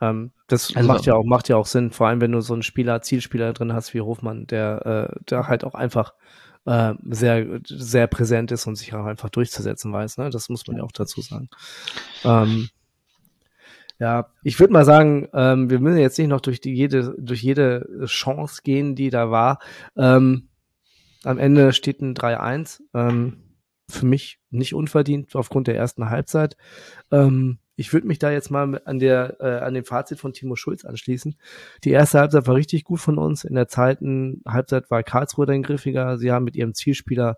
Ähm, 0.02 0.32
das 0.48 0.76
Also- 0.76 0.88
macht 0.88 1.06
ja 1.08 1.16
auch 1.16 1.24
macht 1.26 1.50
ja 1.50 1.58
auch 1.58 1.66
Sinn, 1.66 1.90
vor 1.90 2.08
allem 2.08 2.22
wenn 2.22 2.32
du 2.32 2.42
so 2.42 2.54
einen 2.54 2.62
Spieler, 2.62 3.02
Zielspieler 3.02 3.54
drin 3.54 3.74
hast 3.74 3.94
wie 3.96 4.02
Hofmann, 4.02 4.46
der 4.46 4.86
äh, 5.16 5.20
der 5.30 5.48
halt 5.48 5.64
auch 5.64 5.74
einfach 5.74 6.14
äh, 6.66 6.94
sehr 7.10 7.62
sehr 7.66 8.08
präsent 8.08 8.52
ist 8.52 8.68
und 8.68 8.76
sich 8.76 8.94
auch 8.94 9.06
einfach 9.06 9.30
durchzusetzen 9.30 9.92
weiß. 9.92 10.18
Ne? 10.18 10.30
Das 10.30 10.50
muss 10.50 10.68
man 10.68 10.78
ja 10.78 10.84
auch 10.84 10.92
dazu 10.92 11.22
sagen. 11.22 11.50
Ähm, 12.24 12.70
ja, 14.00 14.32
ich 14.44 14.60
würde 14.60 14.74
mal 14.74 14.86
sagen, 14.86 15.28
ähm, 15.34 15.70
wir 15.70 15.80
müssen 15.80 16.00
jetzt 16.00 16.18
nicht 16.18 16.28
noch 16.28 16.42
durch 16.42 16.60
die 16.60 16.74
jede 16.74 17.16
durch 17.20 17.42
jede 17.42 17.88
Chance 18.06 18.62
gehen, 18.64 18.96
die 18.96 19.10
da 19.10 19.30
war. 19.30 19.60
Ähm, 19.96 20.50
am 21.24 21.38
Ende 21.38 21.72
steht 21.74 22.02
ein 22.02 22.16
3-1. 22.16 22.82
Ähm, 22.94 23.44
für 23.88 24.06
mich 24.06 24.40
nicht 24.50 24.74
unverdient 24.74 25.36
aufgrund 25.36 25.68
der 25.68 25.76
ersten 25.76 26.10
Halbzeit. 26.10 26.58
Ähm, 27.12 27.60
ich 27.76 27.94
würde 27.94 28.08
mich 28.08 28.20
da 28.20 28.32
jetzt 28.32 28.52
mal 28.52 28.82
an 28.86 29.00
der 29.00 29.38
äh, 29.40 29.60
an 29.60 29.74
dem 29.74 29.86
Fazit 29.86 30.20
von 30.20 30.34
Timo 30.34 30.56
Schulz 30.56 30.86
anschließen. 30.86 31.36
Die 31.84 31.92
erste 31.92 32.20
Halbzeit 32.20 32.48
war 32.48 32.56
richtig 32.56 32.84
gut 32.84 33.00
von 33.00 33.18
uns. 33.18 33.44
In 33.44 33.56
der 33.56 33.68
zweiten 33.68 34.42
Halbzeit 34.48 34.92
war 34.92 35.04
Karlsruhe 35.04 35.46
dann 35.46 35.64
griffiger. 35.64 36.18
Sie 36.18 36.32
haben 36.32 36.46
mit 36.46 36.56
ihrem 36.56 36.74
Zielspieler 36.74 37.38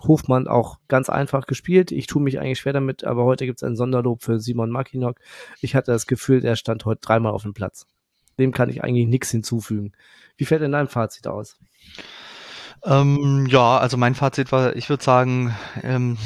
Hofmann 0.00 0.48
auch 0.48 0.78
ganz 0.88 1.08
einfach 1.08 1.46
gespielt. 1.46 1.92
Ich 1.92 2.06
tue 2.06 2.22
mich 2.22 2.38
eigentlich 2.38 2.58
schwer 2.58 2.72
damit, 2.72 3.04
aber 3.04 3.24
heute 3.24 3.46
gibt 3.46 3.60
es 3.60 3.62
ein 3.62 3.76
Sonderlob 3.76 4.22
für 4.22 4.40
Simon 4.40 4.70
Makinok. 4.70 5.18
Ich 5.60 5.74
hatte 5.74 5.92
das 5.92 6.06
Gefühl, 6.06 6.40
der 6.40 6.56
stand 6.56 6.84
heute 6.84 7.00
dreimal 7.00 7.32
auf 7.32 7.42
dem 7.42 7.54
Platz. 7.54 7.86
Dem 8.38 8.52
kann 8.52 8.68
ich 8.68 8.82
eigentlich 8.82 9.06
nichts 9.06 9.30
hinzufügen. 9.30 9.92
Wie 10.36 10.44
fällt 10.44 10.62
denn 10.62 10.72
dein 10.72 10.88
Fazit 10.88 11.26
aus? 11.26 11.58
Ähm, 12.84 13.46
ja, 13.48 13.78
also 13.78 13.96
mein 13.96 14.14
Fazit 14.14 14.52
war, 14.52 14.76
ich 14.76 14.88
würde 14.90 15.02
sagen, 15.02 15.54
ähm, 15.82 16.18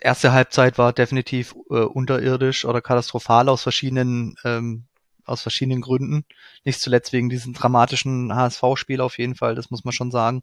erste 0.00 0.32
Halbzeit 0.32 0.78
war 0.78 0.92
definitiv 0.92 1.54
äh, 1.70 1.80
unterirdisch 1.80 2.64
oder 2.64 2.80
katastrophal 2.80 3.48
aus 3.48 3.62
verschiedenen 3.62 4.36
ähm, 4.44 4.86
aus 5.26 5.42
verschiedenen 5.42 5.80
Gründen. 5.80 6.24
Nicht 6.64 6.80
zuletzt 6.80 7.12
wegen 7.12 7.28
diesem 7.28 7.54
dramatischen 7.54 8.34
HSV-Spiel 8.34 9.00
auf 9.00 9.18
jeden 9.18 9.34
Fall, 9.34 9.54
das 9.54 9.70
muss 9.70 9.84
man 9.84 9.92
schon 9.92 10.10
sagen. 10.10 10.42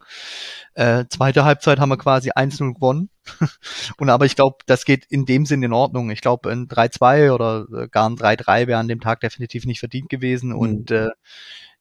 Äh, 0.74 1.06
zweite 1.10 1.46
Halbzeit 1.46 1.80
haben 1.80 1.90
wir 1.90 1.98
quasi 1.98 2.32
1-0 2.32 2.74
gewonnen. 2.74 3.10
Und 3.98 4.10
aber 4.10 4.26
ich 4.26 4.36
glaube, 4.36 4.58
das 4.66 4.86
geht 4.86 5.06
in 5.06 5.26
dem 5.26 5.46
Sinn 5.46 5.64
in 5.64 5.74
Ordnung. 5.74 6.10
Ich 6.10 6.22
glaube, 6.22 6.50
ein 6.50 6.68
3-2 6.68 7.32
oder 7.32 7.68
äh, 7.84 7.88
gar 7.88 8.10
ein 8.10 8.16
3-3 8.16 8.68
wäre 8.68 8.80
an 8.80 8.88
dem 8.88 9.02
Tag 9.02 9.20
definitiv 9.20 9.66
nicht 9.66 9.80
verdient 9.80 10.10
gewesen. 10.10 10.54
Und 10.54 10.92
äh, 10.92 11.10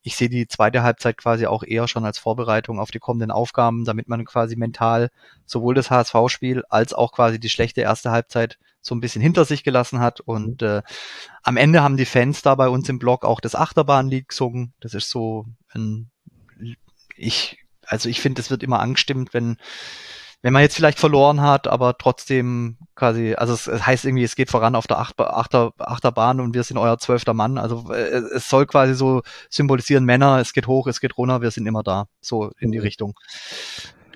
ich 0.03 0.17
sehe 0.17 0.29
die 0.29 0.49
zweite 0.49 0.83
Halbzeit 0.83 1.19
quasi 1.19 1.47
auch 1.47 1.63
eher 1.63 1.87
schon 1.87 2.05
als 2.05 2.19
Vorbereitung 2.19 2.79
auf 2.79 2.91
die 2.91 2.99
kommenden 2.99 3.31
Aufgaben, 3.31 3.85
damit 3.85 4.09
man 4.09 4.25
quasi 4.25 4.57
mental 4.57 5.11
sowohl 5.45 5.75
das 5.75 5.91
HSV-Spiel 5.91 6.65
als 6.71 6.95
auch 6.95 7.13
quasi 7.13 7.39
die 7.39 7.51
schlechte 7.51 7.83
erste 7.83 8.11
Halbzeit 8.11 8.59
so 8.81 8.95
ein 8.95 9.01
bisschen 9.01 9.21
hinter 9.21 9.45
sich 9.45 9.63
gelassen 9.63 10.01
hat. 10.01 10.21
Und 10.21 10.63
äh, 10.63 10.83
am 11.43 11.59
Ende 11.59 11.83
haben 11.83 11.99
die 11.99 12.07
Fans 12.07 12.41
da 12.41 12.55
bei 12.55 12.69
uns 12.69 12.89
im 12.89 12.99
Blog 12.99 13.25
auch 13.25 13.41
das 13.41 13.55
Achterbahnlied 13.55 14.29
gesungen. 14.29 14.73
Das 14.81 14.95
ist 14.95 15.11
so 15.11 15.47
ein, 15.73 16.11
ich, 17.17 17.59
also 17.87 18.09
ich 18.09 18.21
finde, 18.23 18.41
es 18.41 18.51
wird 18.51 18.63
immer 18.63 18.81
angestimmt, 18.81 19.35
wenn 19.35 19.59
wenn 20.43 20.53
man 20.53 20.63
jetzt 20.63 20.77
vielleicht 20.77 20.99
verloren 20.99 21.43
hat, 21.43 21.69
aber 21.69 21.99
trotzdem 21.99 22.79
quasi, 22.95 23.35
also 23.35 23.53
es, 23.53 23.67
es 23.67 23.87
heißt 23.87 24.05
irgendwie, 24.05 24.25
es 24.25 24.37
geht 24.37 24.51
voran 24.51 24.75
auf 24.75 24.87
der 24.87 24.99
Achter, 24.99 25.37
Achter, 25.37 25.73
Achterbahn 25.79 26.41
und 26.41 26.55
wir 26.55 26.63
sind 26.63 26.79
euer 26.79 26.99
zwölfter 26.99 27.35
Mann. 27.35 27.59
Also 27.59 27.93
äh, 27.93 28.23
es 28.35 28.49
soll 28.49 28.67
quasi 28.67 28.95
so 28.95 29.23
symbolisieren, 29.51 30.05
Männer, 30.05 30.39
es 30.39 30.53
geht 30.53 30.67
hoch, 30.67 30.87
es 30.87 31.01
geht 31.01 31.19
runter, 31.19 31.43
wir 31.43 31.51
sind 31.51 31.67
immer 31.67 31.83
da. 31.83 32.07
So 32.21 32.53
in 32.59 32.73
die 32.73 32.79
mhm. 32.79 32.85
Richtung. 32.85 33.15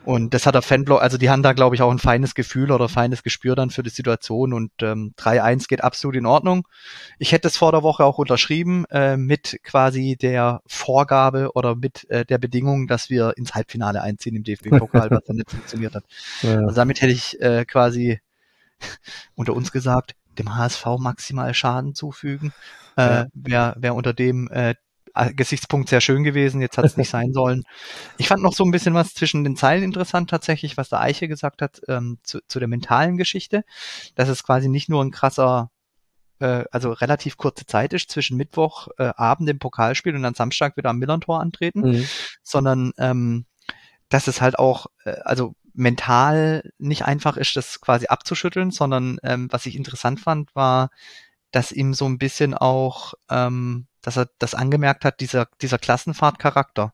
Und 0.05 0.35
das 0.35 0.45
hat 0.45 0.55
der 0.55 0.63
Fanblog, 0.63 1.01
also 1.01 1.17
die 1.17 1.31
haben 1.31 1.43
da, 1.43 1.55
glaube 1.55 1.75
ich, 1.75 1.83
auch 1.83 1.91
ein 1.91 1.99
feines 1.99 2.35
Gefühl 2.35 2.71
oder 2.71 2.89
feines 2.89 3.23
Gespür 3.23 3.57
dann 3.57 3.71
für 3.71 3.83
die 3.83 3.91
Situation 3.91 4.53
und 4.53 4.71
ähm, 4.83 5.15
3-1 5.19 5.67
geht 5.67 5.83
absolut 5.83 6.17
in 6.17 6.27
Ordnung. 6.27 6.69
Ich 7.19 7.33
hätte 7.33 7.49
es 7.49 7.57
vor 7.57 7.73
der 7.73 7.83
Woche 7.83 8.05
auch 8.05 8.19
unterschrieben 8.19 8.85
äh, 8.91 9.17
mit 9.17 9.59
quasi 9.63 10.17
der 10.21 10.61
Vorgabe 10.67 11.53
oder 11.55 11.75
mit 11.75 12.09
äh, 12.11 12.27
der 12.27 12.39
Bedingung, 12.39 12.87
dass 12.87 13.09
wir 13.09 13.35
ins 13.37 13.55
Halbfinale 13.55 14.03
einziehen 14.03 14.37
im 14.37 14.45
DFB-Pokal, 14.45 15.11
was 15.11 15.25
dann 15.25 15.37
nicht 15.37 15.51
funktioniert 15.51 15.95
hat. 15.95 16.05
Ja. 16.43 16.61
Also 16.61 16.75
damit 16.75 17.01
hätte 17.01 17.13
ich 17.13 17.41
äh, 17.41 17.65
quasi 17.65 18.21
unter 19.35 19.55
uns 19.55 19.73
gesagt, 19.73 20.15
dem 20.39 20.57
HSV 20.57 20.85
maximal 20.99 21.55
Schaden 21.55 21.95
zufügen. 21.95 22.53
Äh, 22.97 23.03
ja. 23.03 23.27
Wer, 23.33 23.77
wer 23.79 23.95
unter 23.95 24.13
dem 24.13 24.49
äh, 24.49 24.71
äh, 24.71 24.75
Gesichtspunkt 25.35 25.89
sehr 25.89 26.01
schön 26.01 26.25
gewesen, 26.25 26.61
jetzt 26.61 26.77
hat 26.77 26.85
es 26.85 26.97
nicht 26.97 27.11
sein 27.11 27.33
sollen. 27.33 27.63
Ich 28.19 28.29
fand 28.29 28.43
noch 28.43 28.53
so 28.53 28.65
ein 28.65 28.71
bisschen 28.71 28.95
was 28.95 29.15
zwischen 29.15 29.45
den 29.45 29.57
Zeilen 29.57 29.85
interessant 29.85 30.29
tatsächlich, 30.31 30.77
was 30.77 30.89
der 30.89 31.01
Eiche 31.01 31.29
gesagt 31.29 31.63
hat 31.63 31.81
ähm, 31.89 32.19
zu, 32.23 32.41
zu 32.49 32.59
der 32.59 32.69
mentalen 32.69 33.17
Geschichte, 33.17 33.65
dass 34.17 34.29
es 34.29 34.43
quasi 34.43 34.69
nicht 34.69 34.89
nur 34.89 35.05
ein 35.05 35.13
krasser 35.13 35.71
äh, 36.41 36.65
also 36.71 36.93
relativ 36.93 37.37
kurze 37.37 37.67
Zeit 37.67 37.93
ist 37.93 38.11
zwischen 38.11 38.37
Mittwoch 38.37 38.89
äh, 38.99 39.13
Abend 39.17 39.49
im 39.49 39.59
Pokalspiel 39.59 40.15
und 40.15 40.23
dann 40.23 40.35
Samstag 40.35 40.77
wieder 40.77 40.91
am 40.91 40.99
Millantor 40.99 41.41
antreten, 41.41 41.81
mhm. 41.81 42.09
sondern 42.43 42.93
ähm, 42.99 43.47
dass 44.09 44.27
es 44.27 44.41
halt 44.41 44.59
auch, 44.59 44.87
äh, 45.05 45.17
also 45.25 45.55
mental 45.73 46.71
nicht 46.79 47.05
einfach 47.05 47.37
ist, 47.37 47.57
das 47.57 47.81
quasi 47.81 48.07
abzuschütteln, 48.07 48.71
sondern 48.71 49.19
ähm, 49.23 49.49
was 49.51 49.67
ich 49.67 49.77
interessant 49.77 50.21
fand, 50.21 50.55
war, 50.55 50.91
dass 51.51 51.73
ihm 51.73 51.95
so 51.95 52.07
ein 52.07 52.19
bisschen 52.19 52.55
auch 52.55 53.15
ähm, 53.29 53.87
dass 54.05 54.17
er 54.17 54.29
das 54.39 54.55
angemerkt 54.55 55.05
hat, 55.05 55.21
dieser, 55.21 55.49
dieser 55.61 55.79
Klassenfahrtcharakter. 55.79 56.93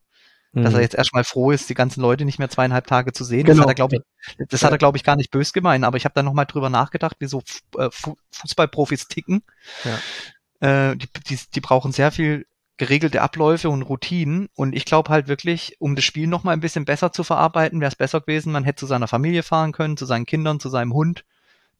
Mhm. 0.53 0.65
Dass 0.65 0.73
er 0.73 0.79
mhm. 0.79 0.83
jetzt 0.83 0.95
erstmal 0.95 1.25
froh 1.25 1.51
ist, 1.51 1.69
die 1.69 1.75
ganzen 1.75 2.01
Leute 2.01 2.25
nicht 2.25 2.39
mehr 2.39 2.51
zweieinhalb 2.51 2.87
Tage 2.87 3.13
zu 3.13 3.25
sehen. 3.25 3.45
Genau. 3.45 3.59
Das 3.59 3.63
hat 3.63 3.71
er, 3.71 3.75
glaube 3.75 3.97
ich, 3.97 4.49
das 4.49 4.65
hat 4.65 4.73
er, 4.73 4.79
glaube 4.79 4.97
ich, 4.97 5.05
gar 5.05 5.17
nicht 5.17 5.31
bös 5.31 5.53
gemeint, 5.53 5.85
aber 5.85 5.97
ich 5.97 6.05
habe 6.05 6.15
da 6.15 6.23
nochmal 6.23 6.47
drüber 6.47 6.71
nachgedacht, 6.71 7.17
wie 7.19 7.27
so 7.27 7.43
äh, 7.77 7.89
Fußballprofis 7.91 9.09
ticken. 9.09 9.43
Ja. 9.85 10.91
Äh, 10.91 10.97
die, 10.97 11.09
die, 11.29 11.39
die 11.55 11.61
brauchen 11.61 11.93
sehr 11.93 12.11
viel 12.11 12.47
geregelte 12.81 13.21
Abläufe 13.21 13.69
und 13.69 13.83
Routinen. 13.83 14.49
Und 14.55 14.75
ich 14.75 14.87
glaube 14.87 15.11
halt 15.11 15.29
wirklich, 15.29 15.77
um 15.81 15.97
das 15.97 16.05
Spiel 16.05 16.27
noch 16.27 16.45
mal 16.45 16.53
ein 16.53 16.61
bisschen 16.61 16.87
besser 16.87 17.13
zu 17.13 17.25
verarbeiten, 17.25 17.81
wäre 17.81 17.91
es 17.91 17.97
besser 17.97 18.21
gewesen, 18.21 18.53
man 18.53 18.65
hätte 18.65 18.81
zu 18.81 18.87
seiner 18.87 19.07
Familie 19.07 19.43
fahren 19.43 19.73
können, 19.73 19.99
zu 19.99 20.07
seinen 20.07 20.25
Kindern, 20.25 20.61
zu 20.61 20.71
seinem 20.71 20.95
Hund, 20.95 21.27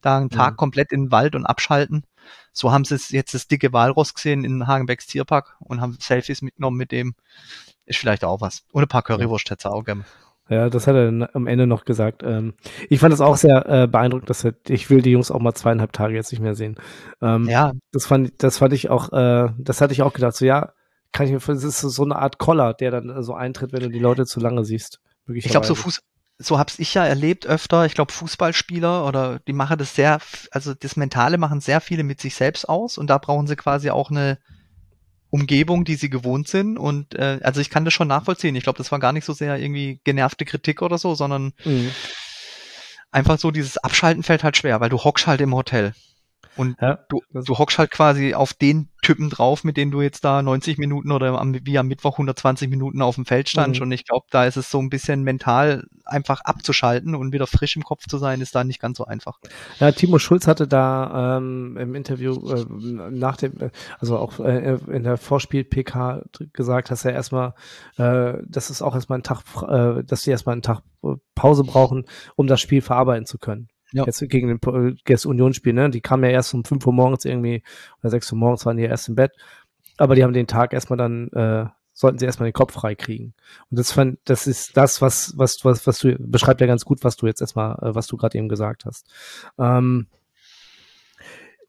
da 0.01 0.17
einen 0.17 0.29
Tag 0.29 0.53
mhm. 0.53 0.57
komplett 0.57 0.91
in 0.91 1.05
den 1.05 1.11
Wald 1.11 1.33
und 1.35 1.47
abschalten. 1.47 2.03
So 2.53 2.71
haben 2.71 2.85
sie 2.85 2.97
jetzt 3.15 3.33
das 3.33 3.47
dicke 3.47 3.73
Walross 3.73 4.13
gesehen 4.13 4.43
in 4.43 4.67
Hagenbecks 4.67 5.07
Tierpark 5.07 5.55
und 5.59 5.81
haben 5.81 5.97
Selfies 5.99 6.41
mitgenommen 6.41 6.77
mit 6.77 6.91
dem. 6.91 7.15
Ist 7.85 7.99
vielleicht 7.99 8.23
auch 8.23 8.41
was. 8.41 8.63
Und 8.71 8.83
ein 8.83 8.87
paar 8.87 9.03
Currywurst 9.03 9.49
hätte 9.49 9.71
auch 9.71 9.83
gerne. 9.83 10.05
Ja, 10.49 10.69
das 10.69 10.85
hat 10.85 10.95
er 10.95 11.29
am 11.33 11.47
Ende 11.47 11.65
noch 11.65 11.85
gesagt. 11.85 12.23
Ähm, 12.23 12.55
ich 12.89 12.99
fand 12.99 13.13
es 13.13 13.21
auch 13.21 13.37
sehr 13.37 13.65
äh, 13.67 13.87
beeindruckend, 13.87 14.29
dass 14.29 14.43
er, 14.43 14.53
ich 14.67 14.89
will 14.89 15.01
die 15.01 15.11
Jungs 15.11 15.31
auch 15.31 15.39
mal 15.39 15.53
zweieinhalb 15.53 15.93
Tage 15.93 16.13
jetzt 16.13 16.31
nicht 16.31 16.41
mehr 16.41 16.55
sehen. 16.55 16.75
Ähm, 17.21 17.47
ja. 17.47 17.71
Das 17.93 18.05
fand, 18.05 18.43
das 18.43 18.57
fand 18.57 18.73
ich 18.73 18.89
auch, 18.89 19.13
äh, 19.13 19.49
das 19.57 19.79
hatte 19.79 19.93
ich 19.93 20.01
auch 20.01 20.11
gedacht. 20.11 20.35
So, 20.35 20.43
ja, 20.43 20.73
kann 21.13 21.25
ich 21.25 21.31
mir, 21.31 21.39
das 21.39 21.63
ist 21.63 21.79
so 21.79 22.03
eine 22.03 22.17
Art 22.17 22.37
Koller, 22.37 22.73
der 22.73 22.91
dann 22.91 23.23
so 23.23 23.33
eintritt, 23.33 23.71
wenn 23.71 23.81
du 23.83 23.89
die 23.89 23.99
Leute 23.99 24.25
zu 24.25 24.41
lange 24.41 24.65
siehst. 24.65 24.99
Ich 25.27 25.45
glaube, 25.45 25.65
so 25.65 25.75
Fuß, 25.75 26.01
so 26.41 26.59
hab's 26.59 26.79
ich 26.79 26.93
ja 26.93 27.05
erlebt 27.05 27.45
öfter. 27.45 27.85
Ich 27.85 27.93
glaube, 27.93 28.11
Fußballspieler 28.11 29.05
oder 29.05 29.39
die 29.39 29.53
machen 29.53 29.77
das 29.77 29.95
sehr, 29.95 30.19
also 30.51 30.73
das 30.73 30.95
Mentale 30.95 31.37
machen 31.37 31.61
sehr 31.61 31.81
viele 31.81 32.03
mit 32.03 32.19
sich 32.19 32.35
selbst 32.35 32.67
aus 32.67 32.97
und 32.97 33.07
da 33.07 33.17
brauchen 33.17 33.47
sie 33.47 33.55
quasi 33.55 33.89
auch 33.89 34.11
eine 34.11 34.37
Umgebung, 35.29 35.85
die 35.85 35.95
sie 35.95 36.09
gewohnt 36.09 36.47
sind. 36.47 36.77
Und 36.77 37.15
äh, 37.15 37.39
also 37.41 37.61
ich 37.61 37.69
kann 37.69 37.85
das 37.85 37.93
schon 37.93 38.07
nachvollziehen. 38.07 38.55
Ich 38.55 38.63
glaube, 38.63 38.77
das 38.77 38.91
war 38.91 38.99
gar 38.99 39.13
nicht 39.13 39.25
so 39.25 39.33
sehr 39.33 39.57
irgendwie 39.57 39.99
genervte 40.03 40.45
Kritik 40.45 40.81
oder 40.81 40.97
so, 40.97 41.15
sondern 41.15 41.53
mhm. 41.63 41.91
einfach 43.11 43.39
so 43.39 43.49
dieses 43.49 43.77
Abschalten 43.77 44.23
fällt 44.23 44.43
halt 44.43 44.57
schwer, 44.57 44.79
weil 44.81 44.89
du 44.89 44.97
hockst 44.97 45.27
halt 45.27 45.41
im 45.41 45.55
Hotel. 45.55 45.93
Und 46.57 46.75
ja, 46.81 46.99
du, 47.09 47.21
du 47.33 47.57
hockst 47.57 47.77
halt 47.79 47.91
quasi 47.91 48.33
auf 48.33 48.53
den 48.53 48.89
Typen 49.01 49.29
drauf, 49.29 49.63
mit 49.63 49.77
denen 49.77 49.89
du 49.89 50.01
jetzt 50.01 50.23
da 50.23 50.41
90 50.41 50.77
Minuten 50.77 51.11
oder 51.11 51.39
am, 51.39 51.55
wie 51.65 51.77
am 51.79 51.87
Mittwoch 51.87 52.13
120 52.13 52.69
Minuten 52.69 53.01
auf 53.01 53.15
dem 53.15 53.25
Feld 53.25 53.49
standst. 53.49 53.79
Mhm. 53.79 53.85
Und 53.85 53.91
ich 53.93 54.05
glaube, 54.05 54.27
da 54.29 54.45
ist 54.45 54.57
es 54.57 54.69
so 54.69 54.79
ein 54.79 54.89
bisschen 54.89 55.23
mental 55.23 55.85
einfach 56.05 56.41
abzuschalten 56.41 57.15
und 57.15 57.33
wieder 57.33 57.47
frisch 57.47 57.75
im 57.75 57.83
Kopf 57.83 58.05
zu 58.07 58.17
sein, 58.17 58.41
ist 58.41 58.53
da 58.53 58.63
nicht 58.63 58.79
ganz 58.79 58.97
so 58.97 59.05
einfach. 59.05 59.39
Ja, 59.79 59.91
Timo 59.91 60.19
Schulz 60.19 60.45
hatte 60.45 60.67
da 60.67 61.37
ähm, 61.37 61.77
im 61.77 61.95
Interview 61.95 62.35
äh, 62.51 62.65
nach 63.09 63.37
dem, 63.37 63.53
also 63.99 64.17
auch 64.17 64.39
äh, 64.39 64.77
in 64.91 65.03
der 65.03 65.17
Vorspiel-PK 65.17 66.23
gesagt, 66.53 66.91
dass 66.91 67.05
er 67.05 67.13
erstmal, 67.13 67.53
äh, 67.97 68.33
dass 68.45 68.69
es 68.69 68.81
auch 68.81 68.93
erstmal 68.93 69.17
einen 69.17 69.23
Tag, 69.23 69.41
äh, 69.67 70.03
dass 70.03 70.23
sie 70.23 70.31
erstmal 70.31 70.53
einen 70.53 70.61
Tag 70.61 70.81
Pause 71.33 71.63
brauchen, 71.63 72.05
um 72.35 72.45
das 72.45 72.61
Spiel 72.61 72.81
verarbeiten 72.81 73.25
zu 73.25 73.39
können. 73.39 73.70
Ja. 73.93 74.05
Jetzt 74.05 74.19
gegen 74.29 74.47
den 74.47 74.97
Guest 75.05 75.25
Union 75.25 75.53
Spiel, 75.53 75.73
ne? 75.73 75.89
Die 75.89 76.01
kamen 76.01 76.23
ja 76.23 76.29
erst 76.29 76.53
um 76.53 76.63
5 76.63 76.85
Uhr 76.85 76.93
morgens 76.93 77.25
irgendwie, 77.25 77.63
oder 78.01 78.09
6 78.09 78.31
Uhr 78.31 78.37
morgens 78.37 78.65
waren 78.65 78.77
die 78.77 78.83
erst 78.83 79.09
im 79.09 79.15
Bett. 79.15 79.33
Aber 79.97 80.15
die 80.15 80.23
haben 80.23 80.33
den 80.33 80.47
Tag 80.47 80.73
erstmal 80.73 80.97
dann, 80.97 81.27
äh, 81.29 81.65
sollten 81.93 82.17
sie 82.17 82.25
erstmal 82.25 82.49
den 82.49 82.53
Kopf 82.53 82.73
frei 82.73 82.95
kriegen. 82.95 83.33
Und 83.69 83.77
das 83.79 83.91
fand, 83.91 84.19
das 84.25 84.47
ist 84.47 84.77
das, 84.77 85.01
was, 85.01 85.33
was, 85.37 85.63
was, 85.65 85.85
was 85.85 85.99
du, 85.99 86.15
beschreibt 86.19 86.61
ja 86.61 86.67
ganz 86.67 86.85
gut, 86.85 87.03
was 87.03 87.17
du 87.17 87.27
jetzt 87.27 87.41
erstmal, 87.41 87.73
äh, 87.81 87.93
was 87.93 88.07
du 88.07 88.17
gerade 88.17 88.37
eben 88.37 88.49
gesagt 88.49 88.85
hast. 88.85 89.07
Ähm, 89.59 90.07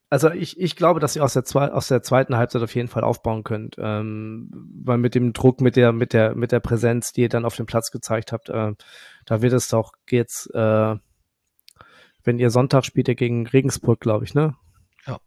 also 0.09 0.31
ich, 0.31 0.61
ich 0.61 0.77
glaube, 0.77 1.01
dass 1.01 1.17
ihr 1.17 1.25
aus 1.25 1.33
der, 1.33 1.45
zwei, 1.45 1.73
aus 1.73 1.89
der 1.89 2.03
zweiten 2.03 2.37
Halbzeit 2.37 2.63
auf 2.63 2.75
jeden 2.75 2.89
Fall 2.89 3.03
aufbauen 3.03 3.45
könnt, 3.45 3.77
ähm, 3.79 4.51
weil 4.85 4.99
mit 4.99 5.15
dem 5.15 5.33
Druck, 5.33 5.63
mit 5.63 5.75
der, 5.75 5.93
mit 5.93 6.13
der, 6.13 6.35
mit 6.35 6.53
der 6.53 6.61
Präsenz, 6.61 7.13
die 7.13 7.23
ihr 7.23 7.29
dann 7.31 7.47
auf 7.47 7.57
dem 7.57 7.65
Platz 7.65 7.91
gezeigt 7.91 8.31
habt, 8.31 8.51
äh, 8.51 8.75
da 9.25 9.43
wird 9.43 9.55
es 9.55 9.69
doch 9.69 9.93
jetzt 10.11 10.55
äh, 10.55 10.97
wenn 12.25 12.39
ihr 12.39 12.51
Sonntag 12.51 12.85
spielt 12.85 13.09
ihr 13.09 13.15
gegen 13.15 13.47
Regensburg, 13.47 14.01
glaube 14.01 14.25
ich, 14.25 14.35
ne? 14.35 14.57
Ja. 15.07 15.19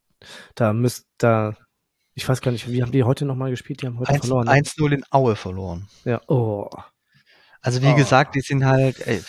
Da 0.55 0.73
müsst, 0.73 1.08
da, 1.17 1.55
ich 2.13 2.27
weiß 2.27 2.41
gar 2.41 2.51
nicht, 2.51 2.69
wie 2.69 2.81
haben 2.81 2.91
die 2.91 3.03
heute 3.03 3.25
nochmal 3.25 3.51
gespielt? 3.51 3.81
Die 3.81 3.88
haben 3.88 3.99
heute 3.99 4.12
1, 4.12 4.19
verloren. 4.21 4.49
1-0 4.49 4.91
in 4.93 5.03
Aue 5.12 5.36
verloren. 5.36 5.88
Ja, 6.03 6.21
oh. 6.27 6.69
Also 7.62 7.81
wie 7.81 7.91
oh. 7.91 7.95
gesagt, 7.95 8.36
die 8.36 8.41
sind 8.41 8.65
halt, 8.65 9.05
ey, 9.08 9.21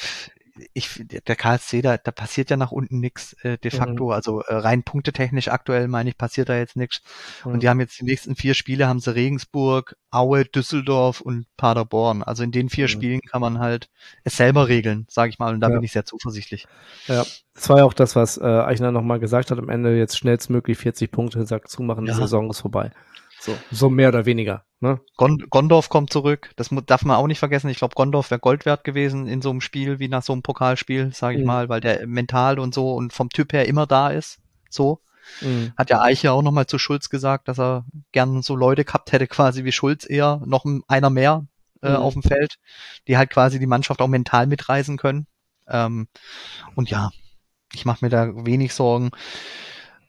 ich, 0.72 1.04
der 1.06 1.36
KSC, 1.36 1.82
da, 1.82 1.96
da 1.96 2.10
passiert 2.10 2.50
ja 2.50 2.56
nach 2.56 2.72
unten 2.72 3.00
nichts 3.00 3.34
äh, 3.44 3.58
de 3.58 3.70
facto. 3.70 4.06
Mhm. 4.06 4.10
Also 4.12 4.40
äh, 4.40 4.54
rein 4.54 4.82
punktetechnisch 4.82 5.48
aktuell, 5.48 5.88
meine 5.88 6.10
ich, 6.10 6.18
passiert 6.18 6.48
da 6.48 6.56
jetzt 6.56 6.76
nichts. 6.76 7.02
Mhm. 7.44 7.52
Und 7.52 7.62
die 7.62 7.68
haben 7.68 7.80
jetzt 7.80 8.00
die 8.00 8.04
nächsten 8.04 8.36
vier 8.36 8.54
Spiele, 8.54 8.88
haben 8.88 9.00
sie 9.00 9.14
Regensburg, 9.14 9.96
Aue, 10.10 10.44
Düsseldorf 10.44 11.20
und 11.20 11.46
Paderborn. 11.56 12.22
Also 12.22 12.42
in 12.42 12.52
den 12.52 12.68
vier 12.68 12.84
mhm. 12.84 12.90
Spielen 12.90 13.20
kann 13.20 13.40
man 13.40 13.58
halt 13.58 13.88
es 14.24 14.36
selber 14.36 14.68
regeln, 14.68 15.06
sage 15.08 15.30
ich 15.30 15.38
mal. 15.38 15.54
Und 15.54 15.60
da 15.60 15.68
ja. 15.68 15.74
bin 15.74 15.84
ich 15.84 15.92
sehr 15.92 16.04
zuversichtlich. 16.04 16.66
Ja, 17.06 17.24
das 17.54 17.68
war 17.68 17.78
ja 17.78 17.84
auch 17.84 17.94
das, 17.94 18.16
was 18.16 18.38
äh, 18.38 18.44
Eichner 18.44 18.92
nochmal 18.92 19.18
gesagt 19.18 19.50
hat. 19.50 19.58
Am 19.58 19.68
Ende 19.68 19.96
jetzt 19.96 20.18
schnellstmöglich 20.18 20.78
40 20.78 21.10
Punkte, 21.10 21.44
sagt 21.46 21.68
zumachen, 21.68 22.06
ja. 22.06 22.12
die 22.12 22.20
Saison 22.20 22.50
ist 22.50 22.60
vorbei. 22.60 22.92
So, 23.46 23.56
so 23.70 23.90
mehr 23.90 24.08
oder 24.08 24.26
weniger. 24.26 24.64
Ne? 24.80 25.00
Gondorf 25.16 25.88
kommt 25.88 26.12
zurück. 26.12 26.50
Das 26.56 26.68
darf 26.86 27.04
man 27.04 27.16
auch 27.16 27.28
nicht 27.28 27.38
vergessen. 27.38 27.70
Ich 27.70 27.78
glaube, 27.78 27.94
Gondorf 27.94 28.30
wäre 28.30 28.40
Gold 28.40 28.66
wert 28.66 28.82
gewesen 28.82 29.28
in 29.28 29.40
so 29.40 29.50
einem 29.50 29.60
Spiel 29.60 30.00
wie 30.00 30.08
nach 30.08 30.24
so 30.24 30.32
einem 30.32 30.42
Pokalspiel, 30.42 31.14
sage 31.14 31.36
ich 31.36 31.42
mhm. 31.42 31.46
mal, 31.46 31.68
weil 31.68 31.80
der 31.80 32.06
mental 32.08 32.58
und 32.58 32.74
so 32.74 32.94
und 32.94 33.12
vom 33.12 33.30
Typ 33.30 33.52
her 33.52 33.68
immer 33.68 33.86
da 33.86 34.08
ist. 34.08 34.40
So. 34.68 35.00
Mhm. 35.40 35.72
Hat 35.76 35.90
ja 35.90 36.02
Eiche 36.02 36.32
auch 36.32 36.42
nochmal 36.42 36.66
zu 36.66 36.78
Schulz 36.78 37.08
gesagt, 37.08 37.46
dass 37.46 37.60
er 37.60 37.84
gern 38.10 38.42
so 38.42 38.56
Leute 38.56 38.84
gehabt 38.84 39.12
hätte, 39.12 39.28
quasi 39.28 39.62
wie 39.62 39.72
Schulz 39.72 40.08
eher, 40.08 40.42
noch 40.44 40.64
einer 40.88 41.10
mehr 41.10 41.46
äh, 41.82 41.90
mhm. 41.90 41.96
auf 41.96 42.14
dem 42.14 42.22
Feld, 42.22 42.56
die 43.06 43.16
halt 43.16 43.30
quasi 43.30 43.60
die 43.60 43.66
Mannschaft 43.66 44.00
auch 44.00 44.08
mental 44.08 44.48
mitreisen 44.48 44.96
können. 44.96 45.28
Ähm, 45.68 46.08
und 46.74 46.90
ja, 46.90 47.10
ich 47.72 47.84
mache 47.84 48.04
mir 48.04 48.10
da 48.10 48.28
wenig 48.44 48.74
Sorgen 48.74 49.10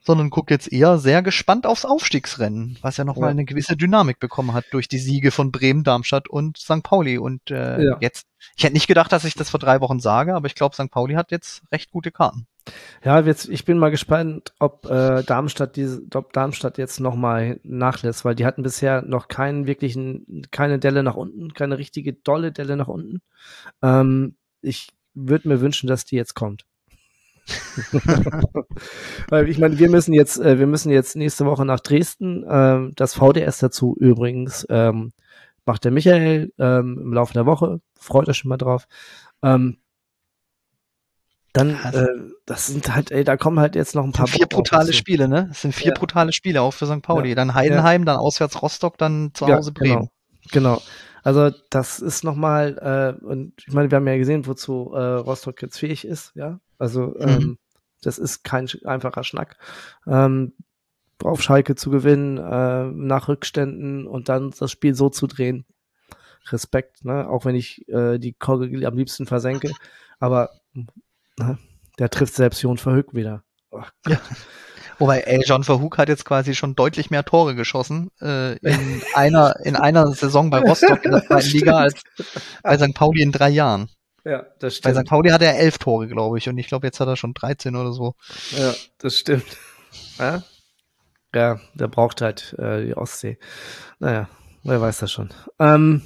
sondern 0.08 0.30
gucke 0.30 0.54
jetzt 0.54 0.72
eher 0.72 0.98
sehr 0.98 1.22
gespannt 1.22 1.68
aufs 1.68 1.84
Aufstiegsrennen, 1.84 2.78
was 2.82 2.96
ja 2.96 3.04
nochmal 3.04 3.28
ja. 3.28 3.32
eine 3.32 3.44
gewisse 3.44 3.76
Dynamik 3.76 4.20
bekommen 4.20 4.54
hat 4.54 4.64
durch 4.72 4.88
die 4.88 5.00
Siege 5.00 5.32
von 5.32 5.52
Bremen, 5.52 5.84
Darmstadt 5.84 6.30
und 6.30 6.58
St. 6.58 6.82
Pauli. 6.82 7.18
Und 7.18 7.52
äh, 7.52 7.84
ja. 7.84 7.98
jetzt, 8.00 8.26
ich 8.56 8.64
hätte 8.64 8.74
nicht 8.74 8.88
gedacht, 8.88 9.12
dass 9.12 9.26
ich 9.26 9.34
das 9.34 9.50
vor 9.50 9.60
drei 9.60 9.82
Wochen 9.82 10.00
sage, 10.00 10.34
aber 10.34 10.48
ich 10.48 10.56
glaube, 10.56 10.76
St. 10.76 10.90
Pauli 10.90 11.16
hat 11.16 11.30
jetzt 11.32 11.62
recht 11.74 11.92
gute 11.92 12.12
Karten. 12.12 12.48
Ja, 13.04 13.20
jetzt, 13.20 13.50
ich 13.50 13.66
bin 13.66 13.78
mal 13.78 13.92
gespannt, 13.92 14.54
ob 14.60 14.86
äh, 14.90 15.24
Darmstadt 15.24 15.76
diese, 15.76 16.02
ob 16.14 16.32
Darmstadt 16.32 16.78
jetzt 16.78 17.02
nochmal 17.02 17.60
nachlässt, 17.64 18.24
weil 18.24 18.36
die 18.36 18.46
hatten 18.46 18.64
bisher 18.64 19.02
noch 19.02 19.28
keinen 19.28 19.68
wirklichen, 19.68 20.48
keine 20.52 20.80
Delle 20.80 21.04
nach 21.04 21.16
unten, 21.16 21.54
keine 21.54 21.78
richtige 21.78 22.14
dolle 22.14 22.54
Delle 22.54 22.78
nach 22.78 22.88
unten. 22.88 23.20
Ähm, 23.82 24.38
ich 24.62 24.88
würde 25.14 25.50
mir 25.50 25.60
wünschen, 25.60 25.88
dass 25.88 26.06
die 26.06 26.16
jetzt 26.16 26.34
kommt. 26.34 26.66
Weil 29.30 29.50
ich 29.50 29.58
meine, 29.58 29.80
wir 29.80 29.90
müssen 29.90 30.14
jetzt, 30.14 30.40
äh, 30.40 30.60
wir 30.60 30.68
müssen 30.68 30.92
jetzt 30.92 31.16
nächste 31.16 31.46
Woche 31.46 31.66
nach 31.66 31.80
Dresden. 31.80 32.46
Ähm, 32.50 32.94
das 32.96 33.14
VDS 33.14 33.60
dazu 33.60 33.96
übrigens 34.00 34.66
ähm, 34.70 35.14
macht 35.66 35.84
der 35.84 35.92
Michael 35.92 36.52
ähm, 36.58 37.00
im 37.02 37.14
Laufe 37.14 37.34
der 37.34 37.46
Woche. 37.46 37.80
Freut 38.00 38.28
euch 38.28 38.38
schon 38.38 38.50
mal 38.50 38.58
drauf. 38.58 38.88
Ähm, 39.44 39.78
dann, 41.54 41.72
äh, 41.72 42.06
das 42.46 42.68
sind 42.68 42.94
halt, 42.94 43.12
ey, 43.12 43.24
da 43.24 43.36
kommen 43.36 43.60
halt 43.60 43.76
jetzt 43.76 43.96
noch 43.96 44.04
ein 44.04 44.12
paar. 44.12 44.28
Vier 44.28 44.46
brutale 44.46 44.94
Spiele, 44.94 45.28
ne? 45.28 45.48
Das 45.50 45.62
sind 45.62 45.74
vier 45.74 45.94
ja. 45.94 45.94
brutale 45.98 46.32
Spiele 46.32 46.62
auch 46.62 46.74
für 46.74 46.86
St. 46.86 47.02
Pauli. 47.02 47.30
Ja. 47.30 47.36
Dann 47.36 47.56
Heidenheim, 47.56 48.02
ja. 48.02 48.06
dann 48.06 48.18
auswärts 48.18 48.62
Rostock, 48.62 48.98
dann 48.98 49.32
zu 49.34 49.48
Hause 49.48 49.72
Bremen. 49.72 50.10
Genau. 50.52 50.76
genau. 50.76 50.82
Also 51.24 51.50
das 51.72 52.00
ist 52.00 52.24
nochmal, 52.24 53.18
äh, 53.22 53.26
und 53.26 53.54
ich 53.66 53.74
meine, 53.74 53.90
wir 53.92 53.96
haben 53.96 54.08
ja 54.08 54.18
gesehen, 54.18 54.46
wozu 54.46 54.94
äh, 54.94 55.00
Rostock 55.00 55.62
jetzt 55.62 55.78
fähig 55.78 56.06
ist, 56.06 56.32
ja. 56.36 56.60
Also 56.78 57.16
mhm. 57.20 57.28
ähm, 57.28 57.58
das 58.02 58.18
ist 58.18 58.44
kein 58.44 58.68
einfacher 58.86 59.24
Schnack. 59.24 59.58
Ähm, 60.06 60.54
auf 61.24 61.42
Schalke 61.42 61.76
zu 61.76 61.90
gewinnen, 61.90 62.38
äh, 62.38 62.86
nach 62.86 63.28
Rückständen 63.28 64.06
und 64.08 64.30
dann 64.30 64.54
das 64.58 64.72
Spiel 64.72 64.94
so 64.94 65.10
zu 65.10 65.28
drehen. 65.28 65.66
Respekt, 66.52 67.04
ne? 67.04 67.28
Auch 67.28 67.46
wenn 67.46 67.56
ich 67.56 67.88
äh, 67.90 68.20
die 68.20 68.34
Kogel 68.34 68.86
am 68.86 68.96
liebsten 68.96 69.26
versenke. 69.26 69.72
Aber 70.20 70.52
ne? 71.36 71.58
der 72.00 72.10
trifft 72.10 72.36
selbst 72.36 72.62
Jon 72.62 72.78
Verhoek 72.78 73.14
wieder. 73.14 73.44
Oh, 73.72 73.82
ja. 74.08 74.20
Wobei, 75.00 75.22
ey, 75.22 75.44
John 75.46 75.64
Verhoek 75.64 75.98
hat 75.98 76.10
jetzt 76.10 76.26
quasi 76.26 76.56
schon 76.56 76.76
deutlich 76.76 77.12
mehr 77.12 77.24
Tore 77.24 77.54
geschossen 77.54 78.10
äh, 78.20 78.58
in 78.58 79.04
einer 79.14 79.56
in 79.64 79.76
einer 79.76 80.12
Saison 80.14 80.50
bei 80.50 80.60
Rostock 80.60 81.06
in 81.06 81.12
der 81.12 81.24
zweiten 81.28 81.50
Liga 81.50 81.78
als 81.78 82.02
bei 82.64 82.78
St. 82.78 82.96
Pauli 82.96 83.22
in 83.22 83.32
drei 83.32 83.50
Jahren. 83.50 83.90
Ja, 84.28 84.46
das 84.60 84.76
stimmt. 84.76 84.96
Bei 84.96 85.02
St. 85.02 85.08
Pauli 85.08 85.30
hat 85.30 85.42
er 85.42 85.58
elf 85.58 85.78
Tore, 85.78 86.08
glaube 86.08 86.38
ich, 86.38 86.50
und 86.50 86.58
ich 86.58 86.68
glaube, 86.68 86.86
jetzt 86.86 87.00
hat 87.00 87.08
er 87.08 87.16
schon 87.16 87.34
13 87.34 87.78
oder 87.78 87.94
so. 87.94 88.16
Ja, 88.52 88.74
das 88.98 89.18
stimmt. 89.18 89.46
Ja, 90.20 90.44
ja 91.34 91.60
der 91.76 91.88
braucht 91.88 92.22
halt 92.22 92.54
äh, 92.60 92.86
die 92.86 92.98
Ostsee. 92.98 93.38
Naja, 94.00 94.28
wer 94.64 94.82
weiß 94.82 95.00
das 95.00 95.12
schon. 95.12 95.30
Ähm, 95.60 96.02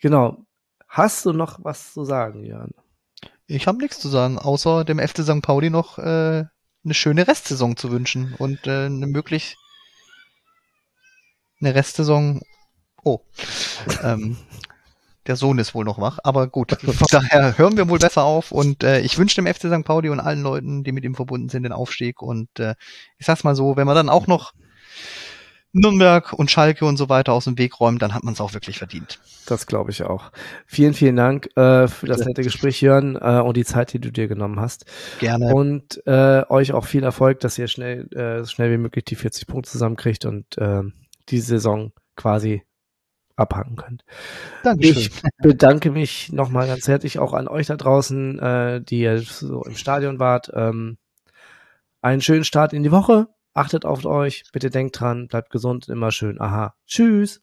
genau. 0.00 0.44
Hast 0.88 1.24
du 1.24 1.32
noch 1.32 1.64
was 1.64 1.92
zu 1.92 2.04
sagen, 2.04 2.44
Jan? 2.44 2.72
Ich 3.46 3.66
habe 3.66 3.78
nichts 3.78 4.00
zu 4.00 4.08
sagen, 4.08 4.38
außer 4.38 4.84
dem 4.84 4.98
FC 4.98 5.22
St. 5.22 5.42
Pauli 5.42 5.70
noch 5.70 5.98
äh, 5.98 6.44
eine 6.84 6.94
schöne 6.94 7.26
Restsaison 7.26 7.76
zu 7.76 7.90
wünschen 7.90 8.34
und 8.36 8.66
äh, 8.66 8.86
eine 8.86 9.06
möglich 9.06 9.56
eine 11.60 11.74
Restsaison. 11.74 12.42
Oh. 13.04 13.20
ähm, 14.02 14.36
der 15.28 15.36
Sohn 15.36 15.58
ist 15.58 15.74
wohl 15.74 15.84
noch 15.84 16.00
wach, 16.00 16.18
aber 16.24 16.48
gut. 16.48 16.72
Von 16.80 17.06
daher 17.10 17.56
hören 17.58 17.76
wir 17.76 17.88
wohl 17.88 17.98
besser 17.98 18.24
auf 18.24 18.50
und 18.50 18.82
äh, 18.82 19.00
ich 19.00 19.18
wünsche 19.18 19.36
dem 19.36 19.46
FC 19.46 19.72
St. 19.72 19.84
Pauli 19.84 20.08
und 20.08 20.20
allen 20.20 20.42
Leuten, 20.42 20.82
die 20.82 20.92
mit 20.92 21.04
ihm 21.04 21.14
verbunden 21.14 21.48
sind, 21.48 21.62
den 21.62 21.72
Aufstieg 21.72 22.22
und 22.22 22.48
äh, 22.58 22.74
ich 23.18 23.26
sag's 23.26 23.44
mal 23.44 23.54
so, 23.54 23.76
wenn 23.76 23.86
man 23.86 23.94
dann 23.94 24.08
auch 24.08 24.26
noch 24.26 24.52
Nürnberg 25.72 26.32
und 26.32 26.50
Schalke 26.50 26.86
und 26.86 26.96
so 26.96 27.08
weiter 27.08 27.34
aus 27.34 27.44
dem 27.44 27.58
Weg 27.58 27.78
räumt, 27.78 28.00
dann 28.00 28.14
hat 28.14 28.24
man 28.24 28.32
es 28.32 28.40
auch 28.40 28.54
wirklich 28.54 28.78
verdient. 28.78 29.20
Das 29.46 29.66
glaube 29.66 29.90
ich 29.90 30.02
auch. 30.02 30.32
Vielen, 30.66 30.94
vielen 30.94 31.16
Dank 31.16 31.46
äh, 31.56 31.88
für 31.88 32.06
das 32.06 32.24
nette 32.24 32.42
Gespräch, 32.42 32.80
Jörn, 32.80 33.16
äh, 33.16 33.40
und 33.40 33.56
die 33.56 33.64
Zeit, 33.64 33.92
die 33.92 34.00
du 34.00 34.10
dir 34.10 34.28
genommen 34.28 34.58
hast. 34.60 34.86
Gerne. 35.20 35.54
Und 35.54 36.02
äh, 36.06 36.42
euch 36.48 36.72
auch 36.72 36.86
viel 36.86 37.02
Erfolg, 37.02 37.40
dass 37.40 37.58
ihr 37.58 37.68
schnell, 37.68 38.08
äh, 38.14 38.40
so 38.40 38.46
schnell 38.46 38.72
wie 38.72 38.78
möglich 38.78 39.04
die 39.04 39.16
40 39.16 39.46
Punkte 39.46 39.70
zusammenkriegt 39.70 40.24
und 40.24 40.56
äh, 40.56 40.82
die 41.28 41.40
Saison 41.40 41.92
quasi 42.16 42.62
abhaken 43.38 43.76
könnt. 43.76 44.04
Dankeschön. 44.62 44.96
Ich 44.96 45.10
bedanke 45.38 45.90
mich 45.90 46.32
nochmal 46.32 46.66
ganz 46.66 46.88
herzlich 46.88 47.18
auch 47.18 47.32
an 47.32 47.48
euch 47.48 47.66
da 47.66 47.76
draußen, 47.76 48.38
äh, 48.38 48.80
die 48.82 49.00
ihr 49.00 49.20
so 49.20 49.62
im 49.62 49.76
Stadion 49.76 50.18
wart. 50.18 50.50
Ähm, 50.54 50.98
einen 52.00 52.20
schönen 52.20 52.44
Start 52.44 52.72
in 52.72 52.82
die 52.82 52.92
Woche. 52.92 53.28
Achtet 53.54 53.84
auf 53.84 54.04
euch. 54.04 54.44
Bitte 54.52 54.70
denkt 54.70 55.00
dran. 55.00 55.28
Bleibt 55.28 55.50
gesund. 55.50 55.88
Immer 55.88 56.12
schön. 56.12 56.40
Aha. 56.40 56.74
Tschüss. 56.86 57.42